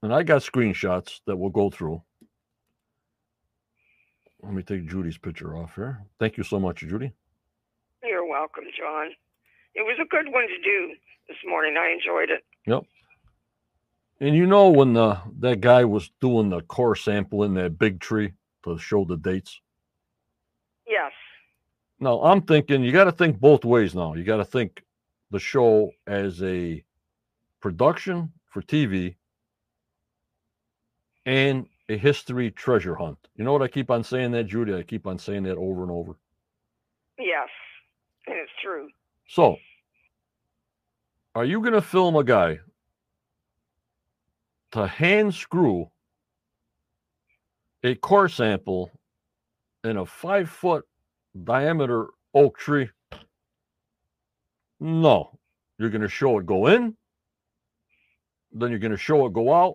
and 0.03 0.13
I 0.13 0.23
got 0.23 0.43
screenshots 0.43 1.21
that 1.27 1.37
we'll 1.37 1.51
go 1.51 1.71
through. 1.71 2.03
Let 4.43 4.53
me 4.53 4.63
take 4.63 4.87
Judy's 4.87 5.17
picture 5.17 5.57
off 5.57 5.77
here. 5.77 6.05
Thank 6.21 6.37
you 6.37 6.45
so 6.45 6.61
much, 6.61 6.81
Judy. 6.81 7.13
Welcome, 8.35 8.65
John. 8.77 9.13
It 9.77 9.83
was 9.83 9.97
a 10.03 10.09
good 10.09 10.27
one 10.33 10.49
to 10.49 10.59
do 10.65 10.93
this 11.29 11.37
morning. 11.47 11.77
I 11.79 11.93
enjoyed 11.93 12.31
it. 12.31 12.43
Yep. 12.67 12.83
And 14.19 14.35
you 14.35 14.45
know 14.45 14.71
when 14.71 14.93
the 14.93 15.19
that 15.39 15.61
guy 15.61 15.85
was 15.85 16.11
doing 16.21 16.49
the 16.49 16.61
core 16.63 16.97
sample 16.97 17.45
in 17.45 17.55
that 17.55 17.79
big 17.79 18.01
tree 18.01 18.33
to 18.65 18.77
show 18.77 19.05
the 19.05 19.17
dates? 19.17 19.61
Yes. 20.85 21.13
Now 22.01 22.23
I'm 22.23 22.43
thinking 22.43 22.83
you 22.83 22.91
got 22.91 23.05
to 23.05 23.13
think 23.13 23.39
both 23.39 23.65
ways 23.65 23.95
now. 23.95 24.15
You 24.15 24.25
got 24.25 24.39
to 24.39 24.45
think 24.45 24.83
the 25.31 25.39
show 25.39 25.93
as 26.09 26.43
a 26.43 26.83
production 27.61 28.33
for 28.51 28.63
TV 28.63 29.15
and 31.25 31.69
a 31.89 31.97
history 31.97 32.51
treasure 32.51 32.97
hunt. 32.97 33.19
You 33.37 33.45
know 33.45 33.53
what 33.53 33.63
I 33.63 33.69
keep 33.69 33.93
on 33.93 34.03
saying 34.03 34.33
that, 34.33 34.49
Judy? 34.49 34.75
I 34.75 34.83
keep 34.83 35.07
on 35.07 35.21
saying 35.21 35.45
that 35.45 35.57
over 35.57 35.83
and 35.83 35.93
over. 35.93 36.17
Yes, 37.17 37.49
and 38.27 38.37
it's 38.37 38.53
true. 38.63 38.89
So, 39.29 39.57
are 41.35 41.45
you 41.45 41.61
going 41.61 41.73
to 41.73 41.83
film 41.83 42.17
a 42.17 42.25
guy 42.25 42.61
to 44.73 44.87
hand 44.87 45.35
screw 45.35 45.91
a 47.83 47.95
core 47.97 48.29
sample 48.29 48.91
in 49.83 49.97
a 49.97 50.07
five 50.07 50.49
foot 50.49 50.85
diameter 51.45 52.09
oak 52.35 52.59
tree? 52.59 52.91
No. 54.81 55.39
You're 55.79 55.91
going 55.91 56.03
to 56.03 56.09
show 56.09 56.39
it 56.39 56.47
go 56.47 56.69
in, 56.69 56.97
then 58.53 58.71
you're 58.71 58.79
going 58.79 58.93
to 58.93 58.97
show 58.97 59.27
it 59.27 59.33
go 59.33 59.53
out, 59.53 59.75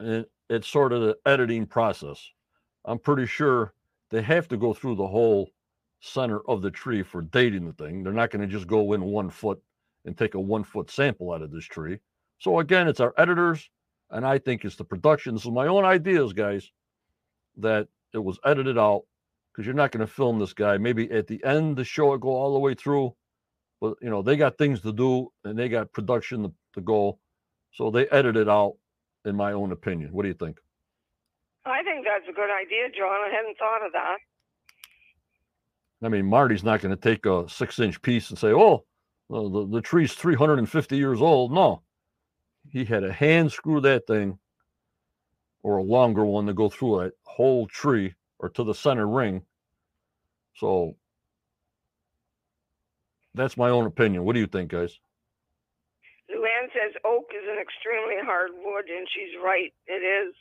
and 0.00 0.24
it's 0.48 0.66
sort 0.66 0.94
of 0.94 1.02
the 1.02 1.16
editing 1.26 1.66
process. 1.66 2.26
I'm 2.86 2.98
pretty 2.98 3.26
sure 3.26 3.74
they 4.10 4.22
have 4.22 4.48
to 4.48 4.56
go 4.56 4.72
through 4.72 4.96
the 4.96 5.06
whole 5.06 5.50
center 6.02 6.40
of 6.48 6.62
the 6.62 6.70
tree 6.70 7.02
for 7.02 7.22
dating 7.22 7.64
the 7.64 7.72
thing. 7.72 8.02
They're 8.02 8.12
not 8.12 8.30
going 8.30 8.42
to 8.42 8.48
just 8.48 8.66
go 8.66 8.92
in 8.92 9.02
one 9.02 9.30
foot 9.30 9.62
and 10.04 10.18
take 10.18 10.34
a 10.34 10.40
one 10.40 10.64
foot 10.64 10.90
sample 10.90 11.32
out 11.32 11.42
of 11.42 11.52
this 11.52 11.64
tree. 11.64 11.98
So 12.38 12.58
again, 12.58 12.88
it's 12.88 13.00
our 13.00 13.14
editors, 13.16 13.70
and 14.10 14.26
I 14.26 14.38
think 14.38 14.64
it's 14.64 14.76
the 14.76 14.84
production. 14.84 15.34
This 15.34 15.44
is 15.44 15.52
my 15.52 15.68
own 15.68 15.84
ideas, 15.84 16.32
guys, 16.32 16.70
that 17.58 17.86
it 18.12 18.18
was 18.18 18.38
edited 18.44 18.76
out 18.76 19.04
because 19.52 19.64
you're 19.64 19.76
not 19.76 19.92
going 19.92 20.04
to 20.04 20.12
film 20.12 20.40
this 20.40 20.52
guy. 20.52 20.76
Maybe 20.76 21.10
at 21.12 21.28
the 21.28 21.42
end 21.44 21.76
the 21.76 21.84
show 21.84 22.12
it 22.14 22.20
go 22.20 22.30
all 22.30 22.52
the 22.52 22.58
way 22.58 22.74
through, 22.74 23.14
but 23.80 23.94
you 24.02 24.10
know 24.10 24.22
they 24.22 24.36
got 24.36 24.58
things 24.58 24.80
to 24.80 24.92
do 24.92 25.30
and 25.44 25.56
they 25.56 25.68
got 25.68 25.92
production 25.92 26.42
to, 26.42 26.52
to 26.74 26.80
go, 26.80 27.18
so 27.72 27.90
they 27.90 28.08
edit 28.08 28.36
it 28.36 28.48
out. 28.48 28.74
In 29.24 29.36
my 29.36 29.52
own 29.52 29.70
opinion, 29.70 30.10
what 30.10 30.22
do 30.22 30.28
you 30.28 30.34
think? 30.34 30.58
I 31.64 31.84
think 31.84 32.04
that's 32.04 32.28
a 32.28 32.34
good 32.34 32.50
idea, 32.50 32.90
John. 32.90 33.22
I 33.22 33.30
hadn't 33.30 33.56
thought 33.56 33.86
of 33.86 33.92
that. 33.92 34.18
I 36.02 36.08
mean, 36.08 36.26
Marty's 36.26 36.64
not 36.64 36.80
going 36.80 36.94
to 36.94 37.00
take 37.00 37.26
a 37.26 37.48
six-inch 37.48 38.02
piece 38.02 38.30
and 38.30 38.38
say, 38.38 38.52
"Oh, 38.52 38.84
the, 39.30 39.68
the 39.70 39.80
tree's 39.80 40.14
350 40.14 40.96
years 40.96 41.20
old." 41.20 41.52
No, 41.52 41.82
he 42.68 42.84
had 42.84 43.04
a 43.04 43.12
hand 43.12 43.52
screw 43.52 43.80
that 43.82 44.06
thing, 44.06 44.38
or 45.62 45.76
a 45.76 45.82
longer 45.82 46.24
one 46.24 46.46
to 46.46 46.54
go 46.54 46.68
through 46.68 47.04
that 47.04 47.12
whole 47.24 47.66
tree 47.68 48.14
or 48.38 48.48
to 48.50 48.64
the 48.64 48.74
center 48.74 49.06
ring. 49.06 49.42
So 50.56 50.96
that's 53.34 53.56
my 53.56 53.70
own 53.70 53.86
opinion. 53.86 54.24
What 54.24 54.34
do 54.34 54.40
you 54.40 54.46
think, 54.46 54.70
guys? 54.70 54.98
Luann 56.30 56.68
says 56.72 56.94
oak 57.04 57.26
is 57.34 57.48
an 57.48 57.58
extremely 57.60 58.16
hard 58.24 58.50
wood, 58.64 58.84
and 58.88 59.06
she's 59.14 59.38
right. 59.42 59.72
It 59.86 60.02
is. 60.02 60.34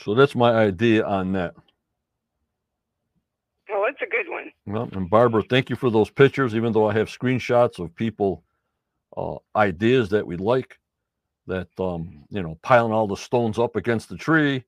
So 0.00 0.14
that's 0.14 0.34
my 0.34 0.52
idea 0.52 1.04
on 1.04 1.32
that. 1.32 1.54
Going. 3.70 4.52
Well, 4.66 4.88
and 4.92 5.08
Barbara, 5.08 5.42
thank 5.48 5.70
you 5.70 5.76
for 5.76 5.90
those 5.90 6.10
pictures. 6.10 6.54
Even 6.54 6.72
though 6.72 6.88
I 6.88 6.94
have 6.94 7.08
screenshots 7.08 7.78
of 7.78 7.94
people, 7.94 8.44
uh, 9.16 9.36
ideas 9.56 10.10
that 10.10 10.26
we 10.26 10.36
like, 10.36 10.78
that 11.46 11.68
um, 11.78 12.24
you 12.30 12.42
know, 12.42 12.58
piling 12.62 12.92
all 12.92 13.06
the 13.06 13.16
stones 13.16 13.58
up 13.58 13.76
against 13.76 14.08
the 14.08 14.16
tree, 14.16 14.64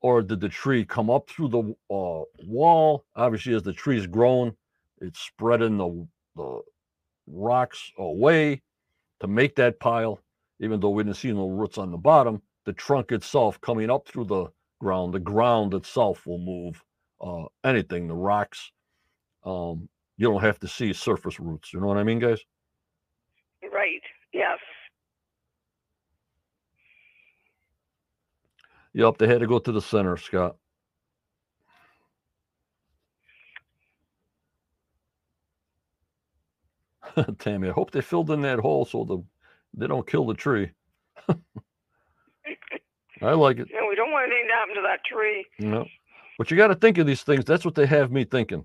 or 0.00 0.22
did 0.22 0.40
the 0.40 0.48
tree 0.48 0.84
come 0.84 1.10
up 1.10 1.28
through 1.28 1.48
the 1.48 1.94
uh, 1.94 2.24
wall? 2.46 3.04
Obviously, 3.16 3.54
as 3.54 3.62
the 3.62 3.72
tree's 3.72 4.06
grown, 4.06 4.54
it's 5.00 5.20
spreading 5.20 5.76
the 5.78 6.06
the 6.36 6.60
rocks 7.26 7.92
away 7.98 8.62
to 9.20 9.26
make 9.26 9.56
that 9.56 9.80
pile. 9.80 10.20
Even 10.60 10.80
though 10.80 10.90
we 10.90 11.02
didn't 11.02 11.16
see 11.16 11.32
no 11.32 11.48
roots 11.48 11.78
on 11.78 11.90
the 11.90 11.96
bottom, 11.96 12.42
the 12.66 12.72
trunk 12.72 13.12
itself 13.12 13.60
coming 13.62 13.90
up 13.90 14.06
through 14.06 14.26
the 14.26 14.46
ground, 14.78 15.14
the 15.14 15.18
ground 15.18 15.72
itself 15.72 16.26
will 16.26 16.38
move 16.38 16.82
uh, 17.20 17.44
anything, 17.64 18.08
the 18.08 18.14
rocks. 18.14 18.72
Um, 19.44 19.88
you 20.16 20.28
don't 20.28 20.42
have 20.42 20.58
to 20.60 20.68
see 20.68 20.92
surface 20.92 21.40
roots. 21.40 21.72
You 21.72 21.80
know 21.80 21.86
what 21.86 21.98
I 21.98 22.02
mean, 22.02 22.18
guys? 22.18 22.40
Right. 23.72 24.02
Yes. 24.32 24.58
Yep, 28.92 29.18
they 29.18 29.28
had 29.28 29.40
to 29.40 29.46
go 29.46 29.58
to 29.58 29.72
the 29.72 29.80
center, 29.80 30.16
Scott. 30.16 30.56
Tammy, 37.38 37.68
I 37.68 37.72
hope 37.72 37.90
they 37.90 38.00
filled 38.00 38.30
in 38.30 38.42
that 38.42 38.58
hole 38.58 38.84
so 38.84 39.04
the 39.04 39.18
they 39.76 39.86
don't 39.86 40.06
kill 40.06 40.26
the 40.26 40.34
tree. 40.34 40.70
I 41.28 41.34
like 43.32 43.58
it. 43.58 43.68
And 43.76 43.88
we 43.88 43.94
don't 43.94 44.10
want 44.10 44.30
anything 44.30 44.48
to 44.48 44.54
happen 44.54 44.74
to 44.76 44.82
that 44.82 45.04
tree. 45.04 45.46
No. 45.58 45.86
But 46.40 46.50
you 46.50 46.56
got 46.56 46.68
to 46.68 46.74
think 46.74 46.96
of 46.96 47.06
these 47.06 47.22
things. 47.22 47.44
That's 47.44 47.66
what 47.66 47.74
they 47.74 47.84
have 47.84 48.10
me 48.10 48.24
thinking. 48.24 48.64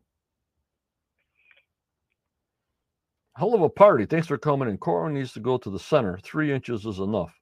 Hell 3.35 3.53
of 3.53 3.63
a 3.63 3.69
party. 3.69 4.05
Thanks 4.05 4.27
for 4.27 4.37
coming 4.37 4.69
in. 4.69 4.77
Cora 4.77 5.11
needs 5.11 5.33
to 5.33 5.41
go 5.41 5.57
to 5.57 5.69
the 5.69 5.77
center. 5.77 6.17
Three 6.23 6.53
inches 6.53 6.85
is 6.85 6.99
enough 6.99 7.37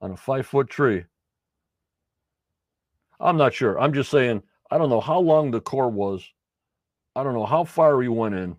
on 0.00 0.12
a 0.12 0.16
five 0.16 0.46
foot 0.46 0.70
tree. 0.70 1.02
I'm 3.18 3.36
not 3.36 3.52
sure. 3.52 3.80
I'm 3.80 3.92
just 3.92 4.12
saying, 4.12 4.44
I 4.70 4.78
don't 4.78 4.90
know 4.90 5.00
how 5.00 5.18
long 5.18 5.50
the 5.50 5.60
core 5.60 5.90
was. 5.90 6.24
I 7.16 7.24
don't 7.24 7.34
know 7.34 7.46
how 7.46 7.64
far 7.64 7.96
we 7.96 8.06
went 8.06 8.36
in. 8.36 8.54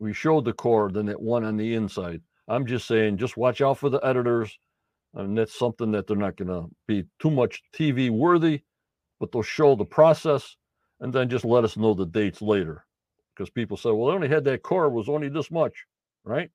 We 0.00 0.12
showed 0.12 0.44
the 0.44 0.54
core, 0.54 0.90
then 0.90 1.08
it 1.08 1.22
went 1.22 1.44
on 1.44 1.56
the 1.56 1.74
inside. 1.74 2.20
I'm 2.48 2.66
just 2.66 2.88
saying, 2.88 3.18
just 3.18 3.36
watch 3.36 3.60
out 3.60 3.78
for 3.78 3.90
the 3.90 4.04
editors. 4.04 4.58
And 5.14 5.38
that's 5.38 5.56
something 5.56 5.92
that 5.92 6.08
they're 6.08 6.16
not 6.16 6.36
going 6.36 6.48
to 6.48 6.68
be 6.88 7.04
too 7.20 7.30
much 7.30 7.62
TV 7.72 8.10
worthy, 8.10 8.62
but 9.20 9.30
they'll 9.30 9.42
show 9.42 9.76
the 9.76 9.84
process 9.84 10.56
and 10.98 11.12
then 11.12 11.28
just 11.28 11.44
let 11.44 11.62
us 11.62 11.76
know 11.76 11.94
the 11.94 12.06
dates 12.06 12.42
later. 12.42 12.84
Because 13.34 13.50
people 13.50 13.76
say, 13.76 13.90
well, 13.90 14.08
they 14.08 14.14
only 14.14 14.28
had 14.28 14.44
that 14.44 14.62
core 14.62 14.88
was 14.88 15.08
only 15.08 15.28
this 15.28 15.50
much, 15.50 15.84
right? 16.24 16.50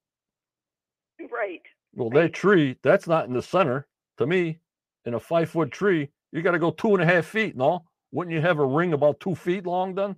Right. 1.32 1.62
Well, 1.94 2.10
Right. 2.10 2.24
that 2.24 2.34
tree, 2.34 2.78
that's 2.84 3.08
not 3.08 3.28
in 3.28 3.34
the 3.34 3.42
center. 3.42 3.88
To 4.18 4.28
me, 4.28 4.60
in 5.06 5.14
a 5.14 5.20
five 5.20 5.50
foot 5.50 5.72
tree, 5.72 6.10
you 6.32 6.42
got 6.42 6.52
to 6.52 6.60
go 6.60 6.72
two 6.72 6.94
and 6.94 7.02
a 7.02 7.06
half 7.06 7.26
feet, 7.26 7.56
no? 7.56 7.86
Wouldn't 8.12 8.34
you 8.34 8.42
have 8.42 8.60
a 8.60 8.66
ring 8.66 8.94
about 8.94 9.20
two 9.20 9.36
feet 9.36 9.66
long 9.66 9.96
then? 9.96 10.16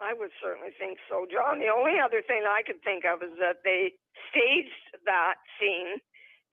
I 0.00 0.12
would 0.12 0.30
certainly 0.42 0.70
think 0.78 0.98
so, 1.08 1.26
John. 1.32 1.60
The 1.60 1.72
only 1.72 1.98
other 1.98 2.20
thing 2.26 2.42
I 2.46 2.62
could 2.62 2.82
think 2.84 3.04
of 3.04 3.22
is 3.22 3.38
that 3.38 3.64
they 3.64 3.92
staged 4.30 4.74
that 5.06 5.36
scene 5.58 5.96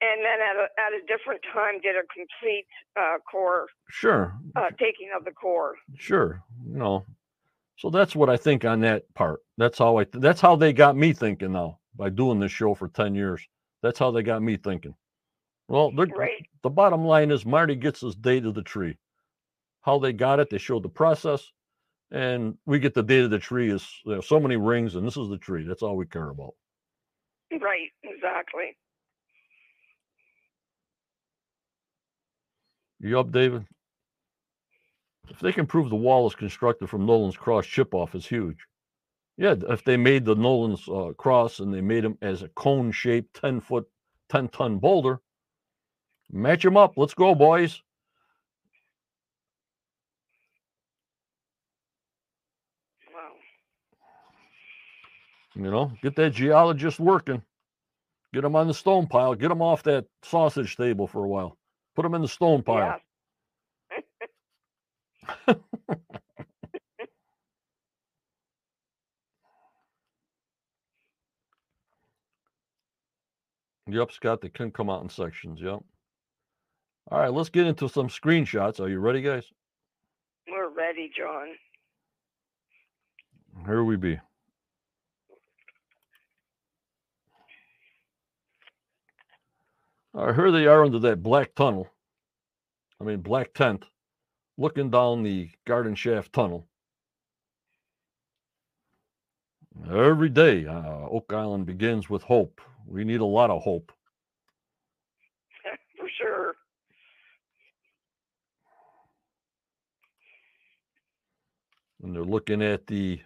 and 0.02 0.20
then 0.24 0.40
at 0.40 0.56
a, 0.56 0.64
at 0.80 0.92
a 0.92 1.06
different 1.06 1.40
time 1.54 1.80
did 1.80 1.96
a 1.96 2.02
complete 2.14 2.66
uh, 3.00 3.18
core 3.30 3.66
Sure, 3.90 4.34
uh, 4.56 4.70
taking 4.78 5.10
of 5.16 5.24
the 5.24 5.30
core. 5.32 5.74
sure. 5.96 6.42
No. 6.64 7.04
So 7.78 7.90
that's 7.90 8.14
what 8.14 8.30
I 8.30 8.36
think 8.36 8.64
on 8.64 8.80
that 8.80 9.12
part. 9.14 9.40
That's 9.58 9.78
how 9.78 9.98
I 9.98 10.06
that's 10.12 10.40
how 10.40 10.56
they 10.56 10.72
got 10.72 10.96
me 10.96 11.12
thinking 11.12 11.52
now 11.52 11.78
by 11.96 12.10
doing 12.10 12.38
this 12.40 12.52
show 12.52 12.74
for 12.74 12.88
10 12.88 13.14
years. 13.14 13.46
That's 13.82 13.98
how 13.98 14.10
they 14.10 14.22
got 14.22 14.42
me 14.42 14.56
thinking. 14.56 14.94
Well, 15.68 15.90
Right. 15.92 16.46
the 16.62 16.70
bottom 16.70 17.04
line 17.04 17.30
is 17.30 17.46
Marty 17.46 17.74
gets 17.74 18.00
his 18.00 18.14
date 18.14 18.44
of 18.44 18.54
the 18.54 18.62
tree. 18.62 18.98
How 19.82 19.98
they 19.98 20.12
got 20.12 20.38
it, 20.38 20.50
they 20.50 20.58
showed 20.58 20.82
the 20.84 20.88
process, 20.88 21.50
and 22.12 22.56
we 22.66 22.78
get 22.78 22.94
the 22.94 23.02
date 23.02 23.24
of 23.24 23.30
the 23.30 23.38
tree 23.38 23.70
is 23.70 23.88
you 24.04 24.14
know, 24.16 24.20
so 24.20 24.38
many 24.38 24.56
rings, 24.56 24.94
and 24.94 25.06
this 25.06 25.16
is 25.16 25.28
the 25.28 25.38
tree. 25.38 25.64
That's 25.66 25.82
all 25.82 25.96
we 25.96 26.06
care 26.06 26.28
about. 26.28 26.54
Right. 27.50 27.88
Exactly. 28.04 28.76
You 33.02 33.18
up, 33.18 33.32
David? 33.32 33.66
If 35.28 35.40
they 35.40 35.52
can 35.52 35.66
prove 35.66 35.90
the 35.90 35.96
wall 35.96 36.28
is 36.28 36.36
constructed 36.36 36.88
from 36.88 37.04
Nolan's 37.04 37.36
cross 37.36 37.66
chip 37.66 37.94
off, 37.94 38.14
is 38.14 38.26
huge. 38.26 38.58
Yeah, 39.36 39.56
if 39.68 39.82
they 39.82 39.96
made 39.96 40.24
the 40.24 40.36
Nolan's 40.36 40.88
uh, 40.88 41.12
cross 41.18 41.58
and 41.58 41.74
they 41.74 41.80
made 41.80 42.04
him 42.04 42.16
as 42.22 42.42
a 42.42 42.48
cone 42.50 42.92
shaped 42.92 43.40
10 43.40 43.60
foot, 43.60 43.88
10 44.28 44.48
ton 44.48 44.78
boulder, 44.78 45.20
match 46.30 46.62
them 46.62 46.76
up. 46.76 46.92
Let's 46.96 47.14
go, 47.14 47.34
boys. 47.34 47.82
Wow. 53.12 53.32
You 55.56 55.70
know, 55.70 55.92
get 56.02 56.14
that 56.16 56.34
geologist 56.34 57.00
working. 57.00 57.42
Get 58.32 58.44
him 58.44 58.54
on 58.54 58.68
the 58.68 58.74
stone 58.74 59.08
pile. 59.08 59.34
Get 59.34 59.50
him 59.50 59.60
off 59.60 59.82
that 59.82 60.06
sausage 60.22 60.76
table 60.76 61.08
for 61.08 61.24
a 61.24 61.28
while. 61.28 61.58
Put 61.94 62.02
them 62.02 62.14
in 62.14 62.22
the 62.22 62.28
stone 62.28 62.62
pile. 62.62 62.98
Yeah. 65.48 65.54
Yep, 73.88 74.12
Scott, 74.12 74.40
they 74.40 74.48
can 74.48 74.70
come 74.70 74.88
out 74.88 75.02
in 75.02 75.08
sections. 75.10 75.60
Yep. 75.60 75.80
All 77.10 77.18
right, 77.18 77.32
let's 77.32 77.50
get 77.50 77.66
into 77.66 77.88
some 77.88 78.08
screenshots. 78.08 78.80
Are 78.80 78.88
you 78.88 79.00
ready, 79.00 79.20
guys? 79.20 79.44
We're 80.48 80.70
ready, 80.70 81.10
John. 81.14 81.48
Here 83.66 83.84
we 83.84 83.96
be. 83.96 84.18
Right, 90.14 90.34
here 90.34 90.50
they 90.50 90.66
are 90.66 90.84
under 90.84 90.98
that 91.00 91.22
black 91.22 91.54
tunnel. 91.54 91.88
I 93.00 93.04
mean, 93.04 93.20
black 93.20 93.54
tent, 93.54 93.84
looking 94.58 94.90
down 94.90 95.22
the 95.22 95.50
garden 95.66 95.94
shaft 95.94 96.32
tunnel. 96.32 96.68
Every 99.90 100.28
day, 100.28 100.66
uh, 100.66 101.08
Oak 101.08 101.32
Island 101.32 101.66
begins 101.66 102.10
with 102.10 102.22
hope. 102.22 102.60
We 102.86 103.04
need 103.04 103.20
a 103.20 103.24
lot 103.24 103.50
of 103.50 103.62
hope. 103.62 103.90
For 105.98 106.08
sure. 106.18 106.54
and 112.02 112.14
they're 112.14 112.24
looking 112.24 112.62
at 112.62 112.86
the 112.86 113.20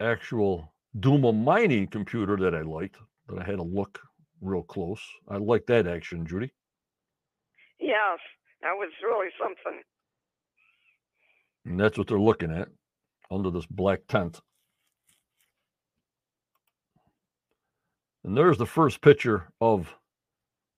actual 0.00 0.72
Dumas 0.98 1.34
mining 1.34 1.88
computer 1.88 2.36
that 2.36 2.54
I 2.54 2.62
liked, 2.62 2.96
that 3.28 3.38
I 3.40 3.44
had 3.44 3.56
to 3.56 3.62
look 3.62 4.00
real 4.40 4.62
close. 4.62 5.00
I 5.28 5.36
like 5.36 5.66
that 5.66 5.86
action, 5.86 6.26
Judy. 6.26 6.52
Yes. 7.80 8.18
That 8.62 8.72
was 8.72 8.90
really 9.02 9.28
something. 9.40 9.82
And 11.64 11.78
that's 11.78 11.96
what 11.96 12.08
they're 12.08 12.18
looking 12.18 12.50
at 12.50 12.68
under 13.30 13.50
this 13.50 13.66
black 13.66 14.00
tent. 14.08 14.40
And 18.24 18.36
there's 18.36 18.58
the 18.58 18.66
first 18.66 19.00
picture 19.00 19.48
of 19.60 19.94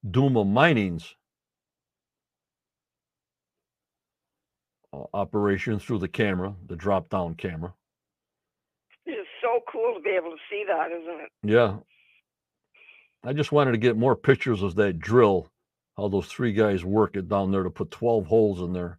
Dumas 0.09 0.47
Mining's 0.47 1.15
uh, 4.93 5.05
operation 5.15 5.79
through 5.79 5.99
the 5.99 6.09
camera, 6.09 6.55
the 6.67 6.77
drop 6.77 7.09
down 7.09 7.35
camera. 7.35 7.73
It's 9.07 9.29
so 9.43 9.61
cool 9.71 9.95
to 9.95 10.01
be 10.01 10.11
able 10.11 10.31
to 10.31 10.37
see 10.51 10.65
that, 10.69 10.91
isn't 10.93 11.21
it? 11.21 11.31
Yeah. 11.43 11.77
I 13.23 13.33
just 13.33 13.53
wanted 13.53 13.73
to 13.73 13.79
get 13.79 13.97
more 13.97 14.17
pictures 14.17 14.63
of 14.63 14.75
that 14.77 14.99
drill, 14.99 15.51
how 15.97 16.09
those 16.09 16.27
three 16.27 16.53
guys 16.53 16.85
work 16.85 17.17
it 17.17 17.29
down 17.29 17.51
there 17.51 17.63
to 17.63 17.71
put 17.71 17.91
12 17.91 18.27
holes 18.27 18.61
in 18.61 18.73
there. 18.73 18.99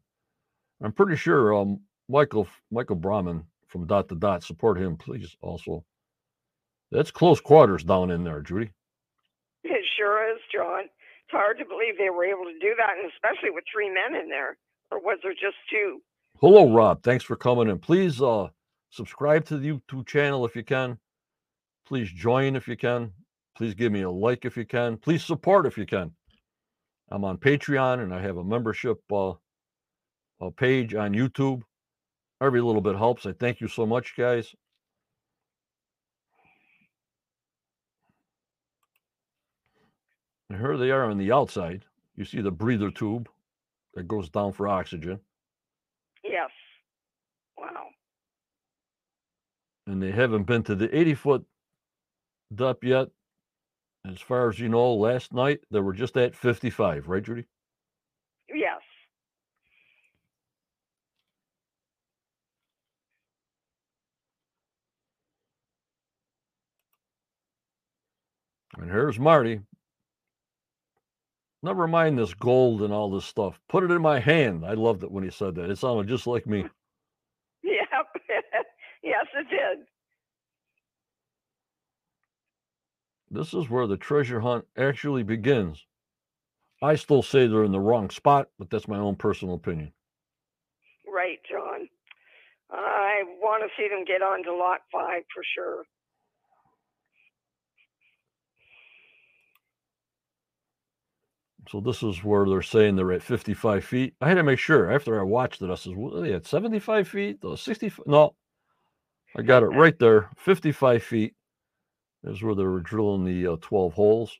I'm 0.84 0.92
pretty 0.92 1.16
sure 1.16 1.56
um, 1.56 1.82
Michael 2.08 2.48
Michael 2.72 2.96
Brahman 2.96 3.46
from 3.68 3.88
Dot 3.88 4.10
to 4.10 4.16
Dot 4.16 4.44
support 4.44 4.78
him, 4.78 4.98
please. 4.98 5.36
Also, 5.42 5.84
that's 6.92 7.12
close 7.12 7.40
quarters 7.40 7.84
down 7.84 8.12
in 8.12 8.24
there, 8.24 8.42
Judy. 8.42 8.72
It 9.64 9.86
sure 9.98 10.32
is, 10.32 10.40
John. 10.54 10.84
It's 10.84 11.32
hard 11.32 11.58
to 11.60 11.66
believe 11.66 11.98
they 11.98 12.10
were 12.10 12.26
able 12.26 12.46
to 12.46 12.60
do 12.60 12.76
that, 12.78 12.98
and 12.98 13.12
especially 13.12 13.52
with 13.52 13.64
three 13.74 13.90
men 13.90 14.20
in 14.20 14.30
there. 14.30 14.58
Or 14.92 15.00
was 15.00 15.20
there 15.24 15.34
just 15.34 15.56
two? 15.70 16.02
Hello, 16.42 16.74
Rob. 16.74 17.04
Thanks 17.04 17.24
for 17.24 17.36
coming 17.36 17.70
in. 17.70 17.80
Please 17.80 18.22
uh, 18.22 18.50
subscribe 18.90 19.46
to 19.46 19.58
the 19.58 19.72
YouTube 19.72 20.08
channel 20.08 20.46
if 20.46 20.56
you 20.56 20.64
can. 20.64 20.98
Please 21.88 22.12
join 22.12 22.56
if 22.56 22.68
you 22.68 22.76
can. 22.76 23.14
Please 23.62 23.76
give 23.76 23.92
me 23.92 24.02
a 24.02 24.10
like 24.10 24.44
if 24.44 24.58
you 24.58 24.66
can. 24.66 24.98
Please 24.98 25.24
support 25.24 25.68
if 25.68 25.78
you 25.78 25.86
can. 25.86 26.12
I'm 27.12 27.24
on 27.24 27.38
Patreon 27.38 28.02
and 28.02 28.12
I 28.12 28.20
have 28.20 28.38
a 28.38 28.44
membership 28.44 28.98
uh, 29.12 29.34
uh, 30.42 30.50
page 30.58 30.96
on 30.96 31.14
YouTube. 31.14 31.62
Every 32.42 32.60
little 32.60 32.82
bit 32.82 32.96
helps. 32.96 33.28
I 33.28 33.34
thank 33.34 33.62
you 33.62 33.68
so 33.68 33.86
much, 33.86 34.16
guys. 34.18 34.56
And 40.50 40.58
here 40.60 40.76
they 40.76 40.90
are 40.90 41.12
on 41.12 41.20
the 41.20 41.32
outside. 41.32 41.86
You 42.16 42.26
see 42.26 42.42
the 42.42 42.50
breather 42.50 42.90
tube 42.90 43.30
that 43.94 44.08
goes 44.08 44.28
down 44.32 44.54
for 44.54 44.68
oxygen. 44.68 45.20
Yes. 46.24 46.50
Wow. 47.60 47.90
And 49.86 50.02
they 50.02 50.10
haven't 50.10 50.48
been 50.48 50.64
to 50.64 50.74
the 50.74 50.98
80 50.98 51.14
foot 51.14 51.46
depth 52.56 52.84
yet. 52.84 53.10
As 54.06 54.20
far 54.20 54.50
as 54.50 54.60
you 54.60 54.68
know, 54.70 54.94
last 54.94 55.34
night 55.34 55.62
they 55.72 55.80
were 55.80 55.94
just 55.94 56.18
at 56.18 56.36
55, 56.36 57.08
right, 57.08 57.24
Judy? 57.24 57.46
Yes. 58.54 58.82
And 68.78 68.90
here's 68.90 69.20
Marty. 69.20 69.62
Never 71.64 71.88
mind 71.88 72.18
this 72.18 72.34
gold 72.34 72.82
and 72.82 72.92
all 72.94 73.12
this 73.12 73.26
stuff. 73.26 73.60
Put 73.70 73.84
it 73.84 73.92
in 73.92 74.02
my 74.02 74.20
hand. 74.20 74.66
I 74.66 74.74
loved 74.74 75.04
it 75.04 75.12
when 75.12 75.24
he 75.24 75.30
said 75.30 75.56
that. 75.56 75.70
It 75.70 75.78
sounded 75.78 76.08
just 76.08 76.28
like 76.28 76.48
me. 76.48 76.66
Yep. 77.64 78.08
yes, 79.04 79.26
it 79.36 79.48
did. 79.50 79.86
This 83.32 83.54
is 83.54 83.70
where 83.70 83.88
the 83.88 83.96
treasure 83.96 84.42
hunt 84.42 84.66
actually 84.78 85.24
begins. 85.24 85.86
I 86.82 86.96
still 86.96 87.24
say 87.24 87.48
they're 87.48 87.64
in 87.64 87.72
the 87.72 87.80
wrong 87.80 88.10
spot, 88.10 88.50
but 88.60 88.70
that's 88.70 88.90
my 88.90 88.98
own 88.98 89.16
personal 89.16 89.56
opinion. 89.56 89.94
Right, 91.08 91.40
John. 91.50 91.88
I 92.70 93.24
want 93.40 93.64
to 93.64 93.70
see 93.78 93.88
them 93.88 94.04
get 94.06 94.22
on 94.22 94.44
to 94.44 94.54
lot 94.54 94.80
five 94.92 95.24
for 95.34 95.44
sure. 95.56 95.84
So 101.70 101.80
this 101.80 102.04
is 102.04 102.24
where 102.24 102.46
they're 102.46 102.62
saying 102.62 102.96
they're 102.98 103.14
at 103.14 103.24
55 103.24 103.86
feet. 103.86 104.14
I 104.20 104.28
had 104.28 104.34
to 104.36 104.44
make 104.44 104.60
sure 104.60 104.92
after 104.92 105.18
I 105.20 105.24
watched 105.24 105.62
it. 105.62 105.70
I 105.70 105.76
said, 105.76 105.96
"What 105.96 106.16
are 106.16 106.22
they 106.22 106.34
at 106.34 106.46
75 106.46 107.08
feet? 107.08 107.40
Uh, 107.44 107.52
the 107.52 107.58
60? 107.58 107.94
No, 108.08 108.36
I 109.38 109.42
got 109.44 109.64
it 109.64 109.68
right 109.78 109.98
there. 110.00 110.32
55 110.38 111.04
feet 111.04 111.36
is 112.24 112.42
where 112.42 112.56
they 112.56 112.64
were 112.64 112.80
drilling 112.80 113.26
the 113.26 113.54
uh, 113.54 113.58
12 113.62 113.94
holes. 113.94 114.38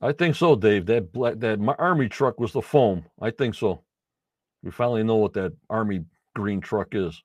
I 0.00 0.12
think 0.12 0.36
so, 0.36 0.54
Dave. 0.54 0.86
That 0.86 1.12
black, 1.12 1.38
that 1.40 1.58
my 1.58 1.74
army 1.78 2.08
truck 2.08 2.38
was 2.38 2.52
the 2.52 2.62
foam. 2.62 3.04
I 3.20 3.30
think 3.30 3.54
so. 3.54 3.82
We 4.62 4.70
finally 4.70 5.02
know 5.02 5.16
what 5.16 5.32
that 5.34 5.52
army 5.68 6.04
green 6.34 6.60
truck 6.60 6.88
is. 6.92 7.20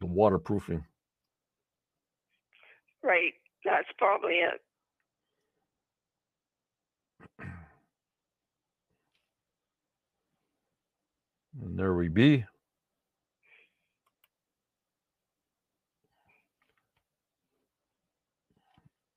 The 0.00 0.06
waterproofing. 0.06 0.84
Right. 3.02 3.32
That's 3.64 3.88
probably 3.98 4.34
it. 4.34 4.60
And 11.62 11.78
there 11.78 11.94
we 11.94 12.08
be. 12.08 12.44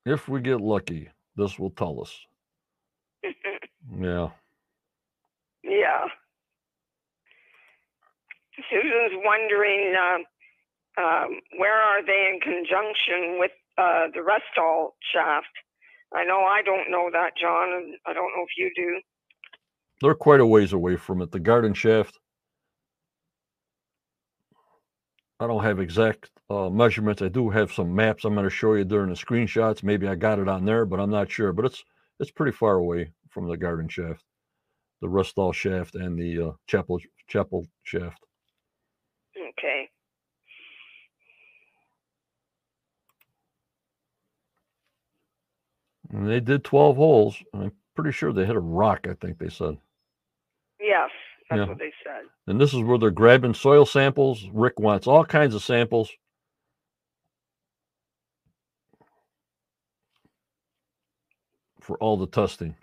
If 0.06 0.28
we 0.28 0.40
get 0.42 0.62
lucky, 0.62 1.10
this 1.36 1.58
will 1.60 1.72
tell 1.72 2.02
us. 2.02 2.16
Yeah. 3.98 4.30
yeah. 5.64 6.06
Susan's 8.70 9.22
wondering 9.24 9.94
um, 9.96 10.24
um, 10.98 11.40
where 11.58 11.76
are 11.76 12.04
they 12.04 12.32
in 12.34 12.40
conjunction 12.42 13.38
with 13.40 13.52
uh, 13.78 14.08
the 14.14 14.22
Restall 14.22 14.96
shaft? 15.14 15.54
I 16.14 16.24
know 16.26 16.42
I 16.42 16.62
don't 16.64 16.90
know 16.90 17.10
that, 17.12 17.32
John, 17.40 17.74
and 17.74 17.96
I 18.08 18.14
don't 18.14 18.32
know 18.36 18.44
if 18.44 18.58
you 18.58 18.72
do. 18.76 19.02
They're 20.02 20.16
quite 20.16 20.40
a 20.40 20.46
ways 20.46 20.74
away 20.74 20.96
from 20.98 21.22
it. 21.22 21.32
The 21.32 21.40
garden 21.40 21.74
shaft. 21.74 22.18
I 25.40 25.48
don't 25.48 25.64
have 25.64 25.80
exact 25.80 26.32
uh, 26.50 26.70
measurements. 26.70 27.22
I 27.22 27.28
do 27.28 27.50
have 27.50 27.72
some 27.72 27.94
maps 27.94 28.24
I'm 28.24 28.34
going 28.36 28.46
to 28.46 28.50
show 28.50 28.74
you 28.74 28.86
during 28.86 29.10
the 29.10 29.16
screenshots. 29.16 29.84
Maybe 29.84 30.08
I 30.08 30.16
got 30.16 30.40
it 30.40 30.48
on 30.48 30.66
there, 30.66 30.86
but 30.86 31.00
I'm 31.00 31.10
not 31.10 31.30
sure. 31.30 31.52
But 31.52 31.66
it's 31.66 31.84
it's 32.20 32.32
pretty 32.32 32.54
far 32.54 32.76
away 32.76 33.12
from 33.30 33.48
the 33.50 33.58
garden 33.58 33.90
shaft, 33.90 34.24
the 35.02 35.08
Restall 35.08 35.54
shaft, 35.54 35.96
and 35.96 36.18
the 36.18 36.50
uh, 36.50 36.52
chapel 36.68 37.00
chapel 37.28 37.68
shaft. 37.84 38.24
Okay. 39.38 39.90
And 46.12 46.30
they 46.30 46.40
did 46.40 46.64
12 46.64 46.96
holes. 46.96 47.44
I'm 47.54 47.72
pretty 47.96 48.12
sure 48.12 48.32
they 48.32 48.46
hit 48.46 48.56
a 48.56 48.60
rock. 48.60 49.08
I 49.10 49.16
think 49.16 49.38
they 49.38 49.50
said. 49.50 49.78
Yes, 50.80 51.10
that's 51.50 51.60
Yeah. 51.60 51.68
what 51.68 51.80
they 51.80 51.94
said. 52.04 52.24
And 52.48 52.60
this 52.62 52.74
is 52.74 52.82
where 52.82 52.98
they're 52.98 53.12
grabbing 53.12 53.54
soil 53.56 53.86
samples. 53.86 54.48
Rick 54.54 54.80
wants 54.80 55.08
all 55.08 55.26
kinds 55.26 55.56
of 55.56 55.64
samples. 55.64 56.12
For 61.82 61.98
all 62.00 62.18
the 62.18 62.28
testing. 62.28 62.76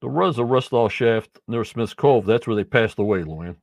There 0.00 0.10
was 0.10 0.38
a 0.38 0.42
Restall 0.42 0.90
shaft 0.90 1.40
near 1.48 1.64
Smith's 1.64 1.94
Cove. 1.94 2.26
That's 2.26 2.46
where 2.46 2.56
they 2.56 2.64
passed 2.64 2.98
away, 2.98 3.22
Luann. 3.24 3.56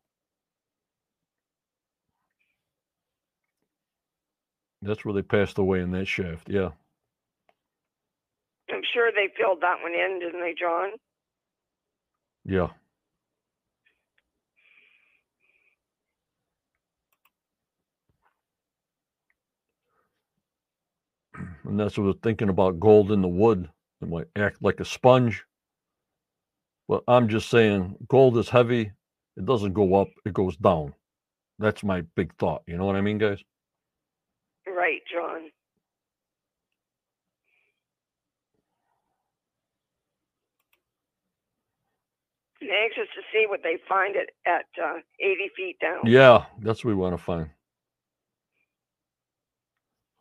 That's 4.81 5.05
where 5.05 5.13
they 5.13 5.23
passed 5.23 5.57
away 5.59 5.81
in 5.81 5.91
that 5.91 6.07
shaft. 6.07 6.49
Yeah. 6.49 6.71
Sure 8.93 9.11
they 9.11 9.29
filled 9.37 9.61
that 9.61 9.81
one 9.81 9.93
in, 9.93 10.19
didn't 10.19 10.41
they, 10.41 10.55
John? 10.59 10.91
Yeah. 12.45 12.67
And 21.65 21.79
that's 21.79 21.97
what 21.97 22.05
we're 22.05 22.13
thinking 22.23 22.49
about 22.49 22.79
gold 22.79 23.11
in 23.11 23.21
the 23.21 23.27
wood. 23.27 23.69
It 24.01 24.09
might 24.09 24.27
act 24.35 24.57
like 24.61 24.79
a 24.79 24.85
sponge. 24.85 25.43
But 26.87 27.03
I'm 27.07 27.27
just 27.27 27.49
saying 27.49 27.97
gold 28.07 28.37
is 28.37 28.49
heavy. 28.49 28.91
It 29.35 29.45
doesn't 29.45 29.73
go 29.73 29.95
up, 29.95 30.07
it 30.25 30.33
goes 30.33 30.55
down. 30.57 30.93
That's 31.59 31.83
my 31.83 32.01
big 32.15 32.33
thought. 32.37 32.63
You 32.67 32.77
know 32.77 32.85
what 32.85 32.95
I 32.95 33.01
mean, 33.01 33.17
guys? 33.17 33.39
Right, 34.67 35.01
John. 35.11 35.49
Anxious 42.69 43.07
to 43.15 43.21
see 43.31 43.45
what 43.47 43.61
they 43.63 43.77
find 43.87 44.15
it 44.15 44.29
at 44.45 44.65
uh, 44.81 44.99
80 45.19 45.51
feet 45.55 45.79
down. 45.79 46.05
Yeah, 46.05 46.45
that's 46.61 46.83
what 46.83 46.89
we 46.89 46.95
want 46.95 47.17
to 47.17 47.23
find. 47.23 47.49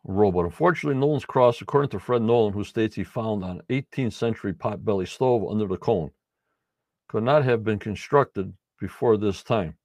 Robot. 0.03 0.45
Unfortunately, 0.45 0.97
Nolan's 0.97 1.25
cross, 1.25 1.61
according 1.61 1.89
to 1.89 1.99
Fred 1.99 2.21
Nolan, 2.21 2.53
who 2.53 2.63
states 2.63 2.95
he 2.95 3.03
found 3.03 3.43
an 3.43 3.61
18th 3.69 4.13
century 4.13 4.53
potbelly 4.53 5.07
stove 5.07 5.49
under 5.49 5.67
the 5.67 5.77
cone, 5.77 6.11
could 7.09 7.23
not 7.23 7.43
have 7.43 7.63
been 7.63 7.79
constructed 7.79 8.53
before 8.79 9.17
this 9.17 9.43
time. 9.43 9.75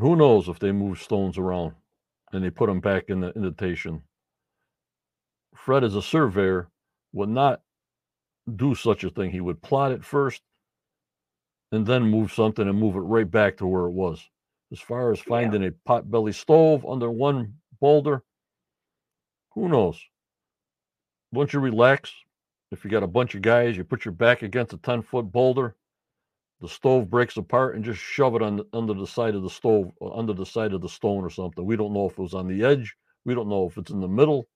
Who 0.00 0.16
knows 0.16 0.48
if 0.48 0.58
they 0.58 0.72
move 0.72 1.00
stones 1.00 1.38
around 1.38 1.74
and 2.32 2.42
they 2.42 2.50
put 2.50 2.66
them 2.66 2.80
back 2.80 3.04
in 3.08 3.20
the 3.20 3.32
indentation? 3.36 4.02
Fred, 5.54 5.84
is 5.84 5.94
a 5.94 6.02
surveyor, 6.02 6.68
would 7.14 7.30
not 7.30 7.62
do 8.56 8.74
such 8.74 9.04
a 9.04 9.10
thing. 9.10 9.30
He 9.30 9.40
would 9.40 9.62
plot 9.62 9.92
it 9.92 10.04
first 10.04 10.42
and 11.72 11.86
then 11.86 12.02
move 12.02 12.32
something 12.32 12.68
and 12.68 12.78
move 12.78 12.96
it 12.96 13.00
right 13.00 13.30
back 13.30 13.56
to 13.58 13.66
where 13.66 13.86
it 13.86 13.92
was. 13.92 14.22
As 14.72 14.80
far 14.80 15.12
as 15.12 15.20
finding 15.20 15.64
a 15.64 15.70
potbelly 15.88 16.34
stove 16.34 16.84
under 16.86 17.10
one 17.10 17.54
boulder, 17.80 18.22
who 19.52 19.68
knows? 19.68 20.00
Once 21.32 21.52
you 21.52 21.60
relax, 21.60 22.12
if 22.70 22.84
you 22.84 22.90
got 22.90 23.02
a 23.02 23.08
bunch 23.08 23.34
of 23.34 23.42
guys, 23.42 23.76
you 23.76 23.84
put 23.84 24.04
your 24.04 24.12
back 24.12 24.42
against 24.42 24.72
a 24.72 24.76
10 24.78 25.02
foot 25.02 25.30
boulder, 25.30 25.76
the 26.60 26.68
stove 26.68 27.10
breaks 27.10 27.36
apart 27.36 27.76
and 27.76 27.84
just 27.84 28.00
shove 28.00 28.34
it 28.34 28.42
on 28.42 28.56
the, 28.56 28.66
under 28.72 28.94
the 28.94 29.06
side 29.06 29.34
of 29.34 29.42
the 29.42 29.50
stove, 29.50 29.90
or 29.98 30.16
under 30.16 30.32
the 30.32 30.46
side 30.46 30.72
of 30.72 30.80
the 30.80 30.88
stone 30.88 31.24
or 31.24 31.30
something. 31.30 31.64
We 31.64 31.76
don't 31.76 31.92
know 31.92 32.06
if 32.06 32.12
it 32.12 32.18
was 32.18 32.34
on 32.34 32.48
the 32.48 32.64
edge. 32.64 32.96
We 33.24 33.34
don't 33.34 33.48
know 33.48 33.66
if 33.66 33.76
it's 33.76 33.90
in 33.90 34.00
the 34.00 34.08
middle. 34.08 34.48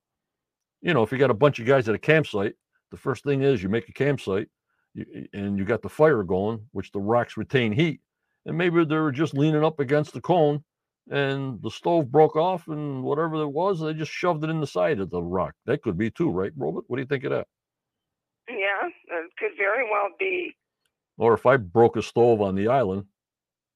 You 0.80 0.94
know, 0.94 1.02
if 1.02 1.12
you 1.12 1.18
got 1.18 1.30
a 1.30 1.34
bunch 1.34 1.58
of 1.58 1.66
guys 1.66 1.88
at 1.88 1.94
a 1.94 1.98
campsite, 1.98 2.54
the 2.90 2.96
first 2.96 3.24
thing 3.24 3.42
is 3.42 3.62
you 3.62 3.68
make 3.68 3.88
a 3.88 3.92
campsite 3.92 4.48
you, 4.94 5.26
and 5.32 5.58
you 5.58 5.64
got 5.64 5.82
the 5.82 5.88
fire 5.88 6.22
going, 6.22 6.60
which 6.72 6.92
the 6.92 7.00
rocks 7.00 7.36
retain 7.36 7.72
heat. 7.72 8.00
And 8.46 8.56
maybe 8.56 8.84
they 8.84 8.96
were 8.96 9.12
just 9.12 9.34
leaning 9.34 9.64
up 9.64 9.80
against 9.80 10.14
the 10.14 10.20
cone 10.20 10.64
and 11.10 11.60
the 11.62 11.70
stove 11.70 12.10
broke 12.10 12.36
off, 12.36 12.68
and 12.68 13.02
whatever 13.02 13.36
it 13.36 13.48
was, 13.48 13.80
they 13.80 13.94
just 13.94 14.12
shoved 14.12 14.44
it 14.44 14.50
in 14.50 14.60
the 14.60 14.66
side 14.66 15.00
of 15.00 15.10
the 15.10 15.22
rock. 15.22 15.54
That 15.66 15.82
could 15.82 15.96
be 15.96 16.10
too, 16.10 16.30
right, 16.30 16.52
Robert? 16.56 16.84
What 16.86 16.96
do 16.96 17.02
you 17.02 17.06
think 17.06 17.24
of 17.24 17.30
that? 17.30 17.46
Yeah, 18.48 18.88
it 18.88 19.30
could 19.38 19.52
very 19.56 19.84
well 19.90 20.08
be. 20.18 20.54
Or 21.16 21.34
if 21.34 21.46
I 21.46 21.56
broke 21.56 21.96
a 21.96 22.02
stove 22.02 22.40
on 22.40 22.54
the 22.54 22.68
island, 22.68 23.04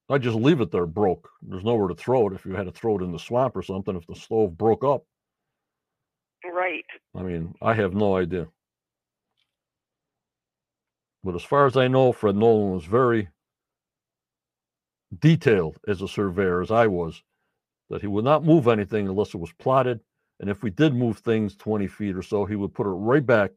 I'd 0.08 0.22
just 0.22 0.36
leave 0.36 0.60
it 0.60 0.70
there 0.70 0.86
broke. 0.86 1.28
There's 1.42 1.64
nowhere 1.64 1.88
to 1.88 1.94
throw 1.94 2.28
it 2.28 2.34
if 2.34 2.44
you 2.44 2.52
had 2.52 2.66
to 2.66 2.72
throw 2.72 2.98
it 2.98 3.02
in 3.02 3.12
the 3.12 3.18
swamp 3.18 3.56
or 3.56 3.62
something. 3.62 3.96
If 3.96 4.06
the 4.06 4.14
stove 4.14 4.56
broke 4.56 4.84
up, 4.84 5.04
Right. 6.44 6.84
I 7.14 7.22
mean, 7.22 7.54
I 7.62 7.74
have 7.74 7.94
no 7.94 8.16
idea. 8.16 8.48
But 11.24 11.34
as 11.34 11.44
far 11.44 11.66
as 11.66 11.76
I 11.76 11.88
know, 11.88 12.12
Fred 12.12 12.36
Nolan 12.36 12.72
was 12.72 12.84
very 12.84 13.28
detailed 15.18 15.78
as 15.86 16.02
a 16.02 16.08
surveyor, 16.08 16.62
as 16.62 16.70
I 16.70 16.86
was, 16.86 17.22
that 17.90 18.00
he 18.00 18.06
would 18.06 18.24
not 18.24 18.44
move 18.44 18.68
anything 18.68 19.08
unless 19.08 19.34
it 19.34 19.38
was 19.38 19.52
plotted. 19.52 20.00
And 20.40 20.50
if 20.50 20.62
we 20.62 20.70
did 20.70 20.94
move 20.94 21.18
things 21.18 21.56
20 21.56 21.86
feet 21.86 22.16
or 22.16 22.22
so, 22.22 22.44
he 22.44 22.56
would 22.56 22.74
put 22.74 22.86
it 22.86 22.90
right 22.90 23.24
back 23.24 23.52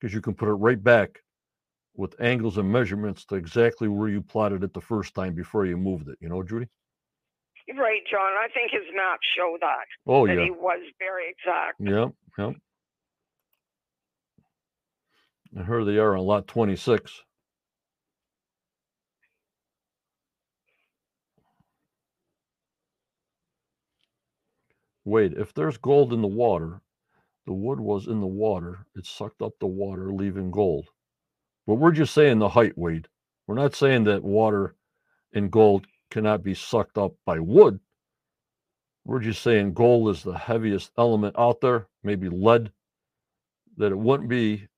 because 0.00 0.14
you 0.14 0.20
can 0.20 0.34
put 0.34 0.48
it 0.48 0.54
right 0.54 0.82
back 0.82 1.22
with 1.96 2.20
angles 2.20 2.58
and 2.58 2.70
measurements 2.70 3.24
to 3.26 3.36
exactly 3.36 3.88
where 3.88 4.08
you 4.08 4.22
plotted 4.22 4.64
it 4.64 4.72
the 4.74 4.80
first 4.80 5.14
time 5.14 5.34
before 5.34 5.66
you 5.66 5.76
moved 5.76 6.08
it. 6.08 6.18
You 6.20 6.28
know, 6.28 6.42
Judy? 6.42 6.68
Right, 7.78 8.02
John. 8.10 8.32
I 8.42 8.48
think 8.52 8.72
his 8.72 8.82
maps 8.94 9.26
show 9.36 9.56
that. 9.60 9.86
Oh, 10.06 10.26
that 10.26 10.34
yeah. 10.36 10.44
he 10.44 10.50
was 10.50 10.80
very 10.98 11.24
exact. 11.30 11.80
Yep, 11.80 12.12
yep. 12.38 12.56
And 15.56 15.66
here 15.66 15.84
they 15.84 15.98
are 15.98 16.16
on 16.16 16.24
lot 16.26 16.46
26. 16.48 17.22
Wait, 25.04 25.32
if 25.34 25.54
there's 25.54 25.78
gold 25.78 26.12
in 26.12 26.22
the 26.22 26.28
water, 26.28 26.80
the 27.46 27.52
wood 27.52 27.80
was 27.80 28.06
in 28.06 28.20
the 28.20 28.26
water, 28.26 28.86
it 28.94 29.06
sucked 29.06 29.42
up 29.42 29.52
the 29.58 29.66
water, 29.66 30.12
leaving 30.12 30.50
gold. 30.50 30.88
But 31.66 31.76
we're 31.76 31.92
just 31.92 32.14
saying 32.14 32.38
the 32.38 32.50
height, 32.50 32.76
Wade. 32.76 33.08
We're 33.46 33.54
not 33.56 33.74
saying 33.74 34.04
that 34.04 34.22
water 34.22 34.76
and 35.32 35.50
gold 35.50 35.86
cannot 36.10 36.42
be 36.42 36.54
sucked 36.54 36.98
up 36.98 37.14
by 37.24 37.38
wood. 37.38 37.80
We're 39.04 39.20
just 39.20 39.42
saying 39.42 39.74
gold 39.74 40.14
is 40.14 40.22
the 40.22 40.36
heaviest 40.36 40.90
element 40.98 41.36
out 41.38 41.60
there, 41.60 41.88
maybe 42.02 42.28
lead, 42.28 42.70
that 43.76 43.92
it 43.92 43.98
wouldn't 43.98 44.28
be 44.28 44.68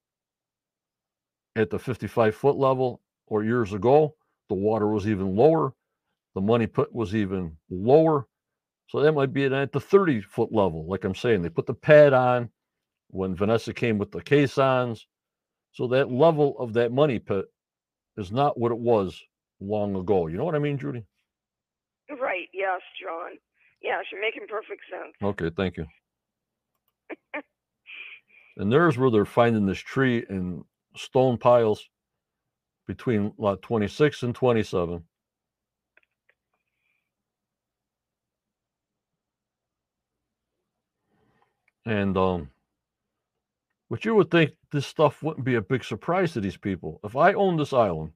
at 1.57 1.71
the 1.71 1.79
55 1.79 2.35
foot 2.35 2.57
level 2.57 3.01
or 3.27 3.45
years 3.45 3.73
ago. 3.73 4.15
The 4.49 4.55
water 4.55 4.89
was 4.89 5.09
even 5.09 5.37
lower. 5.37 5.75
The 6.35 6.41
money 6.41 6.67
put 6.67 6.95
was 6.95 7.15
even 7.15 7.57
lower. 7.71 8.27
So 8.89 9.01
that 9.01 9.13
might 9.13 9.33
be 9.33 9.45
at 9.45 9.73
the 9.73 9.81
30 9.81 10.21
foot 10.23 10.53
level. 10.53 10.87
Like 10.87 11.05
I'm 11.05 11.15
saying, 11.15 11.43
they 11.43 11.49
put 11.49 11.67
the 11.67 11.75
pad 11.75 12.13
on 12.13 12.51
when 13.09 13.35
Vanessa 13.35 13.73
came 13.73 13.99
with 13.99 14.11
the 14.11 14.23
caissons. 14.23 15.07
So 15.73 15.89
that 15.89 16.11
level 16.11 16.57
of 16.59 16.75
that 16.75 16.93
money 16.93 17.19
pit 17.19 17.47
is 18.17 18.31
not 18.31 18.59
what 18.59 18.73
it 18.73 18.79
was 18.79 19.21
long 19.61 19.97
ago. 19.97 20.27
You 20.27 20.37
know 20.37 20.45
what 20.45 20.55
I 20.55 20.59
mean, 20.59 20.79
Judy? 20.79 21.05
Right. 23.19 23.39
Yes, 23.83 24.05
John. 24.11 24.21
Making 24.21 24.47
perfect 24.49 24.83
sense. 24.91 25.15
Okay, 25.23 25.51
thank 25.57 25.77
you. 25.77 25.87
and 28.57 28.73
there's 28.73 28.99
where 28.99 29.11
they're 29.11 29.25
finding 29.25 29.67
this 29.67 29.79
tree 29.79 30.25
in 30.29 30.65
stone 30.97 31.39
piles 31.39 31.89
between 32.87 33.33
lot 33.39 33.63
26 33.63 34.23
and 34.23 34.35
27. 34.35 35.03
And 41.87 42.17
um 42.17 42.51
but 43.91 44.05
you 44.05 44.15
would 44.15 44.31
think 44.31 44.53
this 44.71 44.87
stuff 44.87 45.23
wouldn't 45.23 45.45
be 45.45 45.57
a 45.57 45.61
big 45.61 45.85
surprise 45.85 46.33
to 46.33 46.41
these 46.41 46.57
people. 46.57 47.01
If 47.05 47.17
I 47.17 47.35
owned 47.35 47.59
this 47.61 47.73
island, 47.75 48.13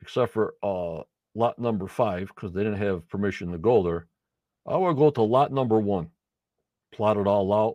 except 0.00 0.32
for 0.32 0.54
uh 0.62 1.02
lot 1.34 1.58
number 1.58 1.86
five, 1.86 2.28
because 2.28 2.52
they 2.52 2.62
didn't 2.62 2.78
have 2.80 3.08
permission 3.08 3.52
to 3.52 3.58
go 3.58 3.82
there, 3.82 4.06
I 4.66 4.76
would 4.76 4.96
go 4.96 5.10
to 5.10 5.22
lot 5.22 5.52
number 5.52 5.78
one, 5.78 6.10
plot 6.92 7.16
it 7.16 7.26
all 7.26 7.52
out, 7.52 7.74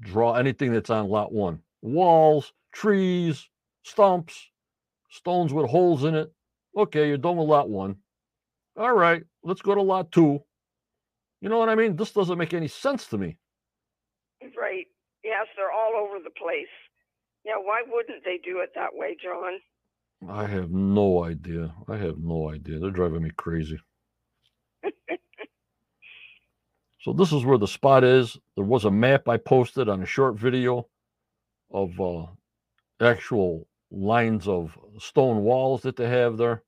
draw 0.00 0.34
anything 0.34 0.72
that's 0.72 0.90
on 0.90 1.08
lot 1.08 1.32
one 1.32 1.60
walls, 1.82 2.52
trees, 2.72 3.48
stumps, 3.84 4.50
stones 5.10 5.52
with 5.52 5.70
holes 5.70 6.04
in 6.04 6.14
it. 6.14 6.32
Okay, 6.76 7.08
you're 7.08 7.18
done 7.18 7.36
with 7.36 7.48
lot 7.48 7.68
one. 7.68 7.96
All 8.76 8.92
right, 8.92 9.22
let's 9.42 9.62
go 9.62 9.74
to 9.74 9.82
lot 9.82 10.12
two. 10.12 10.42
You 11.40 11.48
know 11.48 11.58
what 11.58 11.68
I 11.68 11.74
mean? 11.74 11.96
This 11.96 12.12
doesn't 12.12 12.38
make 12.38 12.54
any 12.54 12.68
sense 12.68 13.06
to 13.08 13.18
me. 13.18 13.36
Right. 14.56 14.86
Yes, 15.24 15.46
they're 15.56 15.72
all 15.72 15.94
over 15.96 16.18
the 16.22 16.30
place. 16.30 16.68
Yeah, 17.44 17.56
why 17.56 17.82
wouldn't 17.86 18.24
they 18.24 18.38
do 18.44 18.60
it 18.60 18.70
that 18.74 18.94
way, 18.94 19.16
John? 19.22 19.58
I 20.28 20.46
have 20.46 20.70
no 20.70 21.24
idea. 21.24 21.74
I 21.88 21.96
have 21.96 22.18
no 22.18 22.50
idea. 22.50 22.78
They're 22.78 22.90
driving 22.90 23.22
me 23.22 23.30
crazy. 23.36 23.78
so 27.00 27.12
this 27.12 27.32
is 27.32 27.44
where 27.44 27.58
the 27.58 27.66
spot 27.66 28.04
is. 28.04 28.36
There 28.54 28.64
was 28.64 28.84
a 28.84 28.90
map 28.90 29.28
I 29.28 29.38
posted 29.38 29.88
on 29.88 30.02
a 30.02 30.06
short 30.06 30.36
video 30.36 30.88
of 31.70 31.98
uh, 32.00 32.26
actual 33.00 33.66
lines 33.90 34.46
of 34.46 34.78
stone 34.98 35.38
walls 35.38 35.82
that 35.82 35.96
they 35.96 36.08
have 36.08 36.36
there. 36.36 36.62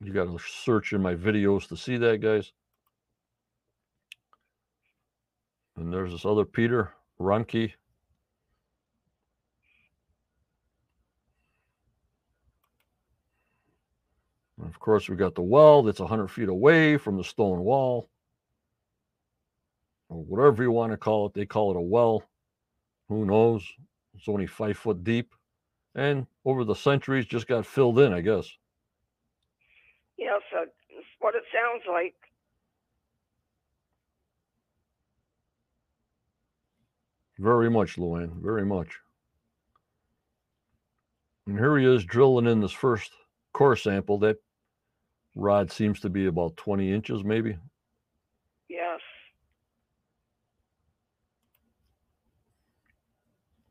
You 0.00 0.12
got 0.12 0.24
to 0.24 0.38
search 0.38 0.92
in 0.92 1.02
my 1.02 1.14
videos 1.14 1.66
to 1.68 1.76
see 1.76 1.96
that, 1.96 2.20
guys. 2.20 2.52
And 5.76 5.92
there's 5.92 6.12
this 6.12 6.24
other 6.24 6.44
Peter 6.44 6.92
Ronke. 7.20 7.72
And 14.58 14.68
of 14.68 14.78
course, 14.80 15.08
we 15.08 15.16
got 15.16 15.34
the 15.34 15.42
well 15.42 15.82
that's 15.82 16.00
100 16.00 16.28
feet 16.28 16.48
away 16.48 16.96
from 16.96 17.16
the 17.16 17.24
stone 17.24 17.60
wall, 17.60 18.08
or 20.08 20.22
whatever 20.24 20.62
you 20.62 20.70
want 20.70 20.92
to 20.92 20.96
call 20.96 21.26
it. 21.26 21.34
They 21.34 21.46
call 21.46 21.70
it 21.70 21.76
a 21.76 21.80
well. 21.80 22.24
Who 23.08 23.24
knows? 23.24 23.64
It's 24.16 24.28
only 24.28 24.46
five 24.46 24.76
foot 24.76 25.04
deep. 25.04 25.34
And 25.94 26.26
over 26.44 26.64
the 26.64 26.74
centuries, 26.74 27.26
just 27.26 27.46
got 27.46 27.66
filled 27.66 27.98
in, 27.98 28.12
I 28.12 28.20
guess. 28.20 28.48
Yes, 30.16 30.42
that's 30.52 30.70
what 31.20 31.34
it 31.34 31.44
sounds 31.52 31.84
like. 31.90 32.14
Very 37.38 37.70
much, 37.70 37.96
Luann. 37.96 38.42
Very 38.42 38.66
much. 38.66 38.98
And 41.46 41.56
here 41.56 41.78
he 41.78 41.86
is 41.86 42.04
drilling 42.04 42.46
in 42.46 42.60
this 42.60 42.72
first 42.72 43.12
core 43.52 43.76
sample. 43.76 44.18
That 44.18 44.38
rod 45.38 45.70
seems 45.70 46.00
to 46.00 46.10
be 46.10 46.26
about 46.26 46.56
20 46.56 46.92
inches, 46.92 47.24
maybe. 47.24 47.56
Yes. 48.68 49.00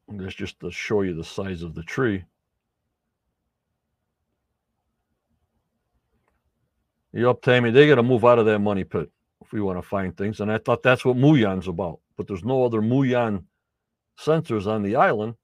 That's 0.07 0.33
just 0.33 0.59
to 0.61 0.71
show 0.71 1.01
you 1.01 1.13
the 1.13 1.25
size 1.25 1.61
of 1.61 1.75
the 1.75 1.83
tree. 1.83 2.23
Yup, 7.11 7.41
Tammy, 7.41 7.71
they 7.71 7.87
got 7.87 7.95
to 7.95 8.03
move 8.03 8.23
out 8.23 8.39
of 8.39 8.45
that 8.45 8.59
money 8.59 8.83
pit 8.83 9.09
if 9.43 9.51
we 9.51 9.59
want 9.59 9.77
to 9.77 9.81
find 9.81 10.15
things. 10.15 10.39
And 10.39 10.51
I 10.51 10.59
thought 10.59 10.83
that's 10.83 11.03
what 11.03 11.17
Muon's 11.17 11.67
about. 11.67 11.99
But 12.15 12.27
there's 12.27 12.45
no 12.45 12.63
other 12.63 12.81
Muon 12.81 13.43
sensors 14.17 14.67
on 14.67 14.83
the 14.83 14.95
island. 14.95 15.35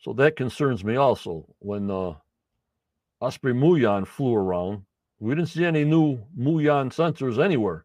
So 0.00 0.12
that 0.14 0.36
concerns 0.36 0.84
me 0.84 0.96
also. 0.96 1.46
When 1.58 1.90
uh, 1.90 2.14
Osprey 3.20 3.52
Muon 3.52 4.06
flew 4.06 4.34
around, 4.34 4.82
we 5.18 5.34
didn't 5.34 5.48
see 5.48 5.64
any 5.64 5.84
new 5.84 6.18
Muon 6.38 6.92
sensors 6.92 7.42
anywhere 7.42 7.84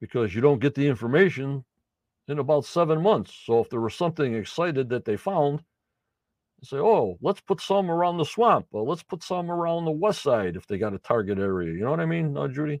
because 0.00 0.34
you 0.34 0.40
don't 0.40 0.60
get 0.60 0.74
the 0.74 0.86
information 0.86 1.64
in 2.28 2.38
about 2.38 2.64
seven 2.64 3.02
months. 3.02 3.34
So 3.44 3.60
if 3.60 3.70
there 3.70 3.80
was 3.80 3.94
something 3.94 4.34
excited 4.34 4.88
that 4.88 5.04
they 5.04 5.16
found, 5.16 5.62
say, 6.62 6.78
oh, 6.78 7.18
let's 7.20 7.40
put 7.40 7.60
some 7.60 7.90
around 7.90 8.16
the 8.16 8.24
swamp. 8.24 8.66
Well, 8.70 8.86
let's 8.86 9.02
put 9.02 9.22
some 9.22 9.50
around 9.50 9.84
the 9.84 9.90
west 9.90 10.22
side 10.22 10.56
if 10.56 10.66
they 10.66 10.78
got 10.78 10.94
a 10.94 10.98
target 10.98 11.38
area. 11.38 11.72
You 11.72 11.84
know 11.84 11.90
what 11.90 12.00
I 12.00 12.06
mean, 12.06 12.36
uh, 12.36 12.48
Judy? 12.48 12.80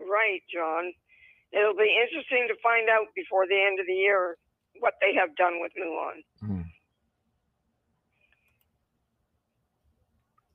Right, 0.00 0.42
John. 0.52 0.92
It'll 1.52 1.76
be 1.76 1.96
interesting 2.02 2.46
to 2.48 2.54
find 2.62 2.88
out 2.88 3.06
before 3.14 3.46
the 3.46 3.60
end 3.60 3.80
of 3.80 3.86
the 3.86 3.92
year 3.94 4.36
what 4.80 4.94
they 5.00 5.14
have 5.14 5.36
done 5.36 5.60
with 5.60 5.72
Muon. 5.78 6.64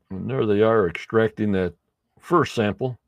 And 0.09 0.29
there 0.29 0.45
they 0.45 0.61
are 0.61 0.87
extracting 0.87 1.51
that 1.53 1.73
first 2.25 2.55
sample, 2.55 2.99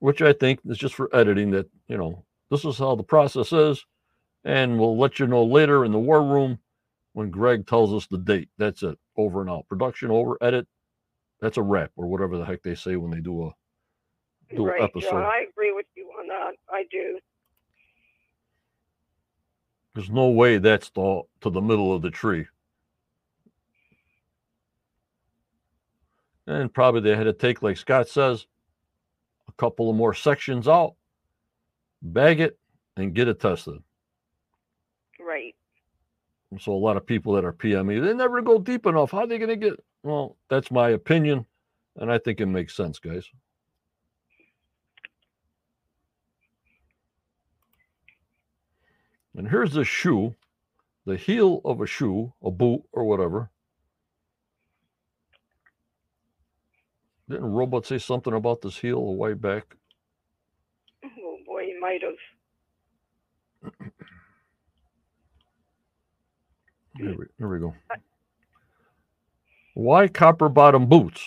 which 0.00 0.20
I 0.22 0.32
think 0.32 0.60
is 0.66 0.78
just 0.78 0.94
for 0.94 1.14
editing 1.14 1.50
that, 1.52 1.68
you 1.88 1.96
know, 1.96 2.24
this 2.50 2.64
is 2.64 2.78
how 2.78 2.94
the 2.94 3.02
process 3.02 3.52
is. 3.52 3.84
And 4.44 4.78
we'll 4.78 4.98
let 4.98 5.18
you 5.18 5.26
know 5.26 5.44
later 5.44 5.84
in 5.84 5.92
the 5.92 5.98
war 5.98 6.22
room 6.22 6.58
when 7.12 7.30
Greg 7.30 7.66
tells 7.66 7.92
us 7.92 8.06
the 8.06 8.18
date. 8.18 8.48
That's 8.58 8.82
it. 8.82 8.98
Over 9.16 9.40
and 9.40 9.50
out. 9.50 9.68
Production 9.68 10.10
over, 10.10 10.36
edit. 10.40 10.66
that's 11.40 11.56
a 11.56 11.62
wrap 11.62 11.90
or 11.96 12.06
whatever 12.06 12.36
the 12.36 12.44
heck 12.44 12.62
they 12.62 12.74
say 12.74 12.96
when 12.96 13.10
they 13.10 13.20
do 13.20 13.46
a 13.46 13.54
do 14.54 14.66
right, 14.66 14.78
an 14.78 14.84
episode. 14.84 15.10
John. 15.10 15.22
I 15.22 15.46
agree 15.50 15.72
with 15.72 15.86
you 15.96 16.08
on 16.18 16.28
that. 16.28 16.54
I 16.70 16.84
do. 16.90 17.18
There's 19.94 20.10
no 20.10 20.28
way 20.28 20.58
that's 20.58 20.90
the, 20.90 21.22
to 21.40 21.50
the 21.50 21.60
middle 21.60 21.94
of 21.94 22.02
the 22.02 22.10
tree. 22.10 22.46
And 26.46 26.72
probably 26.72 27.00
they 27.00 27.16
had 27.16 27.24
to 27.24 27.32
take, 27.32 27.62
like 27.62 27.76
Scott 27.76 28.08
says, 28.08 28.46
a 29.48 29.52
couple 29.52 29.90
of 29.90 29.96
more 29.96 30.14
sections 30.14 30.68
out, 30.68 30.94
bag 32.02 32.40
it, 32.40 32.58
and 32.96 33.14
get 33.14 33.28
it 33.28 33.40
tested. 33.40 33.82
Right. 35.20 35.54
So 36.60 36.72
a 36.72 36.74
lot 36.74 36.96
of 36.96 37.06
people 37.06 37.34
that 37.34 37.44
are 37.44 37.52
PME, 37.52 38.04
they 38.04 38.14
never 38.14 38.40
go 38.40 38.58
deep 38.58 38.86
enough. 38.86 39.10
How 39.10 39.18
are 39.18 39.26
they 39.26 39.38
going 39.38 39.48
to 39.48 39.56
get? 39.56 39.74
Well, 40.02 40.36
that's 40.48 40.70
my 40.70 40.90
opinion, 40.90 41.44
and 41.96 42.10
I 42.10 42.18
think 42.18 42.40
it 42.40 42.46
makes 42.46 42.76
sense, 42.76 42.98
guys. 42.98 43.28
And 49.36 49.48
here's 49.48 49.76
a 49.76 49.84
shoe, 49.84 50.34
the 51.04 51.16
heel 51.16 51.60
of 51.64 51.80
a 51.80 51.86
shoe, 51.86 52.32
a 52.42 52.50
boot 52.50 52.82
or 52.92 53.04
whatever. 53.04 53.50
Didn't 57.28 57.52
Robot 57.52 57.86
say 57.86 57.98
something 57.98 58.32
about 58.32 58.62
this 58.62 58.78
heel 58.78 58.98
a 58.98 59.12
way 59.12 59.34
back? 59.34 59.76
Oh 61.04 61.38
boy, 61.44 61.64
he 61.64 61.78
might 61.80 62.02
have. 62.02 62.14
Here 66.98 67.14
we, 67.38 67.46
we 67.46 67.58
go. 67.58 67.74
Why 69.74 70.08
copper 70.08 70.48
bottom 70.48 70.86
boots? 70.86 71.20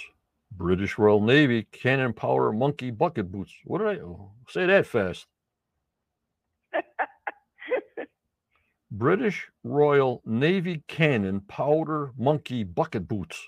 British 0.52 0.97
Royal 0.97 1.22
Navy 1.22 1.68
Cannon 1.72 2.14
Power 2.14 2.52
Monkey 2.52 2.91
Bucket 2.91 3.32
Boots. 3.32 3.54
What 3.64 3.80
did 3.80 3.88
I 3.88 3.95
oh, 4.02 4.32
say 4.50 4.66
that 4.66 4.88
fast? 4.88 5.28
British 8.91 9.47
Royal 9.64 10.22
Navy 10.26 10.84
Cannon 10.88 11.41
Powder 11.41 12.12
Monkey 12.18 12.64
Bucket 12.64 13.08
Boots. 13.08 13.39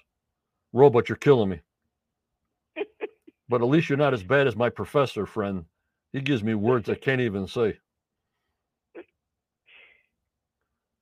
Robot, 0.71 1.09
you're 1.09 1.15
killing 1.15 1.49
me. 1.49 1.61
But 3.51 3.61
at 3.61 3.67
least 3.67 3.89
you're 3.89 3.97
not 3.97 4.13
as 4.13 4.23
bad 4.23 4.47
as 4.47 4.55
my 4.55 4.69
professor 4.69 5.25
friend. 5.25 5.65
He 6.13 6.21
gives 6.21 6.41
me 6.41 6.55
words 6.55 6.89
I 6.89 6.95
can't 6.95 7.19
even 7.19 7.47
say. 7.47 7.77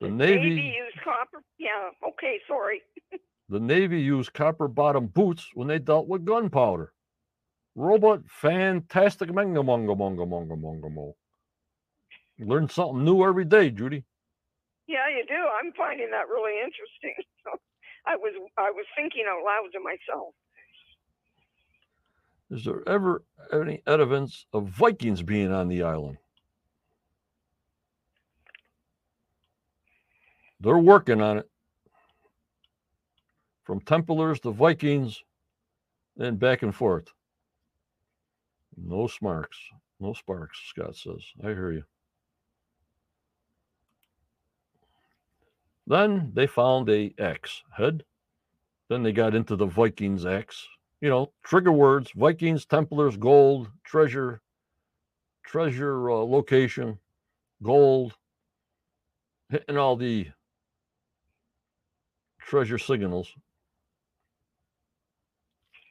The 0.01 0.09
Navy, 0.09 0.49
Navy 0.49 0.73
used 0.77 0.97
copper. 1.03 1.43
Yeah. 1.59 1.91
Okay. 2.07 2.39
Sorry. 2.47 2.81
the 3.49 3.59
Navy 3.59 4.01
used 4.01 4.33
copper 4.33 4.67
bottom 4.67 5.05
boots 5.05 5.47
when 5.53 5.67
they 5.67 5.77
dealt 5.77 6.07
with 6.07 6.25
gunpowder. 6.25 6.91
Robot, 7.75 8.21
fantastic 8.27 9.31
mango 9.31 9.61
mongo 9.61 9.95
mongo 9.95 10.27
mongo 10.27 10.59
mongo 10.59 10.91
mo. 10.91 11.15
Learn 12.39 12.67
something 12.67 13.03
new 13.03 13.23
every 13.23 13.45
day, 13.45 13.69
Judy. 13.69 14.03
Yeah, 14.87 15.07
you 15.09 15.23
do. 15.27 15.35
I'm 15.35 15.71
finding 15.73 16.09
that 16.11 16.27
really 16.29 16.57
interesting. 16.57 17.13
I 18.07 18.15
was 18.15 18.33
I 18.57 18.71
was 18.71 18.85
thinking 18.97 19.25
out 19.29 19.45
loud 19.45 19.69
to 19.73 19.79
myself. 19.79 20.33
Is 22.51 22.65
there 22.65 22.87
ever 22.87 23.23
any 23.53 23.81
evidence 23.85 24.45
of 24.53 24.67
Vikings 24.67 25.21
being 25.21 25.51
on 25.51 25.67
the 25.67 25.83
island? 25.83 26.17
They're 30.59 30.77
working 30.77 31.21
on 31.21 31.37
it. 31.37 31.49
From 33.63 33.79
Templars 33.81 34.39
to 34.41 34.51
Vikings 34.51 35.23
and 36.17 36.39
back 36.39 36.63
and 36.63 36.75
forth. 36.75 37.07
No 38.75 39.07
sparks. 39.07 39.57
No 39.99 40.13
sparks, 40.13 40.59
Scott 40.69 40.95
says. 40.95 41.21
I 41.43 41.49
hear 41.49 41.71
you. 41.71 41.83
Then 45.85 46.31
they 46.33 46.47
found 46.47 46.89
a 46.89 47.13
axe 47.19 47.63
head. 47.71 48.03
Then 48.89 49.03
they 49.03 49.11
got 49.11 49.35
into 49.35 49.55
the 49.55 49.65
Vikings 49.65 50.25
X. 50.25 50.67
You 51.01 51.09
know, 51.09 51.31
trigger 51.43 51.71
words: 51.71 52.11
Vikings, 52.15 52.65
Templars, 52.65 53.17
gold, 53.17 53.69
treasure, 53.83 54.41
treasure 55.45 56.09
uh, 56.11 56.15
location, 56.15 56.99
gold, 57.63 58.15
hitting 59.49 59.77
all 59.77 59.95
the 59.95 60.27
treasure 62.41 62.77
signals. 62.77 63.31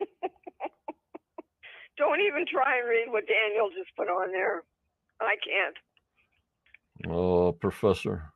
Don't 1.96 2.20
even 2.20 2.44
try 2.50 2.78
and 2.78 2.88
read 2.88 3.06
what 3.08 3.24
Daniel 3.26 3.70
just 3.76 3.94
put 3.96 4.08
on 4.08 4.30
there. 4.32 4.62
I 5.20 5.36
can't. 5.44 5.76
Oh, 7.12 7.52
Professor. 7.52 8.32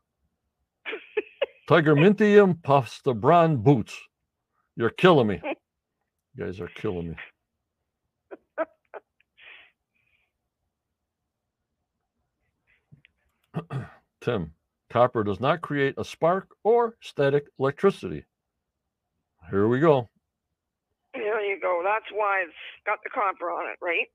Tiger 1.68 1.94
Mintium 1.94 2.62
Pasta 2.62 3.14
Bron 3.14 3.58
boots. 3.58 3.96
You're 4.76 4.90
killing 4.90 5.26
me. 5.28 5.40
You 6.34 6.44
guys 6.44 6.60
are 6.60 6.68
killing 6.68 7.10
me. 7.10 7.16
Tim, 14.20 14.52
copper 14.90 15.24
does 15.24 15.40
not 15.40 15.60
create 15.60 15.94
a 15.98 16.04
spark 16.04 16.48
or 16.64 16.96
static 17.00 17.44
electricity. 17.58 18.24
Here 19.50 19.68
we 19.68 19.80
go. 19.80 20.08
There 21.14 21.42
you 21.44 21.60
go. 21.60 21.82
That's 21.84 22.06
why 22.12 22.44
it's 22.46 22.54
got 22.86 22.98
the 23.04 23.10
copper 23.10 23.50
on 23.50 23.66
it, 23.70 23.78
right? 23.82 24.06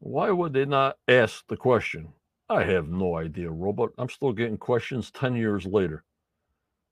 Why 0.00 0.30
would 0.30 0.52
they 0.52 0.64
not 0.64 0.96
ask 1.08 1.46
the 1.48 1.56
question? 1.56 2.12
I 2.48 2.64
have 2.64 2.88
no 2.88 3.16
idea, 3.16 3.50
Robot. 3.50 3.90
I'm 3.98 4.08
still 4.08 4.32
getting 4.32 4.56
questions 4.56 5.10
10 5.10 5.36
years 5.36 5.66
later. 5.66 6.04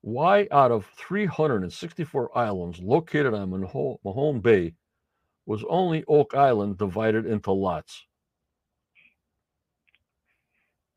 Why, 0.01 0.47
out 0.51 0.71
of 0.71 0.85
364 0.97 2.37
islands 2.37 2.79
located 2.79 3.33
on 3.33 3.49
Maho- 3.49 3.97
Mahone 4.05 4.39
Bay, 4.39 4.75
was 5.45 5.63
only 5.69 6.03
Oak 6.07 6.35
Island 6.35 6.77
divided 6.77 7.25
into 7.25 7.51
lots? 7.51 8.05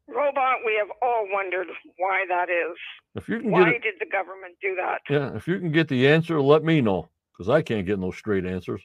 Robot, 0.08 0.58
we 0.66 0.74
have 0.78 0.90
all 1.00 1.26
wondered 1.32 1.68
why 1.96 2.24
that 2.28 2.50
is. 2.50 2.76
If 3.14 3.28
you 3.28 3.40
can 3.40 3.50
get 3.50 3.60
Why 3.60 3.70
it, 3.70 3.82
did 3.82 3.94
the 4.00 4.06
government 4.06 4.56
do 4.60 4.74
that? 4.76 5.00
yeah, 5.08 5.34
if 5.36 5.48
you 5.48 5.58
can 5.58 5.72
get 5.72 5.88
the 5.88 6.08
answer, 6.08 6.40
let 6.40 6.64
me 6.64 6.80
know 6.80 7.08
because 7.32 7.48
I 7.48 7.62
can't 7.62 7.86
get 7.86 7.98
no 7.98 8.10
straight 8.10 8.44
answers. 8.44 8.82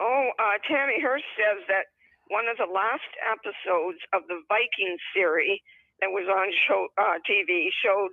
Oh, 0.00 0.30
uh, 0.38 0.56
Tammy 0.66 1.00
Hirsch 1.00 1.22
says 1.36 1.62
that 1.68 1.92
one 2.28 2.46
of 2.48 2.56
the 2.56 2.72
last 2.72 3.10
episodes 3.30 3.98
of 4.14 4.22
the 4.28 4.40
Viking 4.48 4.96
series 5.14 5.60
that 6.00 6.08
was 6.08 6.26
on 6.28 6.48
show 6.66 6.86
uh, 6.96 7.18
TV 7.28 7.68
showed 7.84 8.10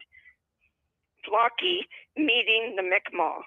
Floki 1.26 1.88
meeting 2.18 2.76
the 2.76 2.84
Mi'kmaq. 2.84 3.42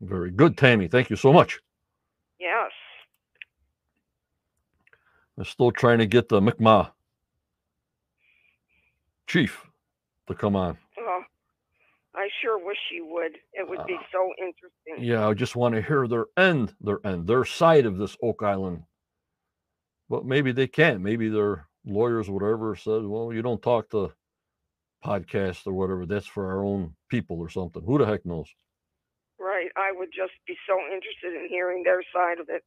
Very 0.00 0.30
good, 0.30 0.56
Tammy. 0.56 0.88
Thank 0.88 1.10
you 1.10 1.16
so 1.16 1.32
much. 1.32 1.60
Yes. 2.40 2.72
I'm 5.38 5.44
still 5.44 5.70
trying 5.70 5.98
to 5.98 6.06
get 6.06 6.28
the 6.28 6.40
Mi'kmaq 6.40 6.90
chief 9.26 9.64
to 10.26 10.34
come 10.34 10.56
on. 10.56 10.78
Oh, 10.98 11.22
I 12.16 12.28
sure 12.42 12.64
wish 12.64 12.78
you 12.92 13.06
would. 13.06 13.32
It 13.52 13.68
would 13.68 13.86
be 13.86 13.96
Ah. 13.98 14.06
so 14.12 14.32
interesting. 14.38 15.02
Yeah, 15.04 15.28
I 15.28 15.34
just 15.34 15.56
want 15.56 15.74
to 15.74 15.82
hear 15.82 16.06
their 16.06 16.26
end, 16.36 16.74
their 16.80 17.04
end, 17.04 17.26
their 17.26 17.44
side 17.44 17.86
of 17.86 17.98
this 17.98 18.16
Oak 18.22 18.42
Island. 18.42 18.84
But 20.08 20.24
maybe 20.24 20.52
they 20.52 20.68
can't. 20.68 21.00
Maybe 21.00 21.28
their 21.28 21.68
lawyers, 21.84 22.30
whatever, 22.30 22.76
says, 22.76 23.04
well, 23.04 23.32
you 23.32 23.42
don't 23.42 23.62
talk 23.62 23.90
to 23.90 24.12
podcasts 25.04 25.66
or 25.66 25.72
whatever. 25.72 26.06
That's 26.06 26.26
for 26.26 26.50
our 26.52 26.64
own 26.64 26.94
people 27.08 27.38
or 27.40 27.48
something. 27.48 27.82
Who 27.84 27.98
the 27.98 28.06
heck 28.06 28.24
knows? 28.24 28.48
Right. 29.38 29.70
I 29.76 29.92
would 29.92 30.10
just 30.14 30.32
be 30.46 30.56
so 30.68 30.78
interested 30.92 31.34
in 31.34 31.48
hearing 31.48 31.82
their 31.82 32.02
side 32.14 32.38
of 32.38 32.48
it. 32.48 32.62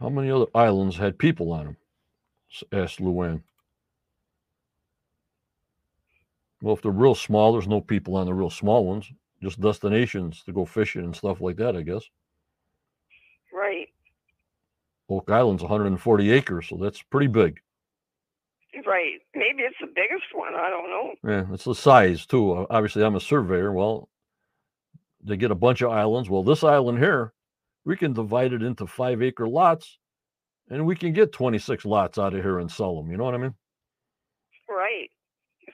How 0.00 0.08
many 0.08 0.30
other 0.30 0.46
islands 0.54 0.96
had 0.96 1.18
people 1.18 1.52
on 1.52 1.64
them? 1.66 1.76
asked 2.72 2.98
Luann. 3.00 3.42
Well, 6.62 6.74
if 6.74 6.82
they're 6.82 6.90
real 6.90 7.14
small, 7.14 7.52
there's 7.52 7.68
no 7.68 7.80
people 7.80 8.16
on 8.16 8.26
the 8.26 8.34
real 8.34 8.50
small 8.50 8.84
ones, 8.84 9.10
just 9.42 9.60
destinations 9.60 10.42
to 10.44 10.52
go 10.52 10.64
fishing 10.66 11.04
and 11.04 11.16
stuff 11.16 11.40
like 11.40 11.56
that, 11.56 11.76
I 11.76 11.82
guess. 11.82 12.04
Right. 13.52 13.88
Oak 15.08 15.30
Island's 15.30 15.62
140 15.62 16.30
acres, 16.30 16.68
so 16.68 16.76
that's 16.76 17.02
pretty 17.02 17.26
big. 17.26 17.60
Right. 18.86 19.20
Maybe 19.34 19.62
it's 19.62 19.76
the 19.80 19.86
biggest 19.86 20.26
one. 20.32 20.54
I 20.54 20.68
don't 20.70 20.88
know. 20.88 21.14
Yeah, 21.24 21.54
it's 21.54 21.64
the 21.64 21.74
size 21.74 22.26
too. 22.26 22.66
Obviously, 22.70 23.02
I'm 23.02 23.16
a 23.16 23.20
surveyor. 23.20 23.72
Well, 23.72 24.08
they 25.22 25.36
get 25.36 25.50
a 25.50 25.56
bunch 25.56 25.82
of 25.82 25.90
islands. 25.90 26.30
Well, 26.30 26.44
this 26.44 26.62
island 26.62 26.98
here, 26.98 27.32
we 27.84 27.96
can 27.96 28.12
divide 28.12 28.52
it 28.52 28.62
into 28.62 28.86
five 28.86 29.22
acre 29.22 29.48
lots, 29.48 29.98
and 30.68 30.86
we 30.86 30.94
can 30.94 31.12
get 31.12 31.32
26 31.32 31.84
lots 31.84 32.18
out 32.18 32.34
of 32.34 32.42
here 32.42 32.58
and 32.58 32.70
sell 32.70 32.96
them. 32.96 33.10
You 33.10 33.16
know 33.16 33.24
what 33.24 33.34
I 33.34 33.38
mean? 33.38 33.54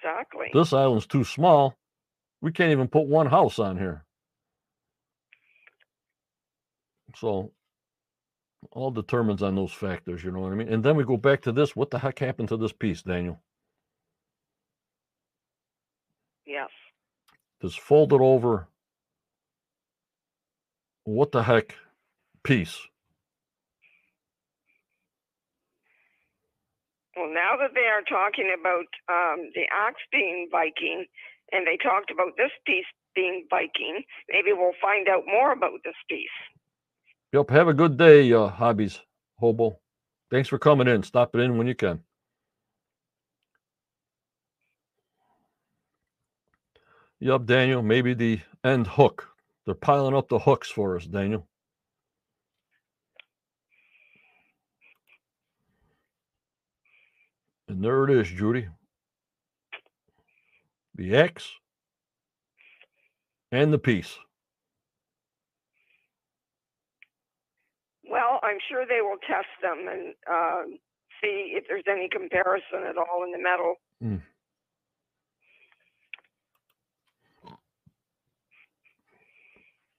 Exactly. 0.07 0.47
This 0.53 0.73
island's 0.73 1.07
too 1.07 1.25
small. 1.25 1.75
We 2.41 2.53
can't 2.53 2.71
even 2.71 2.89
put 2.89 3.07
one 3.07 3.27
house 3.27 3.59
on 3.59 3.77
here. 3.77 4.05
So, 7.17 7.53
all 8.71 8.91
determines 8.91 9.43
on 9.43 9.57
those 9.57 9.73
factors. 9.73 10.23
You 10.23 10.31
know 10.31 10.41
what 10.41 10.53
I 10.53 10.57
mean? 10.57 10.69
And 10.69 10.85
then 10.85 10.97
we 10.97 11.05
go 11.05 11.17
back 11.17 11.43
to 11.43 11.53
this. 11.53 11.75
What 11.75 11.91
the 11.91 11.99
heck 11.99 12.19
happened 12.19 12.49
to 12.51 12.57
this 12.57 12.73
piece, 12.73 13.03
Daniel? 13.03 13.41
Yes. 16.47 16.69
This 17.61 17.75
folded 17.75 18.21
over. 18.21 18.69
What 21.05 21.33
the 21.33 21.43
heck 21.43 21.75
piece? 22.45 22.79
Well, 27.17 27.33
now 27.33 27.57
that 27.59 27.73
they 27.75 27.87
are 27.89 28.03
talking 28.03 28.55
about 28.59 28.87
um, 29.09 29.51
the 29.55 29.65
axe 29.73 30.03
being 30.13 30.49
Viking, 30.53 31.07
and 31.51 31.67
they 31.67 31.79
talked 31.83 32.11
about 32.11 32.37
this 32.37 32.51
piece 32.67 32.85
being 33.15 33.47
Viking, 33.49 34.03
maybe 34.29 34.53
we'll 34.53 34.77
find 34.83 35.09
out 35.09 35.25
more 35.27 35.53
about 35.53 35.81
this 35.83 35.95
piece. 36.11 36.29
Yep. 37.33 37.51
Have 37.51 37.69
a 37.69 37.75
good 37.75 37.97
day, 37.97 38.33
uh, 38.33 38.49
hobbies 38.49 39.01
hobo. 39.39 39.79
Thanks 40.31 40.49
for 40.49 40.59
coming 40.59 40.89
in. 40.89 41.03
Stop 41.03 41.35
it 41.35 41.41
in 41.41 41.57
when 41.57 41.67
you 41.67 41.75
can. 41.75 42.01
Yep, 47.21 47.47
Daniel. 47.47 47.83
Maybe 47.83 48.13
the 48.13 48.41
end 48.63 48.87
hook. 48.87 49.29
They're 49.65 49.75
piling 49.75 50.15
up 50.15 50.29
the 50.29 50.39
hooks 50.39 50.71
for 50.71 50.97
us, 50.97 51.07
Daniel. 51.07 51.47
And 57.69 57.83
there 57.83 58.05
it 58.05 58.11
is, 58.11 58.29
Judy. 58.29 58.69
The 60.95 61.15
X 61.15 61.51
and 63.53 63.73
the 63.73 63.79
piece. 63.79 64.19
Well, 68.09 68.41
I'm 68.43 68.59
sure 68.71 68.87
they 68.87 69.03
will 69.03 69.19
test 69.27 69.49
them 69.61 69.87
and 69.91 70.15
um, 70.31 70.79
see 71.21 71.53
if 71.55 71.65
there's 71.69 71.85
any 71.91 72.09
comparison 72.09 72.85
at 72.89 72.97
all 72.97 73.25
in 73.25 73.33
the 73.33 73.39
metal. 73.39 73.75
Mm. 74.03 74.23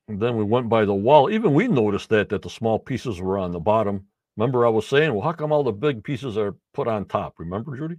And 0.07 0.21
then 0.21 0.37
we 0.37 0.43
went 0.45 0.69
by 0.69 0.85
the 0.85 0.95
wall. 0.95 1.29
Even 1.29 1.53
we 1.53 1.67
noticed 1.67 2.09
that 2.09 2.29
that 2.29 2.41
the 2.41 2.49
small 2.49 2.79
pieces 2.79 3.19
were 3.19 3.37
on 3.37 3.51
the 3.51 3.59
bottom. 3.59 4.07
Remember, 4.37 4.65
I 4.65 4.69
was 4.69 4.87
saying, 4.87 5.13
well, 5.13 5.23
how 5.23 5.33
come 5.33 5.51
all 5.51 5.63
the 5.63 5.71
big 5.71 6.03
pieces 6.03 6.37
are 6.37 6.55
put 6.73 6.87
on 6.87 7.05
top? 7.05 7.33
Remember, 7.39 7.75
Judy? 7.75 7.95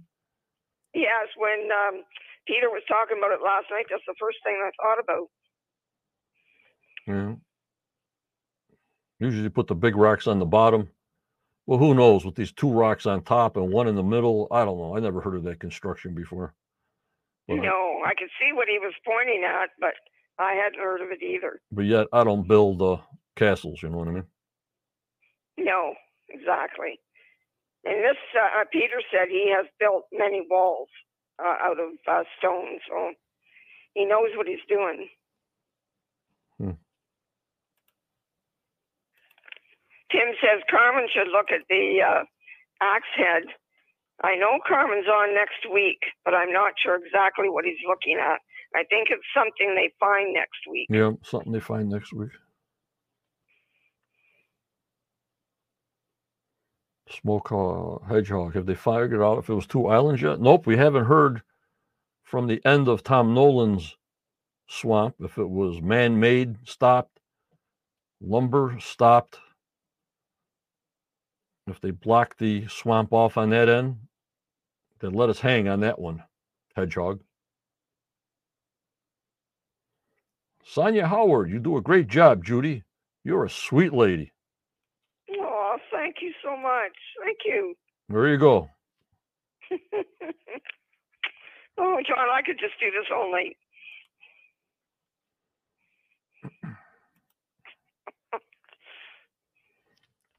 Yes, 0.95 1.27
when 1.37 1.69
um, 1.71 2.03
Peter 2.47 2.69
was 2.69 2.81
talking 2.87 3.17
about 3.17 3.31
it 3.33 3.43
last 3.43 3.65
night, 3.69 3.85
that's 3.89 4.03
the 4.07 4.15
first 4.19 4.37
thing 4.43 4.57
I 4.63 4.71
thought 4.81 4.99
about. 5.03 5.27
Yeah. 7.07 7.35
Usually 9.19 9.43
you 9.43 9.49
put 9.49 9.67
the 9.67 9.75
big 9.75 9.95
rocks 9.97 10.27
on 10.27 10.39
the 10.39 10.45
bottom. 10.45 10.89
Well, 11.65 11.77
who 11.77 11.93
knows 11.93 12.25
with 12.25 12.35
these 12.35 12.53
two 12.53 12.71
rocks 12.71 13.05
on 13.05 13.21
top 13.21 13.57
and 13.57 13.71
one 13.71 13.87
in 13.87 13.95
the 13.95 14.03
middle? 14.03 14.47
I 14.49 14.63
don't 14.65 14.77
know. 14.77 14.95
I 14.95 14.99
never 15.01 15.21
heard 15.21 15.35
of 15.35 15.43
that 15.43 15.59
construction 15.59 16.15
before. 16.15 16.55
But, 17.47 17.57
No, 17.57 17.99
I 18.05 18.13
could 18.17 18.29
see 18.39 18.53
what 18.53 18.67
he 18.67 18.79
was 18.79 18.93
pointing 19.05 19.43
at, 19.43 19.69
but 19.79 19.93
I 20.39 20.53
hadn't 20.53 20.79
heard 20.79 21.01
of 21.01 21.09
it 21.11 21.21
either. 21.21 21.59
but 21.71 21.85
yet 21.85 22.07
I 22.13 22.23
don't 22.23 22.47
build 22.47 22.81
uh, 22.81 22.97
castles. 23.35 23.83
You 23.83 23.89
know 23.89 23.97
what 23.97 24.07
I 24.07 24.11
mean? 24.11 24.23
No, 25.57 25.93
exactly. 26.29 26.99
And 27.85 28.03
this, 28.03 28.19
uh, 28.35 28.61
uh, 28.61 28.65
Peter 28.71 29.01
said 29.11 29.29
he 29.29 29.53
has 29.55 29.65
built 29.79 30.05
many 30.11 30.45
walls 30.49 30.89
uh, 31.39 31.55
out 31.61 31.79
of 31.79 31.95
uh, 32.07 32.23
stone, 32.37 32.79
so 32.87 33.13
he 33.93 34.05
knows 34.05 34.35
what 34.35 34.47
he's 34.47 34.63
doing. 34.67 35.07
Hmm. 36.57 36.75
Tim 40.11 40.35
says 40.41 40.61
Carmen 40.69 41.07
should 41.13 41.31
look 41.31 41.51
at 41.51 41.67
the 41.69 41.99
uh, 42.03 42.23
axe 42.81 43.13
head. 43.15 43.43
I 44.21 44.35
know 44.35 44.59
Carmen's 44.67 45.07
on 45.07 45.33
next 45.33 45.71
week, 45.71 45.99
but 46.25 46.33
I'm 46.33 46.51
not 46.51 46.73
sure 46.83 46.95
exactly 46.95 47.47
what 47.47 47.63
he's 47.63 47.79
looking 47.87 48.17
at. 48.19 48.39
I 48.75 48.83
think 48.83 49.07
it's 49.09 49.23
something 49.33 49.75
they 49.75 49.93
find 49.99 50.33
next 50.33 50.67
week. 50.69 50.87
Yeah, 50.89 51.11
something 51.23 51.53
they 51.53 51.61
find 51.61 51.89
next 51.89 52.13
week. 52.13 52.31
Smoke 57.09 57.51
uh, 57.51 58.05
hedgehog. 58.07 58.53
Have 58.53 58.65
they 58.65 58.75
figured 58.75 59.21
out 59.21 59.39
if 59.39 59.49
it 59.49 59.53
was 59.53 59.65
two 59.65 59.87
islands 59.87 60.21
yet? 60.21 60.39
Nope, 60.39 60.67
we 60.67 60.77
haven't 60.77 61.05
heard 61.05 61.41
from 62.23 62.47
the 62.47 62.61
end 62.65 62.87
of 62.87 63.03
Tom 63.03 63.33
Nolan's 63.33 63.97
swamp 64.67 65.15
if 65.19 65.37
it 65.37 65.49
was 65.49 65.81
man-made, 65.81 66.57
stopped, 66.67 67.19
lumber 68.21 68.77
stopped. 68.79 69.39
If 71.67 71.81
they 71.81 71.91
blocked 71.91 72.37
the 72.37 72.67
swamp 72.67 73.11
off 73.13 73.37
on 73.37 73.49
that 73.49 73.69
end, 73.69 73.97
then 74.99 75.13
let 75.13 75.29
us 75.29 75.39
hang 75.39 75.67
on 75.67 75.79
that 75.79 75.99
one, 75.99 76.23
hedgehog. 76.75 77.21
Sonia 80.63 81.07
Howard, 81.07 81.49
you 81.49 81.59
do 81.59 81.77
a 81.77 81.81
great 81.81 82.07
job, 82.07 82.45
Judy. 82.45 82.83
You're 83.23 83.45
a 83.45 83.49
sweet 83.49 83.93
lady. 83.93 84.31
Thank 86.09 86.23
you 86.23 86.33
so 86.43 86.57
much. 86.57 86.97
Thank 87.23 87.37
you. 87.45 87.75
There 88.09 88.27
you 88.29 88.39
go. 88.39 88.67
oh, 91.77 91.99
John, 92.07 92.29
I 92.33 92.41
could 92.43 92.57
just 92.59 92.73
do 92.79 92.89
this 92.89 93.05
all 93.15 93.31
night. 93.31 93.57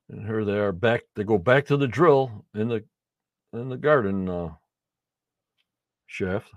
And 0.08 0.26
here 0.26 0.44
they 0.44 0.58
are 0.58 0.72
back. 0.72 1.02
They 1.14 1.22
go 1.22 1.38
back 1.38 1.66
to 1.66 1.76
the 1.76 1.86
drill 1.86 2.44
in 2.52 2.66
the 2.66 2.82
in 3.52 3.68
the 3.68 3.76
garden 3.76 4.28
uh, 4.28 4.54
shaft. 6.08 6.50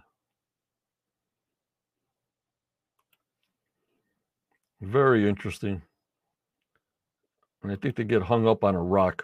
Very 4.82 5.30
interesting. 5.30 5.84
And 7.64 7.72
I 7.72 7.76
think 7.76 7.96
they 7.96 8.04
get 8.04 8.22
hung 8.22 8.48
up 8.48 8.64
on 8.64 8.76
a 8.76 8.82
rock 8.82 9.24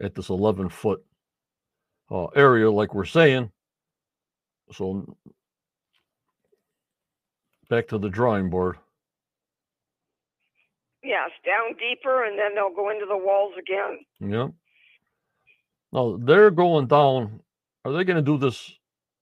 at 0.00 0.14
this 0.14 0.28
11 0.28 0.68
foot 0.68 1.04
uh, 2.10 2.26
area, 2.26 2.70
like 2.70 2.94
we're 2.94 3.04
saying. 3.04 3.50
So 4.72 5.16
back 7.68 7.88
to 7.88 7.98
the 7.98 8.08
drawing 8.08 8.50
board. 8.50 8.76
Yes, 11.02 11.30
down 11.44 11.76
deeper, 11.78 12.24
and 12.24 12.38
then 12.38 12.54
they'll 12.54 12.74
go 12.74 12.90
into 12.90 13.06
the 13.06 13.16
walls 13.16 13.54
again. 13.58 14.00
Yep. 14.20 14.52
Now 15.92 16.18
they're 16.20 16.50
going 16.50 16.86
down. 16.86 17.40
Are 17.84 17.92
they 17.92 18.04
going 18.04 18.16
to 18.16 18.22
do 18.22 18.38
this 18.38 18.72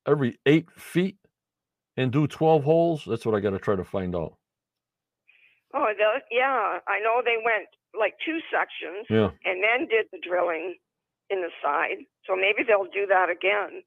every 0.06 0.38
eight 0.46 0.70
feet 0.76 1.18
and 1.96 2.10
do 2.10 2.26
12 2.26 2.64
holes? 2.64 3.04
That's 3.06 3.26
what 3.26 3.34
I 3.34 3.40
got 3.40 3.50
to 3.50 3.58
try 3.58 3.76
to 3.76 3.84
find 3.84 4.16
out. 4.16 4.34
Oh, 5.74 5.86
yeah, 6.30 6.78
I 6.88 7.00
know 7.00 7.20
they 7.22 7.36
went 7.44 7.68
like 7.98 8.14
two 8.24 8.38
sections 8.52 9.06
Yeah. 9.10 9.30
and 9.44 9.62
then 9.62 9.88
did 9.88 10.06
the 10.12 10.18
drilling 10.26 10.76
in 11.30 11.40
the 11.42 11.50
side. 11.62 12.04
So 12.26 12.34
maybe 12.36 12.62
they'll 12.66 12.90
do 12.92 13.06
that 13.08 13.30
again. 13.30 13.82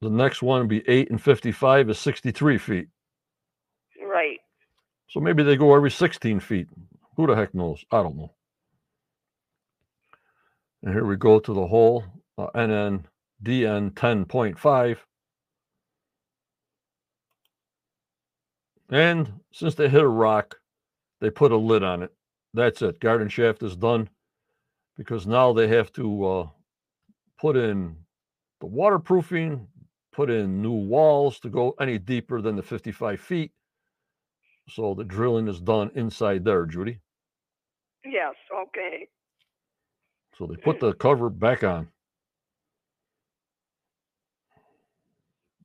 The 0.00 0.10
next 0.10 0.42
one 0.42 0.60
would 0.60 0.68
be 0.68 0.86
eight 0.88 1.10
and 1.10 1.20
55 1.22 1.90
is 1.90 1.98
63 1.98 2.58
feet. 2.58 2.88
Right. 4.02 4.38
So 5.10 5.20
maybe 5.20 5.42
they 5.42 5.56
go 5.56 5.74
every 5.74 5.90
16 5.90 6.40
feet. 6.40 6.68
Who 7.16 7.26
the 7.26 7.34
heck 7.36 7.54
knows? 7.54 7.84
I 7.90 8.02
don't 8.02 8.16
know. 8.16 8.32
And 10.82 10.92
here 10.92 11.04
we 11.04 11.16
go 11.16 11.38
to 11.38 11.54
the 11.54 11.66
hole, 11.66 12.04
uh, 12.36 12.48
NN 12.54 13.04
DN 13.42 13.92
10.5. 13.92 14.98
And 18.90 19.40
since 19.52 19.74
they 19.74 19.88
hit 19.88 20.02
a 20.02 20.08
rock, 20.08 20.56
they 21.20 21.30
put 21.30 21.52
a 21.52 21.56
lid 21.56 21.82
on 21.82 22.02
it. 22.02 22.12
That's 22.54 22.82
it. 22.82 23.00
Garden 23.00 23.28
shaft 23.28 23.62
is 23.64 23.76
done 23.76 24.08
because 24.96 25.26
now 25.26 25.52
they 25.52 25.68
have 25.68 25.92
to 25.94 26.24
uh, 26.26 26.48
put 27.38 27.56
in 27.56 27.96
the 28.60 28.66
waterproofing, 28.66 29.66
put 30.12 30.30
in 30.30 30.62
new 30.62 30.72
walls 30.72 31.40
to 31.40 31.50
go 31.50 31.74
any 31.80 31.98
deeper 31.98 32.40
than 32.40 32.56
the 32.56 32.62
55 32.62 33.20
feet. 33.20 33.52
So 34.68 34.94
the 34.94 35.04
drilling 35.04 35.48
is 35.48 35.60
done 35.60 35.90
inside 35.96 36.44
there, 36.44 36.64
Judy. 36.64 37.00
Yes. 38.04 38.34
Okay. 38.68 39.08
So 40.38 40.46
they 40.46 40.56
put 40.56 40.80
the 40.80 40.94
cover 40.94 41.28
back 41.30 41.64
on. 41.64 41.88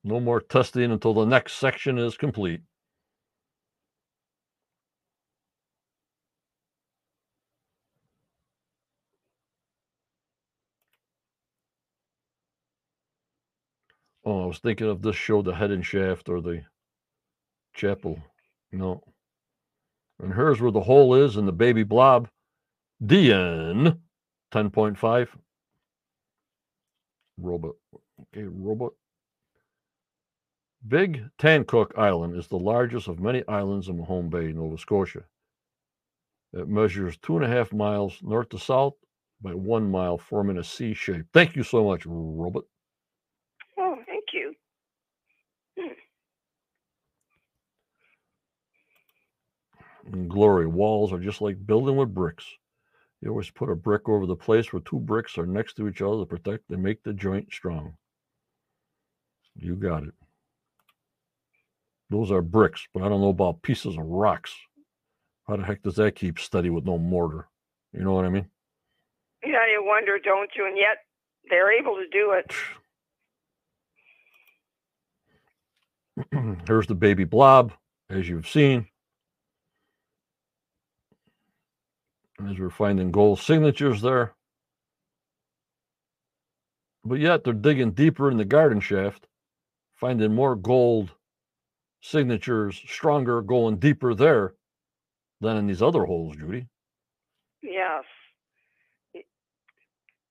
No 0.03 0.19
more 0.19 0.41
testing 0.41 0.91
until 0.91 1.13
the 1.13 1.25
next 1.25 1.53
section 1.53 1.97
is 1.99 2.17
complete. 2.17 2.61
Oh, 14.29 14.43
I 14.43 14.45
was 14.45 14.59
thinking 14.59 14.87
of 14.87 15.01
this 15.01 15.15
show, 15.15 15.41
The 15.41 15.55
Hedden 15.55 15.81
Shaft 15.81 16.29
or 16.29 16.39
the 16.39 16.61
Chappell. 17.73 18.19
No. 18.71 19.03
And 20.21 20.31
here's 20.31 20.61
where 20.61 20.69
the 20.69 20.81
hole 20.81 21.15
is 21.15 21.35
in 21.35 21.47
the 21.47 21.51
baby 21.51 21.81
blob. 21.81 22.29
DN 23.03 23.97
10.5. 24.53 25.29
Robot. 27.39 27.71
Okay, 28.21 28.43
robot. 28.43 28.93
Big 30.87 31.23
Tancook 31.39 31.97
Island 31.97 32.37
is 32.37 32.45
the 32.45 32.59
largest 32.59 33.07
of 33.07 33.19
many 33.19 33.43
islands 33.47 33.87
in 33.87 33.97
Mahone 33.97 34.29
Bay, 34.29 34.51
Nova 34.51 34.77
Scotia. 34.77 35.23
It 36.53 36.67
measures 36.67 37.17
two 37.17 37.35
and 37.35 37.45
a 37.45 37.49
half 37.49 37.73
miles 37.73 38.19
north 38.21 38.49
to 38.49 38.59
south 38.59 38.93
by 39.41 39.55
one 39.55 39.89
mile, 39.89 40.19
forming 40.19 40.59
a 40.59 40.63
C 40.63 40.93
shape. 40.93 41.25
Thank 41.33 41.55
you 41.55 41.63
so 41.63 41.83
much, 41.83 42.05
Robot. 42.05 42.65
Oh, 43.79 43.97
thank 44.05 44.25
you. 44.33 44.53
And 45.77 45.91
glory, 50.27 50.67
walls 50.67 51.13
are 51.13 51.19
just 51.19 51.41
like 51.41 51.65
building 51.65 51.95
with 51.95 52.13
bricks. 52.13 52.45
You 53.21 53.29
always 53.29 53.49
put 53.49 53.69
a 53.69 53.75
brick 53.75 54.07
over 54.07 54.25
the 54.25 54.35
place 54.35 54.71
where 54.71 54.81
two 54.81 54.99
bricks 54.99 55.37
are 55.37 55.45
next 55.45 55.73
to 55.75 55.87
each 55.87 56.01
other 56.01 56.19
to 56.19 56.25
protect 56.25 56.69
and 56.69 56.81
make 56.81 57.03
the 57.03 57.13
joint 57.13 57.51
strong. 57.51 57.95
You 59.55 59.75
got 59.75 60.03
it. 60.03 60.13
Those 62.09 62.31
are 62.31 62.41
bricks, 62.41 62.87
but 62.93 63.03
I 63.03 63.09
don't 63.09 63.21
know 63.21 63.29
about 63.29 63.61
pieces 63.61 63.97
of 63.97 64.05
rocks. 64.05 64.55
How 65.47 65.57
the 65.57 65.63
heck 65.63 65.83
does 65.83 65.95
that 65.95 66.15
keep 66.15 66.39
steady 66.39 66.69
with 66.69 66.85
no 66.85 66.97
mortar? 66.97 67.47
You 67.91 68.01
know 68.03 68.13
what 68.13 68.25
I 68.25 68.29
mean? 68.29 68.47
Yeah, 69.43 69.65
you 69.71 69.83
wonder, 69.85 70.17
don't 70.19 70.49
you? 70.55 70.65
And 70.65 70.77
yet 70.77 70.97
they're 71.49 71.71
able 71.71 71.95
to 71.95 72.07
do 72.11 72.31
it. 72.33 72.53
Here's 76.67 76.87
the 76.87 76.95
baby 76.95 77.23
blob, 77.25 77.73
as 78.09 78.29
you've 78.29 78.47
seen. 78.47 78.87
As 82.47 82.57
we're 82.57 82.69
finding 82.69 83.11
gold 83.11 83.39
signatures 83.39 84.01
there. 84.01 84.33
But 87.03 87.19
yet 87.19 87.43
they're 87.43 87.53
digging 87.53 87.91
deeper 87.91 88.29
in 88.31 88.37
the 88.37 88.45
garden 88.45 88.79
shaft, 88.79 89.27
finding 89.95 90.33
more 90.33 90.55
gold 90.55 91.11
signatures, 92.01 92.81
stronger, 92.87 93.41
going 93.41 93.77
deeper 93.77 94.13
there 94.13 94.53
than 95.41 95.57
in 95.57 95.67
these 95.67 95.81
other 95.81 96.05
holes, 96.05 96.35
Judy. 96.37 96.67
Yes. 97.61 98.03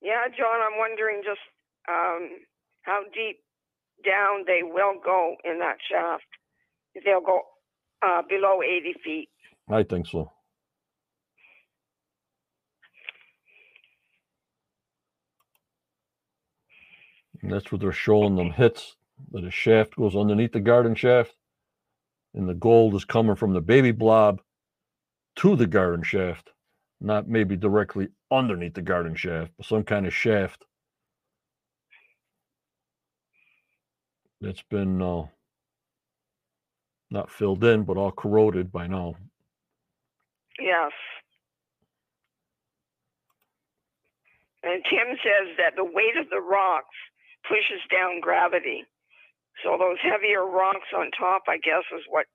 Yeah, 0.00 0.24
John, 0.36 0.60
I'm 0.60 0.78
wondering 0.78 1.22
just 1.24 1.40
um, 1.88 2.30
how 2.82 3.02
deep 3.12 3.40
down 4.04 4.44
they 4.46 4.60
will 4.62 4.94
go 5.04 5.36
in 5.44 5.58
that 5.58 5.76
shaft. 5.90 6.24
They'll 7.04 7.20
go 7.20 7.42
uh, 8.02 8.22
below 8.28 8.62
80 8.62 8.94
feet. 9.04 9.28
I 9.68 9.82
think 9.82 10.06
so. 10.06 10.32
And 17.48 17.56
that's 17.56 17.72
what 17.72 17.80
they're 17.80 17.92
showing 17.92 18.36
them 18.36 18.50
hits 18.50 18.94
that 19.32 19.42
a 19.42 19.50
shaft 19.50 19.96
goes 19.96 20.14
underneath 20.14 20.52
the 20.52 20.60
garden 20.60 20.94
shaft, 20.94 21.34
and 22.34 22.46
the 22.46 22.52
gold 22.52 22.94
is 22.94 23.06
coming 23.06 23.36
from 23.36 23.54
the 23.54 23.62
baby 23.62 23.90
blob 23.90 24.42
to 25.36 25.56
the 25.56 25.66
garden 25.66 26.04
shaft, 26.04 26.50
not 27.00 27.26
maybe 27.26 27.56
directly 27.56 28.08
underneath 28.30 28.74
the 28.74 28.82
garden 28.82 29.14
shaft, 29.14 29.52
but 29.56 29.64
some 29.64 29.82
kind 29.82 30.06
of 30.06 30.12
shaft 30.12 30.66
that's 34.42 34.62
been 34.68 35.00
uh, 35.00 35.22
not 37.10 37.30
filled 37.30 37.64
in, 37.64 37.84
but 37.84 37.96
all 37.96 38.12
corroded 38.12 38.70
by 38.70 38.86
now. 38.86 39.14
Yes. 40.60 40.92
And 44.62 44.84
Tim 44.90 45.16
says 45.24 45.56
that 45.56 45.76
the 45.76 45.84
weight 45.84 46.18
of 46.20 46.28
the 46.28 46.42
rocks 46.42 46.94
pushes 47.46 47.80
down 47.90 48.20
gravity. 48.20 48.84
So 49.62 49.76
those 49.78 49.98
heavier 50.02 50.46
rocks 50.46 50.88
on 50.96 51.10
top, 51.18 51.42
I 51.48 51.58
guess, 51.58 51.84
is 51.96 52.04
what 52.08 52.26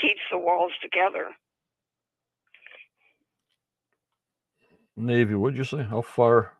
keeps 0.00 0.20
the 0.30 0.38
walls 0.38 0.72
together. 0.82 1.28
Navy, 4.96 5.34
what'd 5.34 5.56
you 5.56 5.64
say? 5.64 5.82
How 5.82 6.02
far 6.02 6.52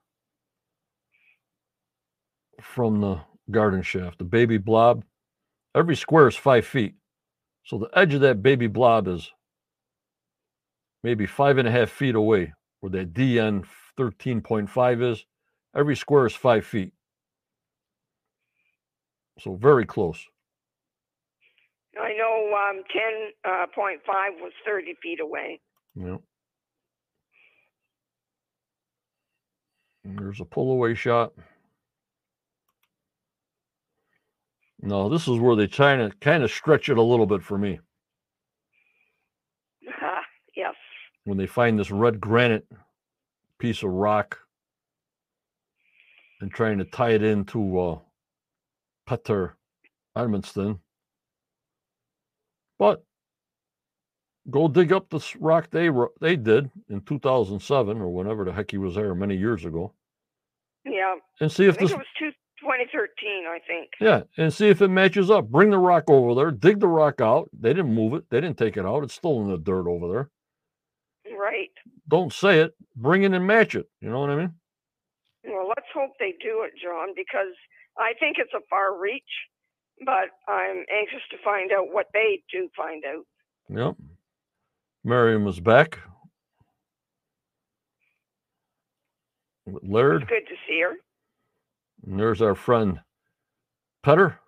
from 2.60 3.01
the 3.01 3.20
garden 3.51 3.82
shaft? 3.82 4.18
The 4.18 4.24
baby 4.24 4.59
blob? 4.59 5.05
Every 5.74 5.97
square 5.97 6.28
is 6.28 6.36
five 6.36 6.66
feet. 6.66 6.94
So 7.64 7.78
the 7.78 7.90
edge 7.97 8.14
of 8.14 8.22
that 8.22 8.43
baby 8.43 8.66
blob 8.66 9.09
is 9.09 9.31
maybe 11.02 11.27
five 11.27 11.59
and 11.59 11.68
a 11.68 11.70
half 11.70 11.90
feet 11.90 12.14
away, 12.14 12.52
where 12.81 12.90
that 12.90 13.12
DN 13.12 13.64
13.5 13.98 15.12
is. 15.12 15.24
Every 15.77 15.97
square 15.97 16.27
is 16.27 16.35
five 16.35 16.64
feet. 16.66 16.93
So 19.40 19.54
very 19.54 19.86
close. 19.86 20.24
I 21.98 22.12
know 22.12 22.54
um, 22.70 22.82
10.5 22.94 24.40
was 24.40 24.52
30 24.66 24.94
feet 25.02 25.20
away. 25.20 25.60
Yeah. 25.94 26.18
And 30.04 30.18
There's 30.18 30.40
a 30.40 30.44
pull 30.44 30.72
away 30.72 30.94
shot. 30.94 31.32
No, 34.82 35.08
this 35.08 35.28
is 35.28 35.38
where 35.38 35.56
they 35.56 35.66
try 35.66 35.96
to 35.96 36.10
kind 36.20 36.42
of 36.42 36.50
stretch 36.50 36.88
it 36.88 36.96
a 36.96 37.02
little 37.02 37.26
bit 37.26 37.42
for 37.42 37.58
me. 37.58 37.80
Yes. 40.56 40.74
When 41.24 41.38
they 41.38 41.46
find 41.46 41.78
this 41.78 41.92
red 41.92 42.20
granite 42.20 42.66
piece 43.58 43.82
of 43.84 43.90
rock 43.90 44.36
and 46.40 46.50
trying 46.52 46.78
to 46.78 46.84
tie 46.84 47.10
it 47.10 47.22
into 47.22 47.78
uh, 47.78 47.98
Petter 49.11 49.57
Amundsen. 50.15 50.78
But 52.78 53.05
go 54.49 54.69
dig 54.69 54.93
up 54.93 55.11
this 55.11 55.35
rock 55.35 55.69
they 55.73 55.91
they 56.20 56.37
did 56.37 56.70
in 56.89 57.01
2007 57.01 58.01
or 58.01 58.09
whenever 58.15 58.45
the 58.45 58.53
heck 58.53 58.70
he 58.70 58.78
was 58.78 58.95
there 58.95 59.12
many 59.16 59.37
years 59.37 59.65
ago, 59.65 59.95
Yeah. 60.85 61.16
and 61.41 61.51
see 61.51 61.65
if 61.66 61.77
this 61.77 61.91
it 61.91 61.99
was 61.99 62.07
two, 62.20 62.31
2013, 62.61 63.47
I 63.49 63.59
think. 63.66 63.91
Yeah, 64.01 64.23
and 64.37 64.55
see 64.55 64.69
if 64.69 64.81
it 64.81 64.89
matches 64.89 65.28
up. 65.28 65.49
Bring 65.49 65.70
the 65.70 65.78
rock 65.78 66.05
over 66.07 66.37
there, 66.37 66.53
dig 66.53 66.78
the 66.78 66.87
rock 66.87 67.20
out. 67.20 67.51
They 67.53 67.70
didn't 67.70 67.93
move 67.93 68.15
it, 68.15 68.31
they 68.31 68.41
didn't 68.41 68.59
take 68.59 68.77
it 68.77 68.87
out. 68.87 69.03
It's 69.03 69.15
still 69.15 69.41
in 69.43 69.51
the 69.51 69.59
dirt 69.59 69.89
over 69.89 70.07
there. 70.07 70.31
Right. 71.37 71.70
Don't 72.07 72.32
say 72.32 72.61
it, 72.61 72.77
bring 72.95 73.24
it 73.24 73.32
and 73.35 73.45
match 73.45 73.74
it. 73.74 73.91
You 74.01 74.09
know 74.11 74.20
what 74.20 74.31
I 74.31 74.37
mean? 74.37 74.55
Well, 75.43 75.66
let's 75.66 75.89
hope 75.93 76.12
they 76.20 76.35
do 76.41 76.62
it, 76.62 76.74
John, 76.81 77.09
because 77.16 77.57
I 78.01 78.14
think 78.18 78.36
it's 78.39 78.52
a 78.55 78.60
far 78.70 78.98
reach, 78.98 79.22
but 80.05 80.31
I'm 80.48 80.85
anxious 80.90 81.20
to 81.31 81.36
find 81.44 81.70
out 81.70 81.93
what 81.93 82.06
they 82.14 82.43
do 82.51 82.68
find 82.77 83.05
out. 83.05 83.24
Yep. 83.68 83.97
Miriam 85.05 85.47
is 85.47 85.60
back. 85.60 85.98
Laird, 89.66 90.22
It's 90.22 90.28
good 90.31 90.48
to 90.48 90.56
see 90.66 90.81
her. 90.81 90.94
and 92.06 92.18
there's 92.18 92.43
our 92.43 92.55
friend 92.55 93.01
Petter 94.02 94.40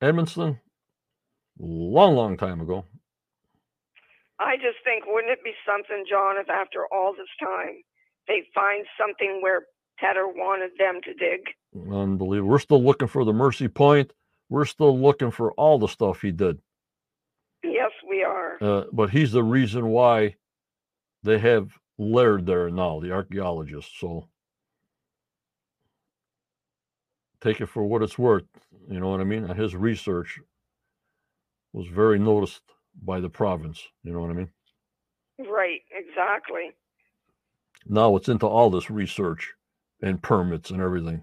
Amundsen. 0.00 0.60
Long, 1.58 2.14
long 2.14 2.36
time 2.38 2.60
ago. 2.60 2.86
I 4.38 4.56
just 4.56 4.78
think, 4.84 5.04
wouldn't 5.06 5.32
it 5.32 5.44
be 5.44 5.52
something, 5.66 6.04
John, 6.08 6.36
if 6.38 6.48
after 6.48 6.86
all 6.90 7.12
this 7.12 7.28
time 7.38 7.82
they 8.26 8.42
find 8.54 8.86
something 8.98 9.40
where 9.42 9.62
Petter 10.02 10.26
wanted 10.26 10.72
them 10.78 11.00
to 11.04 11.14
dig? 11.14 11.40
Unbelievable. 11.74 12.50
We're 12.50 12.58
still 12.58 12.82
looking 12.82 13.06
for 13.06 13.24
the 13.24 13.32
Mercy 13.32 13.68
Point. 13.68 14.12
We're 14.48 14.64
still 14.64 14.98
looking 14.98 15.30
for 15.30 15.52
all 15.52 15.78
the 15.78 15.86
stuff 15.86 16.20
he 16.20 16.32
did. 16.32 16.58
Yes, 17.62 17.92
we 18.08 18.24
are. 18.24 18.58
Uh, 18.60 18.84
but 18.92 19.10
he's 19.10 19.30
the 19.30 19.44
reason 19.44 19.86
why 19.86 20.34
they 21.22 21.38
have 21.38 21.70
Laird 21.98 22.46
there 22.46 22.68
now, 22.68 22.98
the 22.98 23.12
archaeologist. 23.12 23.98
So 24.00 24.28
take 27.40 27.60
it 27.60 27.66
for 27.66 27.84
what 27.84 28.02
it's 28.02 28.18
worth. 28.18 28.44
You 28.90 28.98
know 28.98 29.10
what 29.10 29.20
I 29.20 29.24
mean? 29.24 29.46
His 29.46 29.76
research 29.76 30.40
was 31.72 31.86
very 31.86 32.18
noticed 32.18 32.62
by 33.04 33.20
the 33.20 33.30
province. 33.30 33.80
You 34.02 34.12
know 34.12 34.20
what 34.20 34.30
I 34.30 34.34
mean? 34.34 34.50
Right, 35.38 35.82
exactly. 35.96 36.72
Now 37.86 38.16
it's 38.16 38.28
into 38.28 38.46
all 38.46 38.68
this 38.68 38.90
research 38.90 39.54
and 40.02 40.20
permits 40.22 40.70
and 40.70 40.80
everything. 40.80 41.22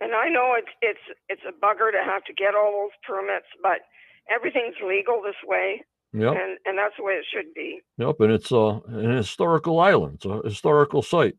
And 0.00 0.12
I 0.14 0.28
know 0.28 0.54
it's 0.58 0.72
it's 0.80 1.18
it's 1.28 1.42
a 1.48 1.52
bugger 1.52 1.92
to 1.92 2.02
have 2.04 2.24
to 2.24 2.32
get 2.32 2.54
all 2.56 2.72
those 2.72 2.96
permits, 3.06 3.46
but 3.62 3.78
everything's 4.34 4.74
legal 4.84 5.22
this 5.22 5.36
way, 5.46 5.82
Yep. 6.12 6.32
and 6.34 6.58
and 6.66 6.76
that's 6.76 6.94
the 6.98 7.04
way 7.04 7.12
it 7.14 7.24
should 7.32 7.54
be. 7.54 7.80
Yep. 7.98 8.16
And 8.20 8.32
it's 8.32 8.50
uh, 8.50 8.80
an 8.88 9.16
historical 9.16 9.78
island. 9.78 10.14
It's 10.16 10.24
a 10.24 10.40
historical 10.42 11.02
site. 11.02 11.36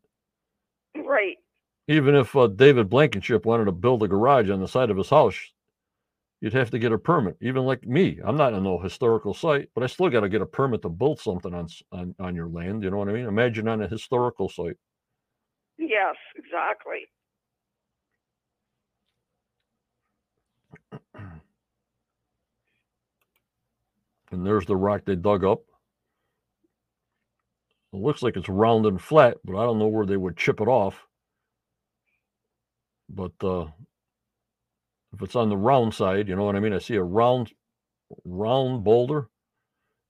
Right. 0.96 1.36
Even 1.90 2.16
if 2.16 2.34
uh, 2.36 2.48
David 2.48 2.90
Blankenship 2.90 3.46
wanted 3.46 3.66
to 3.66 3.74
build 3.74 4.04
a 4.04 4.08
garage 4.08 4.50
on 4.50 4.62
the 4.62 4.68
side 4.70 4.90
of 4.90 4.96
his 4.96 5.10
house, 5.10 5.36
you'd 6.44 6.54
have 6.54 6.70
to 6.70 6.78
get 6.78 6.92
a 6.92 6.98
permit. 6.98 7.38
Even 7.40 7.64
like 7.64 7.88
me, 7.88 8.20
I'm 8.22 8.36
not 8.36 8.54
in 8.54 8.64
no 8.64 8.78
historical 8.78 9.34
site, 9.34 9.70
but 9.74 9.82
I 9.82 9.88
still 9.88 10.10
got 10.10 10.20
to 10.20 10.30
get 10.30 10.42
a 10.42 10.46
permit 10.46 10.82
to 10.82 10.90
build 10.90 11.22
something 11.22 11.54
on, 11.54 11.70
on 11.94 12.14
on 12.20 12.36
your 12.36 12.50
land. 12.50 12.84
You 12.84 12.92
know 12.92 12.98
what 12.98 13.08
I 13.08 13.14
mean? 13.14 13.28
Imagine 13.28 13.70
on 13.70 13.82
a 13.82 13.88
historical 13.88 14.50
site. 14.50 14.76
Yes. 15.78 16.16
Exactly. 16.36 17.08
And 24.32 24.46
there's 24.46 24.66
the 24.66 24.76
rock 24.76 25.04
they 25.06 25.16
dug 25.16 25.46
up. 25.46 25.62
It 27.94 27.98
looks 28.02 28.22
like 28.22 28.36
it's 28.36 28.50
round 28.50 28.86
and 28.86 29.00
flat, 29.00 29.38
but 29.46 29.58
I 29.58 29.64
don't 29.64 29.80
know 29.80 29.88
where 29.88 30.06
they 30.06 30.18
would 30.18 30.36
chip 30.36 30.60
it 30.60 30.68
off. 30.68 31.06
But 33.08 33.34
uh, 33.42 33.68
if 35.14 35.22
it's 35.22 35.36
on 35.36 35.50
the 35.50 35.58
round 35.58 35.94
side, 35.94 36.28
you 36.28 36.36
know 36.36 36.44
what 36.44 36.56
I 36.56 36.60
mean? 36.60 36.74
I 36.74 36.80
see 36.80 36.96
a 36.96 37.04
round, 37.04 37.54
round 38.26 38.84
boulder 38.84 39.30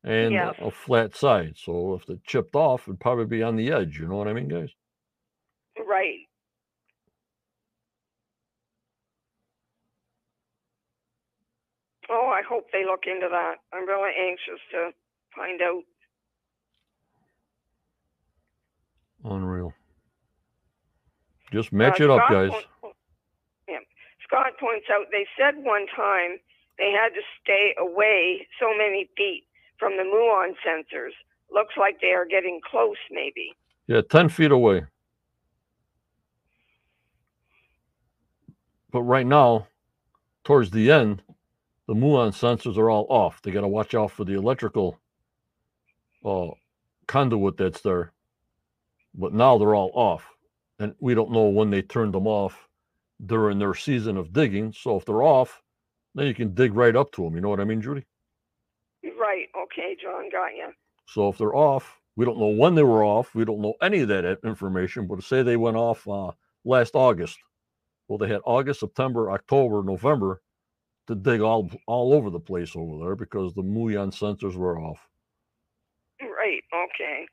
and 0.03 0.31
Yes. 0.31 0.55
a 0.59 0.71
flat 0.71 1.15
side. 1.15 1.57
So 1.57 1.93
if 1.95 2.09
it 2.09 2.23
chipped 2.23 2.55
off, 2.55 2.88
it'd 2.88 2.99
probably 2.99 3.25
be 3.25 3.43
on 3.43 3.55
the 3.55 3.71
edge. 3.71 3.99
You 3.99 4.07
know 4.07 4.15
what 4.15 4.27
I 4.27 4.34
mean, 4.34 4.47
guys? 4.47 4.69
Right. 5.77 6.19
Oh, 12.09 12.27
I 12.27 12.41
hope 12.47 12.65
they 12.71 12.85
look 12.85 13.03
into 13.07 13.27
that. 13.30 13.55
I'm 13.73 13.88
really 13.88 14.11
anxious 14.19 14.59
to 14.71 14.91
find 15.35 15.61
out. 15.61 15.84
Unreal. 19.25 19.73
Just 21.51 21.71
match 21.71 22.01
Uh, 22.01 22.05
it 22.05 22.09
up, 22.09 22.30
guys. 22.30 22.51
Scott 24.27 24.53
points 24.59 24.87
out 24.91 25.07
they 25.11 25.25
said 25.37 25.55
one 25.63 25.85
time 25.95 26.39
they 26.77 26.91
had 26.91 27.09
to 27.09 27.21
stay 27.41 27.75
away 27.79 28.47
so 28.59 28.69
many 28.77 29.09
feet 29.15 29.43
from 29.77 29.97
the 29.97 30.03
muon 30.03 30.53
sensors. 30.65 31.11
Looks 31.51 31.75
like 31.77 32.01
they 32.01 32.11
are 32.11 32.25
getting 32.25 32.59
close, 32.69 32.97
maybe. 33.11 33.53
Yeah, 33.87 34.01
10 34.09 34.29
feet 34.29 34.51
away. 34.51 34.83
But 38.91 39.01
right 39.03 39.25
now, 39.25 39.67
towards 40.43 40.71
the 40.71 40.91
end, 40.91 41.21
the 41.87 41.93
muon 41.93 42.29
sensors 42.31 42.77
are 42.77 42.89
all 42.89 43.05
off. 43.09 43.41
They 43.41 43.51
got 43.51 43.61
to 43.61 43.67
watch 43.67 43.93
out 43.93 44.11
for 44.11 44.23
the 44.23 44.33
electrical 44.33 44.99
uh, 46.23 46.47
conduit 47.07 47.57
that's 47.57 47.81
there. 47.81 48.13
But 49.15 49.33
now 49.33 49.57
they're 49.57 49.75
all 49.75 49.91
off. 49.93 50.25
And 50.79 50.95
we 50.99 51.13
don't 51.13 51.31
know 51.31 51.49
when 51.49 51.69
they 51.69 51.81
turned 51.81 52.13
them 52.13 52.27
off 52.27 52.67
during 53.26 53.60
their 53.60 53.73
season 53.73 54.18
of 54.18 54.34
digging. 54.34 54.73
So 54.73 54.98
if 54.98 55.06
they're 55.06 55.23
off, 55.23 55.61
then 56.15 56.27
you 56.27 56.34
can 56.34 56.53
dig 56.53 56.73
right 56.73 56.95
up 56.95 57.11
to 57.14 57.23
them. 57.23 57.35
You 57.35 57.41
know 57.41 57.49
what 57.49 57.60
I 57.60 57.65
mean, 57.65 57.81
Judy? 57.81 58.06
Right. 59.19 59.48
Okay, 59.64 59.95
John, 60.02 60.30
got 60.31 60.56
you. 60.56 60.69
So 61.07 61.30
if 61.30 61.38
they're 61.38 61.56
off, 61.56 61.99
we 62.15 62.26
don't 62.26 62.40
know 62.40 62.48
when 62.48 62.76
they 62.76 62.84
were 62.84 63.03
off. 63.03 63.34
We 63.34 63.45
don't 63.45 63.61
know 63.61 63.73
any 63.81 64.02
of 64.02 64.07
that 64.10 64.40
information. 64.44 65.07
But 65.07 65.23
say 65.23 65.44
they 65.44 65.57
went 65.57 65.77
off 65.77 66.07
uh, 66.07 66.31
last 66.64 66.95
August. 66.95 67.38
Well, 68.07 68.18
they 68.18 68.27
had 68.27 68.41
August, 68.45 68.81
September, 68.81 69.31
October, 69.31 69.84
November 69.84 70.41
to 71.07 71.15
dig 71.15 71.41
all 71.41 71.69
all 71.88 72.14
over 72.14 72.30
the 72.30 72.40
place 72.40 72.76
over 72.76 73.03
there 73.03 73.15
because 73.15 73.53
the 73.53 73.64
muon 73.64 74.11
sensors 74.11 74.56
were 74.56 74.80
off. 74.80 75.07
Right. 76.22 76.61
Okay. 76.73 77.26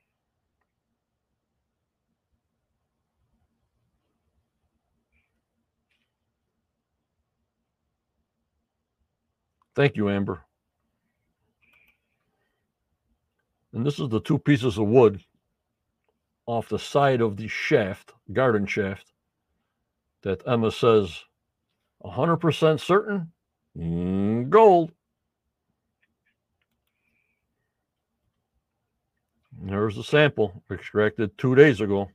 Thank 9.81 9.97
you, 9.97 10.11
Amber. 10.11 10.45
And 13.73 13.87
this 13.87 13.99
is 13.99 14.11
the 14.11 14.21
two 14.21 14.39
pieces 14.39 14.77
of 14.77 14.87
wood 14.87 15.25
off 16.45 16.69
the 16.69 16.79
side 16.79 17.23
of 17.23 17.39
the 17.39 17.49
shaft, 17.49 18.13
garden 18.31 18.67
shaft, 18.67 19.15
that 20.21 20.47
Emma 20.47 20.71
says 20.71 21.25
100% 22.05 22.79
certain 22.79 23.33
mm, 23.75 24.51
gold. 24.51 24.93
There's 29.63 29.97
the 29.97 30.05
sample 30.05 30.63
extracted 30.71 31.39
two 31.39 31.55
days 31.55 31.81
ago. 31.81 32.11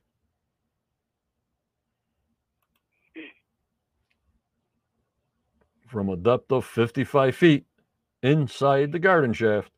From 5.96 6.10
a 6.10 6.16
depth 6.18 6.52
of 6.52 6.66
55 6.66 7.34
feet 7.34 7.64
inside 8.22 8.92
the 8.92 8.98
garden 8.98 9.32
shaft. 9.32 9.72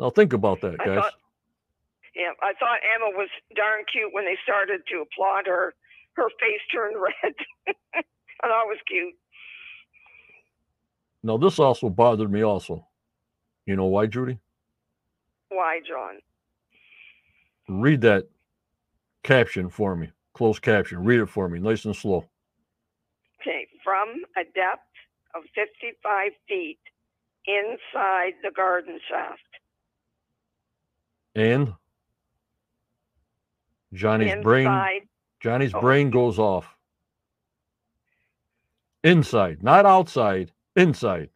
Now 0.00 0.10
think 0.10 0.32
about 0.32 0.60
that, 0.62 0.80
I 0.80 0.84
guys. 0.84 0.98
thought- 1.04 1.12
Yeah, 2.16 2.32
I 2.42 2.54
thought 2.54 2.80
Emma 2.96 3.16
was 3.16 3.28
darn 3.54 3.84
cute 3.92 4.12
when 4.12 4.24
they 4.24 4.36
started 4.42 4.80
to 4.90 5.02
applaud 5.02 5.46
her. 5.46 5.74
Her 6.14 6.28
face 6.40 6.60
turned 6.72 6.96
red. 7.00 7.34
I 7.94 8.02
thought 8.48 8.64
it 8.64 8.68
was 8.68 8.78
cute. 8.88 9.14
Now 11.22 11.36
this 11.36 11.60
also 11.60 11.88
bothered 11.90 12.32
me 12.32 12.42
also. 12.42 12.84
You 13.64 13.76
know 13.76 13.86
why, 13.86 14.06
Judy? 14.06 14.40
Why, 15.50 15.78
John? 15.86 16.18
Read 17.68 18.00
that 18.00 18.26
caption 19.22 19.68
for 19.68 19.94
me. 19.94 20.10
Closed 20.32 20.62
caption. 20.62 21.04
Read 21.04 21.20
it 21.20 21.28
for 21.28 21.48
me, 21.48 21.60
nice 21.60 21.84
and 21.84 21.94
slow. 21.94 22.28
Okay, 23.46 23.66
from 23.84 24.08
a 24.38 24.44
depth 24.44 24.88
of 25.34 25.42
55 25.54 26.32
feet 26.48 26.78
inside 27.46 28.32
the 28.42 28.50
garden 28.50 28.98
shaft. 29.06 29.40
And 31.34 31.74
Johnny's 33.92 34.42
brain 34.42 34.66
Johnny's 35.40 35.74
Oh. 35.74 35.80
brain 35.80 36.08
goes 36.08 36.38
off. 36.38 36.74
Inside, 39.02 39.62
not 39.62 39.84
outside, 39.84 40.52
inside. 40.74 41.28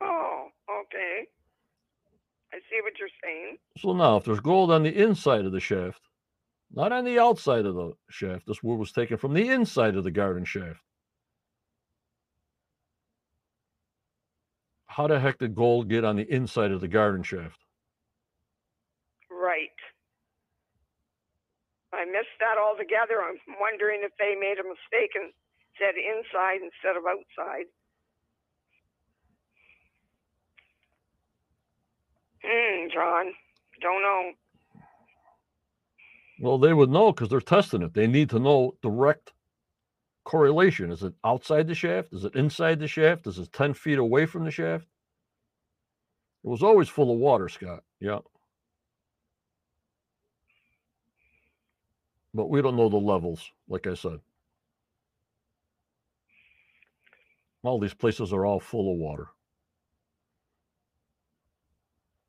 oh, 0.00 0.48
okay. 0.68 1.28
I 2.52 2.58
see 2.68 2.80
what 2.82 2.98
you're 2.98 3.08
saying. 3.22 3.58
So 3.78 3.92
now 3.92 4.16
if 4.16 4.24
there's 4.24 4.40
gold 4.40 4.72
on 4.72 4.82
the 4.82 4.90
inside 4.96 5.44
of 5.44 5.52
the 5.52 5.60
shaft, 5.60 6.08
not 6.72 6.92
on 6.92 7.04
the 7.04 7.18
outside 7.18 7.66
of 7.66 7.74
the 7.74 7.92
shaft, 8.10 8.46
this 8.46 8.62
wood 8.62 8.78
was 8.78 8.92
taken 8.92 9.18
from 9.18 9.34
the 9.34 9.48
inside 9.48 9.96
of 9.96 10.04
the 10.04 10.10
garden 10.10 10.44
shaft. 10.44 10.80
How 14.86 15.06
the 15.06 15.18
heck 15.20 15.38
did 15.38 15.54
gold 15.54 15.88
get 15.88 16.04
on 16.04 16.16
the 16.16 16.30
inside 16.30 16.70
of 16.70 16.80
the 16.80 16.88
garden 16.88 17.22
shaft? 17.22 17.58
Right. 19.30 19.68
I 21.92 22.04
missed 22.04 22.36
that 22.40 22.56
altogether. 22.60 23.20
I'm 23.20 23.38
wondering 23.60 24.00
if 24.02 24.12
they 24.18 24.34
made 24.38 24.56
a 24.58 24.64
mistake 24.64 25.12
and 25.14 25.32
said 25.78 25.94
inside 25.96 26.60
instead 26.60 26.96
of 26.96 27.04
outside. 27.04 27.66
Hmm, 32.44 32.88
John. 32.92 33.32
Don't 33.80 34.02
know. 34.02 34.32
Well, 36.42 36.58
they 36.58 36.74
would 36.74 36.90
know 36.90 37.12
because 37.12 37.30
they're 37.30 37.40
testing 37.40 37.82
it. 37.82 37.94
They 37.94 38.08
need 38.08 38.30
to 38.32 38.40
know 38.40 38.76
direct 38.82 39.32
correlation. 40.24 40.90
Is 40.92 41.02
it 41.04 41.14
outside 41.24 41.68
the 41.68 41.74
shaft? 41.76 42.12
Is 42.12 42.24
it 42.24 42.34
inside 42.36 42.80
the 42.80 42.88
shaft? 42.88 43.26
Is 43.28 43.38
it 43.38 43.52
10 43.52 43.74
feet 43.74 43.98
away 43.98 44.26
from 44.26 44.44
the 44.44 44.52
shaft? 44.52 44.86
It 46.44 46.48
was 46.48 46.62
always 46.62 46.88
full 46.88 47.12
of 47.12 47.18
water, 47.18 47.48
Scott. 47.48 47.84
Yeah. 48.00 48.20
But 52.34 52.50
we 52.50 52.62
don't 52.62 52.76
know 52.76 52.88
the 52.88 52.98
levels, 52.98 53.50
like 53.68 53.86
I 53.86 53.94
said. 53.94 54.20
All 57.62 57.80
these 57.80 57.94
places 57.94 58.32
are 58.32 58.46
all 58.46 58.60
full 58.60 58.92
of 58.92 58.98
water. 58.98 59.28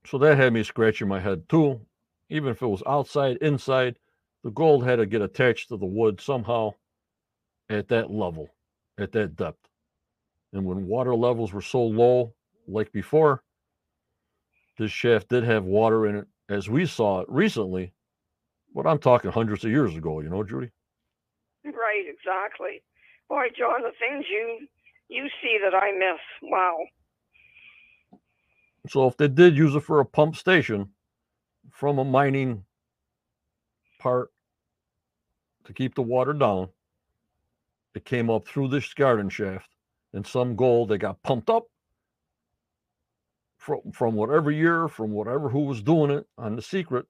So 0.07 0.17
that 0.19 0.37
had 0.37 0.53
me 0.53 0.63
scratching 0.63 1.07
my 1.07 1.19
head 1.19 1.49
too. 1.49 1.81
Even 2.29 2.51
if 2.51 2.61
it 2.61 2.67
was 2.67 2.83
outside, 2.87 3.37
inside, 3.37 3.97
the 4.43 4.51
gold 4.51 4.85
had 4.85 4.97
to 4.97 5.05
get 5.05 5.21
attached 5.21 5.69
to 5.69 5.77
the 5.77 5.85
wood 5.85 6.19
somehow 6.19 6.73
at 7.69 7.87
that 7.87 8.11
level, 8.11 8.49
at 8.99 9.11
that 9.13 9.35
depth. 9.35 9.69
And 10.51 10.65
when 10.65 10.85
water 10.85 11.15
levels 11.15 11.53
were 11.53 11.61
so 11.61 11.81
low, 11.83 12.33
like 12.67 12.91
before, 12.91 13.43
this 14.77 14.91
shaft 14.91 15.29
did 15.29 15.43
have 15.43 15.63
water 15.63 16.07
in 16.07 16.15
it, 16.15 16.27
as 16.49 16.69
we 16.69 16.85
saw 16.85 17.21
it 17.21 17.29
recently. 17.29 17.93
But 18.75 18.87
I'm 18.87 18.99
talking 18.99 19.31
hundreds 19.31 19.63
of 19.63 19.71
years 19.71 19.95
ago, 19.95 20.19
you 20.19 20.29
know, 20.29 20.43
Judy. 20.43 20.69
Right, 21.63 22.05
exactly. 22.07 22.83
Boy, 23.29 23.47
John, 23.57 23.81
the 23.81 23.91
things 23.99 24.25
you 24.29 24.67
you 25.09 25.27
see 25.41 25.59
that 25.63 25.75
I 25.75 25.91
miss. 25.91 26.19
Wow. 26.41 26.77
So 28.89 29.07
if 29.07 29.15
they 29.15 29.27
did 29.27 29.55
use 29.55 29.75
it 29.75 29.81
for 29.81 29.99
a 29.99 30.05
pump 30.05 30.35
station 30.35 30.89
from 31.71 31.99
a 31.99 32.03
mining 32.03 32.65
part 33.99 34.32
to 35.65 35.73
keep 35.73 35.95
the 35.95 36.01
water 36.01 36.33
down, 36.33 36.69
it 37.95 38.05
came 38.05 38.29
up 38.29 38.47
through 38.47 38.69
this 38.69 38.93
garden 38.93 39.29
shaft 39.29 39.69
and 40.13 40.25
some 40.25 40.55
gold 40.55 40.89
they 40.89 40.97
got 40.97 41.21
pumped 41.23 41.49
up 41.49 41.67
from 43.57 43.79
from 43.93 44.15
whatever 44.15 44.51
year, 44.51 44.87
from 44.87 45.11
whatever 45.11 45.49
who 45.49 45.61
was 45.61 45.81
doing 45.81 46.11
it 46.11 46.27
on 46.37 46.55
the 46.55 46.61
secret, 46.61 47.05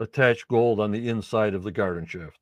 attached 0.00 0.48
gold 0.48 0.80
on 0.80 0.90
the 0.90 1.08
inside 1.08 1.54
of 1.54 1.62
the 1.62 1.70
garden 1.70 2.06
shaft. 2.06 2.38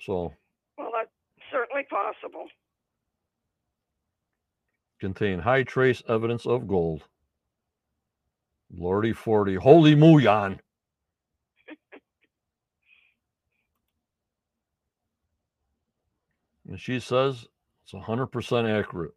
So 0.00 0.34
Well, 0.78 0.90
that's 0.94 1.10
certainly 1.50 1.84
possible. 1.90 2.46
contain 5.00 5.40
high 5.40 5.64
trace 5.64 6.02
evidence 6.08 6.46
of 6.46 6.68
gold. 6.68 7.02
Lordy 8.74 9.12
forty, 9.12 9.56
holy 9.56 9.94
Muyan. 9.94 10.60
And 16.72 16.80
she 16.80 16.98
says 16.98 17.46
it's 17.84 17.92
hundred 17.92 18.28
percent 18.28 18.66
accurate. 18.66 19.12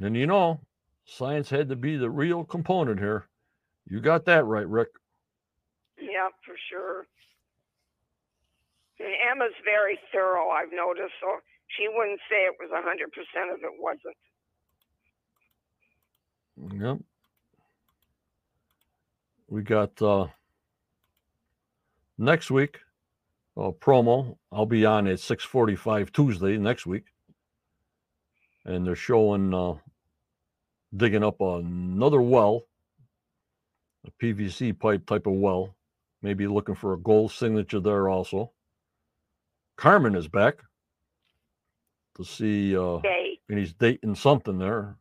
And 0.00 0.16
you 0.16 0.26
know, 0.26 0.58
science 1.04 1.48
had 1.48 1.68
to 1.68 1.76
be 1.76 1.96
the 1.96 2.10
real 2.10 2.42
component 2.42 2.98
here. 2.98 3.28
You 3.88 4.00
got 4.00 4.24
that 4.24 4.44
right, 4.44 4.66
Rick. 4.66 4.88
Yeah, 5.96 6.26
for 6.44 6.56
sure. 6.68 7.06
And 8.98 9.14
Emma's 9.30 9.54
very 9.64 9.96
thorough, 10.12 10.50
I've 10.50 10.72
noticed, 10.72 11.14
so 11.20 11.36
she 11.76 11.86
wouldn't 11.88 12.20
say 12.28 12.42
it 12.42 12.56
was 12.58 12.70
a 12.72 12.82
100% 12.82 13.54
if 13.54 13.62
it 13.62 13.70
wasn't. 13.78 14.16
Yep. 16.82 16.98
We 19.48 19.62
got 19.62 20.02
uh 20.02 20.26
next 22.18 22.50
week 22.50 22.80
a 23.56 23.72
promo. 23.72 24.36
I'll 24.50 24.66
be 24.66 24.84
on 24.86 25.06
at 25.06 25.18
6:45 25.18 26.12
Tuesday 26.12 26.56
next 26.58 26.86
week. 26.86 27.04
And 28.64 28.86
they're 28.86 28.96
showing 28.96 29.52
uh 29.54 29.74
digging 30.96 31.24
up 31.24 31.40
another 31.40 32.20
well, 32.20 32.62
a 34.06 34.10
PVC 34.22 34.78
pipe 34.78 35.06
type 35.06 35.26
of 35.26 35.34
well. 35.34 35.74
Maybe 36.22 36.46
looking 36.46 36.74
for 36.74 36.92
a 36.92 36.98
gold 36.98 37.32
signature 37.32 37.80
there 37.80 38.08
also. 38.08 38.52
Carmen 39.76 40.14
is 40.14 40.28
back 40.28 40.62
to 42.16 42.24
see 42.24 42.76
uh 42.76 42.98
and 43.48 43.58
he's 43.58 43.74
dating 43.74 44.14
something 44.14 44.58
there. 44.58 44.96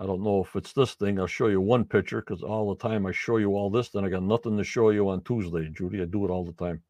I 0.00 0.06
don't 0.06 0.22
know 0.22 0.42
if 0.44 0.54
it's 0.54 0.72
this 0.72 0.94
thing. 0.94 1.18
I'll 1.18 1.26
show 1.26 1.48
you 1.48 1.60
one 1.60 1.84
picture 1.84 2.20
because 2.20 2.42
all 2.42 2.72
the 2.72 2.88
time 2.88 3.06
I 3.06 3.12
show 3.12 3.38
you 3.38 3.56
all 3.56 3.70
this, 3.70 3.88
then 3.88 4.04
I 4.04 4.08
got 4.08 4.22
nothing 4.22 4.56
to 4.56 4.62
show 4.64 4.90
you 4.90 5.08
on 5.08 5.22
Tuesday, 5.22 5.68
Judy. 5.70 6.00
I 6.02 6.04
do 6.04 6.24
it 6.24 6.30
all 6.30 6.44
the 6.44 6.52
time. 6.52 6.82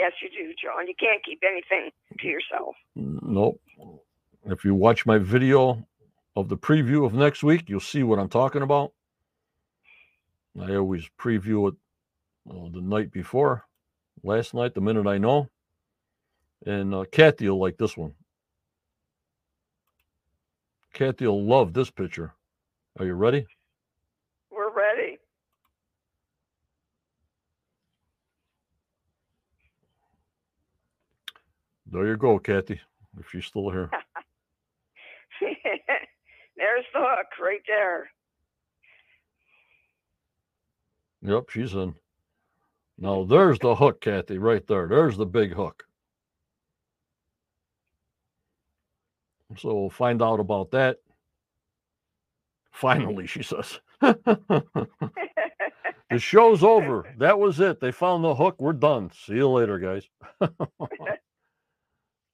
Yes, 0.00 0.12
you 0.22 0.30
do, 0.30 0.54
John. 0.54 0.86
You 0.86 0.94
can't 0.98 1.22
keep 1.22 1.42
anything 1.46 1.90
to 2.20 2.26
yourself. 2.26 2.74
Nope. 2.96 3.60
If 4.46 4.64
you 4.64 4.74
watch 4.74 5.04
my 5.04 5.18
video 5.18 5.86
of 6.34 6.48
the 6.48 6.56
preview 6.56 7.04
of 7.04 7.12
next 7.12 7.42
week, 7.42 7.68
you'll 7.68 7.80
see 7.80 8.02
what 8.02 8.18
I'm 8.18 8.30
talking 8.30 8.62
about. 8.62 8.94
I 10.58 10.74
always 10.76 11.06
preview 11.20 11.68
it 11.68 11.74
uh, 12.50 12.70
the 12.72 12.80
night 12.80 13.12
before, 13.12 13.66
last 14.22 14.54
night, 14.54 14.72
the 14.72 14.80
minute 14.80 15.06
I 15.06 15.18
know. 15.18 15.50
And 16.64 16.94
uh, 16.94 17.04
Kathy 17.12 17.50
will 17.50 17.60
like 17.60 17.76
this 17.76 17.94
one. 17.94 18.14
Kathy 20.94 21.26
will 21.26 21.44
love 21.44 21.74
this 21.74 21.90
picture. 21.90 22.32
Are 22.98 23.04
you 23.04 23.12
ready? 23.12 23.46
We're 24.50 24.72
ready. 24.72 25.18
There 31.90 32.06
you 32.06 32.16
go, 32.16 32.38
Kathy, 32.38 32.80
if 33.18 33.28
she's 33.30 33.46
still 33.46 33.70
here. 33.70 33.90
There's 35.40 36.84
the 36.92 37.00
hook 37.00 37.26
right 37.42 37.62
there. 37.66 38.10
Yep, 41.22 41.50
she's 41.50 41.74
in. 41.74 41.94
Now 42.98 43.24
there's 43.24 43.58
the 43.58 43.74
hook, 43.74 44.00
Kathy, 44.02 44.38
right 44.38 44.66
there. 44.66 44.86
There's 44.86 45.16
the 45.16 45.26
big 45.26 45.52
hook. 45.54 45.84
So 49.56 49.74
we'll 49.74 49.90
find 49.90 50.22
out 50.22 50.38
about 50.38 50.70
that. 50.72 50.98
Finally, 52.72 53.26
she 53.26 53.42
says. 53.42 53.80
the 54.00 54.86
show's 56.18 56.62
over. 56.62 57.06
That 57.18 57.38
was 57.38 57.58
it. 57.58 57.80
They 57.80 57.90
found 57.90 58.22
the 58.22 58.34
hook. 58.34 58.56
We're 58.58 58.72
done. 58.74 59.10
See 59.26 59.34
you 59.34 59.48
later, 59.48 59.78
guys. 59.78 60.08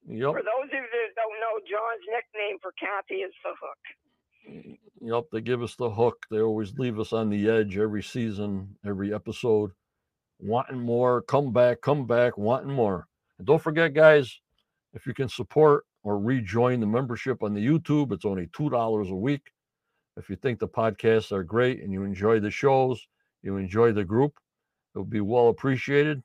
yep. 0.08 0.32
For 0.32 0.42
those 0.42 0.64
of 0.64 0.72
you 0.72 0.80
that 0.80 1.14
don't 1.16 1.40
know, 1.40 1.60
John's 1.68 2.04
nickname 2.08 2.58
for 2.60 2.72
Kathy 2.78 3.22
is 3.22 3.32
the 3.44 3.54
hook. 3.60 4.78
Yep, 5.00 5.24
they 5.32 5.40
give 5.40 5.62
us 5.62 5.74
the 5.74 5.90
hook. 5.90 6.26
They 6.30 6.40
always 6.40 6.78
leave 6.78 6.98
us 6.98 7.12
on 7.12 7.30
the 7.30 7.50
edge 7.50 7.76
every 7.76 8.02
season, 8.02 8.76
every 8.86 9.12
episode, 9.12 9.72
wanting 10.38 10.80
more. 10.80 11.22
Come 11.22 11.52
back, 11.52 11.80
come 11.80 12.06
back, 12.06 12.38
wanting 12.38 12.72
more. 12.72 13.06
And 13.38 13.46
don't 13.46 13.62
forget, 13.62 13.92
guys, 13.94 14.40
if 14.94 15.06
you 15.06 15.14
can 15.14 15.28
support 15.28 15.84
or 16.02 16.18
rejoin 16.18 16.80
the 16.80 16.86
membership 16.86 17.42
on 17.42 17.52
the 17.54 17.66
YouTube, 17.66 18.12
it's 18.12 18.24
only 18.24 18.46
$2 18.46 19.10
a 19.10 19.14
week. 19.14 19.50
If 20.16 20.30
you 20.30 20.36
think 20.36 20.58
the 20.58 20.68
podcasts 20.68 21.32
are 21.32 21.42
great 21.42 21.82
and 21.82 21.92
you 21.92 22.04
enjoy 22.04 22.40
the 22.40 22.50
shows, 22.50 23.06
you 23.42 23.56
enjoy 23.56 23.92
the 23.92 24.04
group, 24.04 24.32
it 24.94 24.98
would 24.98 25.10
be 25.10 25.20
well 25.20 25.48
appreciated. 25.48 26.22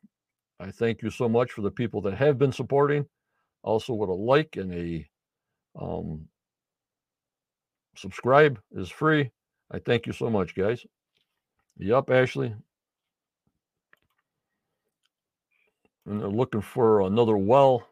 I 0.59 0.71
thank 0.71 1.01
you 1.01 1.09
so 1.09 1.27
much 1.27 1.51
for 1.51 1.61
the 1.61 1.71
people 1.71 2.01
that 2.01 2.13
have 2.13 2.37
been 2.37 2.51
supporting. 2.51 3.05
Also, 3.63 3.93
with 3.93 4.09
a 4.09 4.13
like 4.13 4.57
and 4.57 4.73
a 4.73 5.07
um, 5.79 6.27
subscribe 7.95 8.59
is 8.71 8.89
free. 8.89 9.31
I 9.71 9.79
thank 9.79 10.05
you 10.07 10.13
so 10.13 10.29
much, 10.29 10.55
guys. 10.55 10.85
Yup, 11.77 12.09
Ashley. 12.09 12.53
And 16.05 16.19
they're 16.19 16.27
looking 16.27 16.61
for 16.61 17.01
another 17.01 17.37
well. 17.37 17.87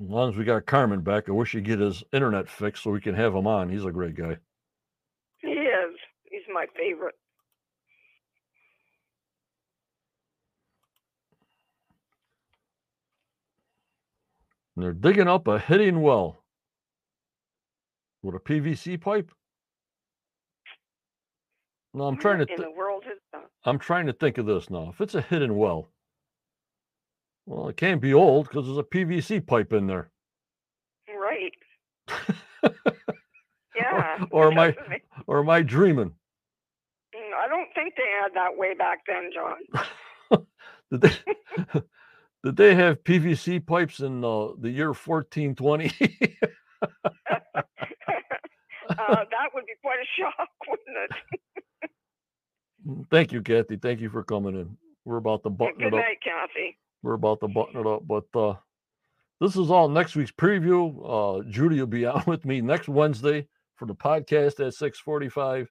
As 0.00 0.08
long 0.08 0.30
as 0.30 0.36
we 0.36 0.44
got 0.44 0.66
Carmen 0.66 1.00
back, 1.00 1.28
I 1.28 1.32
wish 1.32 1.52
he'd 1.52 1.64
get 1.64 1.80
his 1.80 2.04
internet 2.12 2.48
fixed 2.48 2.84
so 2.84 2.90
we 2.90 3.00
can 3.00 3.14
have 3.14 3.34
him 3.34 3.46
on. 3.48 3.68
He's 3.68 3.84
a 3.84 3.90
great 3.90 4.14
guy. 4.14 4.36
He 5.38 5.48
is. 5.48 5.96
He's 6.24 6.42
my 6.52 6.66
favorite. 6.76 7.16
And 14.78 14.84
they're 14.84 14.92
digging 14.92 15.26
up 15.26 15.48
a 15.48 15.58
hidden 15.58 16.02
well 16.02 16.44
with 18.22 18.36
a 18.36 18.38
PVC 18.38 19.00
pipe. 19.00 19.32
No, 21.94 22.04
I'm 22.04 22.16
trying 22.16 22.46
to. 22.46 22.54
in 22.54 22.60
the 22.62 22.70
world 22.70 23.02
is 23.10 23.18
I'm 23.64 23.80
trying 23.80 24.06
to 24.06 24.12
think 24.12 24.38
of 24.38 24.46
this 24.46 24.70
now. 24.70 24.90
If 24.90 25.00
it's 25.00 25.16
a 25.16 25.20
hidden 25.20 25.56
well, 25.56 25.88
well, 27.44 27.68
it 27.68 27.76
can't 27.76 28.00
be 28.00 28.14
old 28.14 28.46
because 28.46 28.66
there's 28.66 28.78
a 28.78 28.84
PVC 28.84 29.44
pipe 29.44 29.72
in 29.72 29.88
there. 29.88 30.12
right. 31.08 31.52
Yeah. 33.74 34.26
or 34.30 34.46
it 34.46 34.52
am 34.52 34.58
I- 34.60 34.76
make- 34.88 35.02
Or 35.26 35.40
am 35.40 35.50
I 35.50 35.62
dreaming? 35.62 36.12
Mm, 37.16 37.34
I 37.36 37.48
don't 37.48 37.68
think 37.74 37.94
they 37.96 38.04
had 38.22 38.32
that 38.34 38.56
way 38.56 38.74
back 38.74 39.00
then, 39.08 39.30
John. 39.34 40.46
Did 40.92 41.00
they, 41.00 41.16
did 42.44 42.56
they 42.56 42.74
have 42.74 43.02
PVC 43.04 43.64
pipes 43.64 44.00
in 44.00 44.24
uh, 44.24 44.48
the 44.58 44.70
year 44.70 44.88
1420? 44.88 45.86
uh, 46.82 46.88
that 48.88 49.48
would 49.54 49.66
be 49.66 49.72
quite 49.82 49.98
a 49.98 50.06
shock, 50.20 50.48
wouldn't 50.68 50.96
it? 51.10 51.10
Thank 53.10 53.32
you, 53.32 53.42
Kathy. 53.42 53.76
Thank 53.76 54.00
you 54.00 54.08
for 54.08 54.22
coming 54.22 54.54
in. 54.54 54.76
We're 55.04 55.16
about 55.16 55.42
to 55.44 55.50
button 55.50 55.78
Good 55.78 55.88
it 55.88 55.94
up. 55.94 56.00
night, 56.00 56.18
Kathy. 56.22 56.78
We're 57.02 57.14
about 57.14 57.40
to 57.40 57.48
button 57.48 57.80
it 57.80 57.86
up, 57.86 58.06
but 58.06 58.24
uh, 58.38 58.54
this 59.40 59.56
is 59.56 59.70
all 59.70 59.88
next 59.88 60.16
week's 60.16 60.32
preview. 60.32 61.40
Uh, 61.42 61.42
Judy 61.48 61.78
will 61.80 61.86
be 61.86 62.06
on 62.06 62.22
with 62.26 62.44
me 62.44 62.60
next 62.60 62.88
Wednesday 62.88 63.46
for 63.76 63.86
the 63.86 63.94
podcast 63.94 64.60
at 64.60 64.74
6:45. 64.74 65.68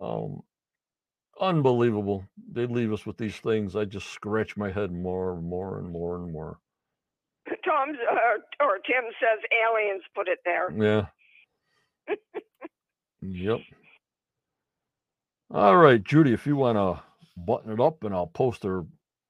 Um, 0.00 0.42
unbelievable. 1.40 2.24
They 2.52 2.66
leave 2.66 2.92
us 2.92 3.06
with 3.06 3.18
these 3.18 3.36
things. 3.36 3.76
I 3.76 3.84
just 3.84 4.08
scratch 4.08 4.56
my 4.56 4.70
head 4.70 4.92
more 4.92 5.34
and 5.34 5.44
more 5.44 5.78
and 5.78 5.90
more 5.90 6.16
and 6.16 6.32
more. 6.32 6.58
Tom 7.64 7.90
uh, 7.90 8.64
or 8.64 8.78
Tim 8.78 9.04
says 9.20 9.40
aliens 9.66 10.02
put 10.14 10.28
it 10.28 10.38
there. 10.44 10.72
Yeah. 10.76 11.06
Yep. 13.22 13.60
All 15.52 15.76
right, 15.76 16.02
Judy, 16.04 16.32
if 16.32 16.46
you 16.46 16.56
want 16.56 16.76
to 16.76 17.02
button 17.36 17.72
it 17.72 17.80
up, 17.80 18.04
and 18.04 18.14
I'll 18.14 18.26
post 18.26 18.64
her 18.64 18.84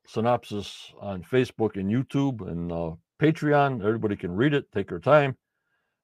synopsis 0.06 0.92
on 1.00 1.22
Facebook 1.22 1.76
and 1.76 1.90
YouTube 1.90 2.46
and 2.46 2.72
uh, 2.72 2.92
Patreon. 3.20 3.84
Everybody 3.84 4.16
can 4.16 4.34
read 4.34 4.54
it, 4.54 4.70
take 4.72 4.88
their 4.88 4.98
time. 4.98 5.36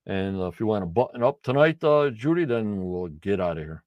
And 0.07 0.41
uh, 0.41 0.47
if 0.47 0.61
you 0.61 0.67
want 0.67 0.83
to 0.83 0.87
button 0.87 1.23
up 1.23 1.43
tonight, 1.43 1.83
uh, 1.85 2.11
Judy, 2.11 2.45
then 2.45 2.85
we'll 2.85 3.09
get 3.09 3.41
out 3.41 3.59
of 3.59 3.65
here. 3.65 3.85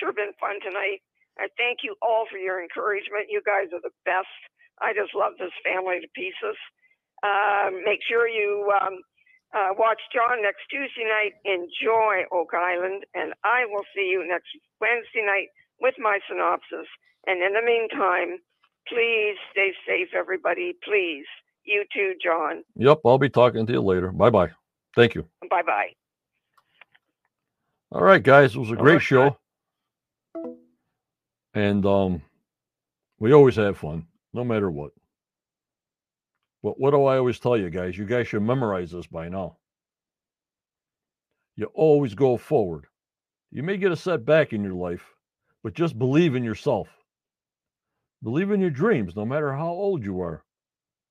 All 0.00 0.08
righty. 0.08 0.22
Hey, 0.22 0.32
everybody. 0.32 0.40
It's 0.40 0.40
sure 0.40 0.56
been 0.56 0.60
fun 0.60 0.60
tonight. 0.60 1.00
I 1.38 1.48
thank 1.56 1.78
you 1.84 1.96
all 2.02 2.26
for 2.30 2.38
your 2.38 2.62
encouragement. 2.62 3.26
You 3.28 3.42
guys 3.44 3.72
are 3.72 3.80
the 3.80 3.94
best. 4.04 4.28
I 4.80 4.92
just 4.92 5.14
love 5.14 5.32
this 5.38 5.52
family 5.64 6.00
to 6.00 6.08
pieces. 6.14 6.58
Um, 7.22 7.84
make 7.84 8.00
sure 8.08 8.28
you 8.28 8.72
um, 8.80 8.98
uh, 9.54 9.74
watch 9.78 10.00
John 10.14 10.42
next 10.42 10.62
Tuesday 10.70 11.04
night. 11.04 11.34
Enjoy 11.44 12.24
Oak 12.32 12.54
Island, 12.54 13.04
and 13.14 13.34
I 13.44 13.64
will 13.66 13.84
see 13.94 14.08
you 14.10 14.26
next 14.28 14.48
Wednesday 14.80 15.24
night 15.24 15.48
with 15.80 15.94
my 15.98 16.20
synopsis. 16.28 16.88
And 17.26 17.42
in 17.42 17.54
the 17.54 17.62
meantime, 17.64 18.38
please 18.88 19.36
stay 19.52 19.72
safe, 19.86 20.08
everybody. 20.14 20.74
Please. 20.84 21.26
You 21.64 21.84
too, 21.94 22.14
John. 22.24 22.64
Yep, 22.76 23.00
I'll 23.06 23.18
be 23.18 23.30
talking 23.30 23.66
to 23.66 23.72
you 23.72 23.80
later. 23.80 24.10
Bye 24.10 24.30
bye. 24.30 24.50
Thank 24.96 25.14
you. 25.14 25.28
Bye 25.48 25.62
bye. 25.62 25.94
All 27.92 28.02
right, 28.02 28.22
guys. 28.22 28.56
It 28.56 28.58
was 28.58 28.70
a 28.70 28.76
great 28.76 28.94
right, 28.94 29.02
show. 29.02 29.36
And 31.54 31.84
um 31.86 32.22
we 33.18 33.32
always 33.32 33.56
have 33.56 33.78
fun, 33.78 34.06
no 34.32 34.44
matter 34.44 34.70
what. 34.70 34.92
But 36.62 36.78
what 36.78 36.92
do 36.92 37.04
I 37.04 37.18
always 37.18 37.38
tell 37.38 37.56
you 37.56 37.70
guys? 37.70 37.98
You 37.98 38.04
guys 38.04 38.28
should 38.28 38.42
memorize 38.42 38.90
this 38.90 39.06
by 39.06 39.28
now. 39.28 39.56
You 41.56 41.66
always 41.74 42.14
go 42.14 42.36
forward. 42.36 42.86
You 43.50 43.62
may 43.62 43.76
get 43.76 43.92
a 43.92 43.96
setback 43.96 44.52
in 44.52 44.64
your 44.64 44.74
life, 44.74 45.04
but 45.62 45.74
just 45.74 45.98
believe 45.98 46.34
in 46.34 46.44
yourself. 46.44 46.88
Believe 48.22 48.50
in 48.50 48.60
your 48.60 48.70
dreams, 48.70 49.16
no 49.16 49.24
matter 49.24 49.52
how 49.52 49.68
old 49.68 50.04
you 50.04 50.20
are. 50.20 50.44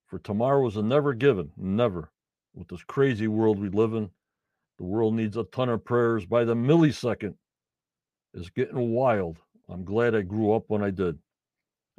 For 0.08 0.20
tomorrow 0.20 0.68
is 0.68 0.78
a 0.78 0.82
never 0.82 1.14
given, 1.14 1.52
never. 1.56 2.12
With 2.54 2.68
this 2.68 2.84
crazy 2.84 3.28
world 3.28 3.60
we 3.60 3.70
live 3.70 3.94
in, 3.94 4.10
the 4.78 4.84
world 4.84 5.14
needs 5.14 5.38
a 5.38 5.44
ton 5.44 5.70
of 5.70 5.86
prayers 5.86 6.26
by 6.26 6.44
the 6.44 6.56
millisecond. 6.56 7.36
It's 8.34 8.50
getting 8.50 8.92
wild. 8.92 9.38
I'm 9.70 9.84
glad 9.84 10.16
I 10.16 10.22
grew 10.22 10.54
up 10.54 10.66
when 10.68 10.84
I 10.84 10.90
did. 10.90 11.18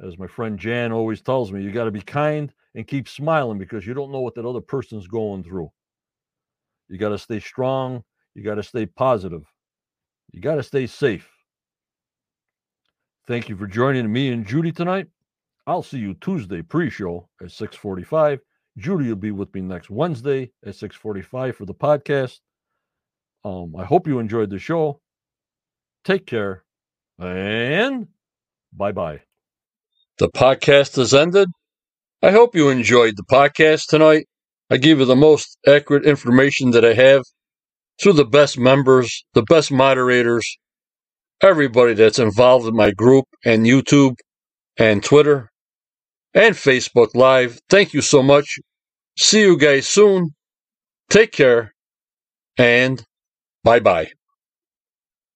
As 0.01 0.17
my 0.17 0.27
friend 0.27 0.59
Jan 0.59 0.91
always 0.91 1.21
tells 1.21 1.51
me, 1.51 1.61
you 1.61 1.71
got 1.71 1.85
to 1.85 1.91
be 1.91 2.01
kind 2.01 2.51
and 2.75 2.87
keep 2.87 3.07
smiling 3.07 3.57
because 3.57 3.85
you 3.85 3.93
don't 3.93 4.11
know 4.11 4.21
what 4.21 4.35
that 4.35 4.45
other 4.45 4.61
person's 4.61 5.07
going 5.07 5.43
through. 5.43 5.71
You 6.89 6.97
got 6.97 7.09
to 7.09 7.17
stay 7.17 7.39
strong. 7.39 8.03
You 8.33 8.43
got 8.43 8.55
to 8.55 8.63
stay 8.63 8.85
positive. 8.85 9.43
You 10.31 10.41
got 10.41 10.55
to 10.55 10.63
stay 10.63 10.87
safe. 10.87 11.29
Thank 13.27 13.47
you 13.47 13.55
for 13.55 13.67
joining 13.67 14.11
me 14.11 14.29
and 14.29 14.45
Judy 14.45 14.71
tonight. 14.71 15.07
I'll 15.65 15.83
see 15.83 15.99
you 15.99 16.15
Tuesday 16.15 16.61
pre-show 16.61 17.29
at 17.41 17.47
6:45. 17.47 18.39
Judy 18.77 19.07
will 19.09 19.15
be 19.15 19.31
with 19.31 19.53
me 19.53 19.61
next 19.61 19.89
Wednesday 19.89 20.51
at 20.65 20.75
6:45 20.75 21.55
for 21.55 21.65
the 21.65 21.73
podcast. 21.73 22.39
Um, 23.45 23.75
I 23.77 23.85
hope 23.85 24.07
you 24.07 24.19
enjoyed 24.19 24.49
the 24.49 24.59
show. 24.59 24.99
Take 26.03 26.25
care 26.25 26.63
and 27.19 28.07
bye-bye. 28.73 29.21
The 30.17 30.29
podcast 30.29 30.97
has 30.97 31.13
ended. 31.13 31.49
I 32.21 32.31
hope 32.31 32.55
you 32.55 32.69
enjoyed 32.69 33.15
the 33.17 33.23
podcast 33.23 33.87
tonight. 33.87 34.27
I 34.69 34.77
give 34.77 34.99
you 34.99 35.05
the 35.05 35.15
most 35.15 35.57
accurate 35.67 36.05
information 36.05 36.71
that 36.71 36.85
I 36.85 36.93
have 36.93 37.23
through 38.01 38.13
the 38.13 38.25
best 38.25 38.57
members, 38.57 39.25
the 39.33 39.43
best 39.43 39.71
moderators, 39.71 40.57
everybody 41.41 41.93
that's 41.93 42.19
involved 42.19 42.67
in 42.67 42.75
my 42.75 42.91
group 42.91 43.25
and 43.45 43.65
YouTube 43.65 44.15
and 44.77 45.03
Twitter 45.03 45.51
and 46.33 46.55
Facebook 46.55 47.13
Live. 47.15 47.59
Thank 47.69 47.93
you 47.93 48.01
so 48.01 48.23
much. 48.23 48.59
See 49.17 49.41
you 49.41 49.57
guys 49.57 49.87
soon. 49.87 50.31
Take 51.09 51.31
care 51.31 51.73
and 52.57 53.03
bye 53.63 53.79
bye. 53.79 54.11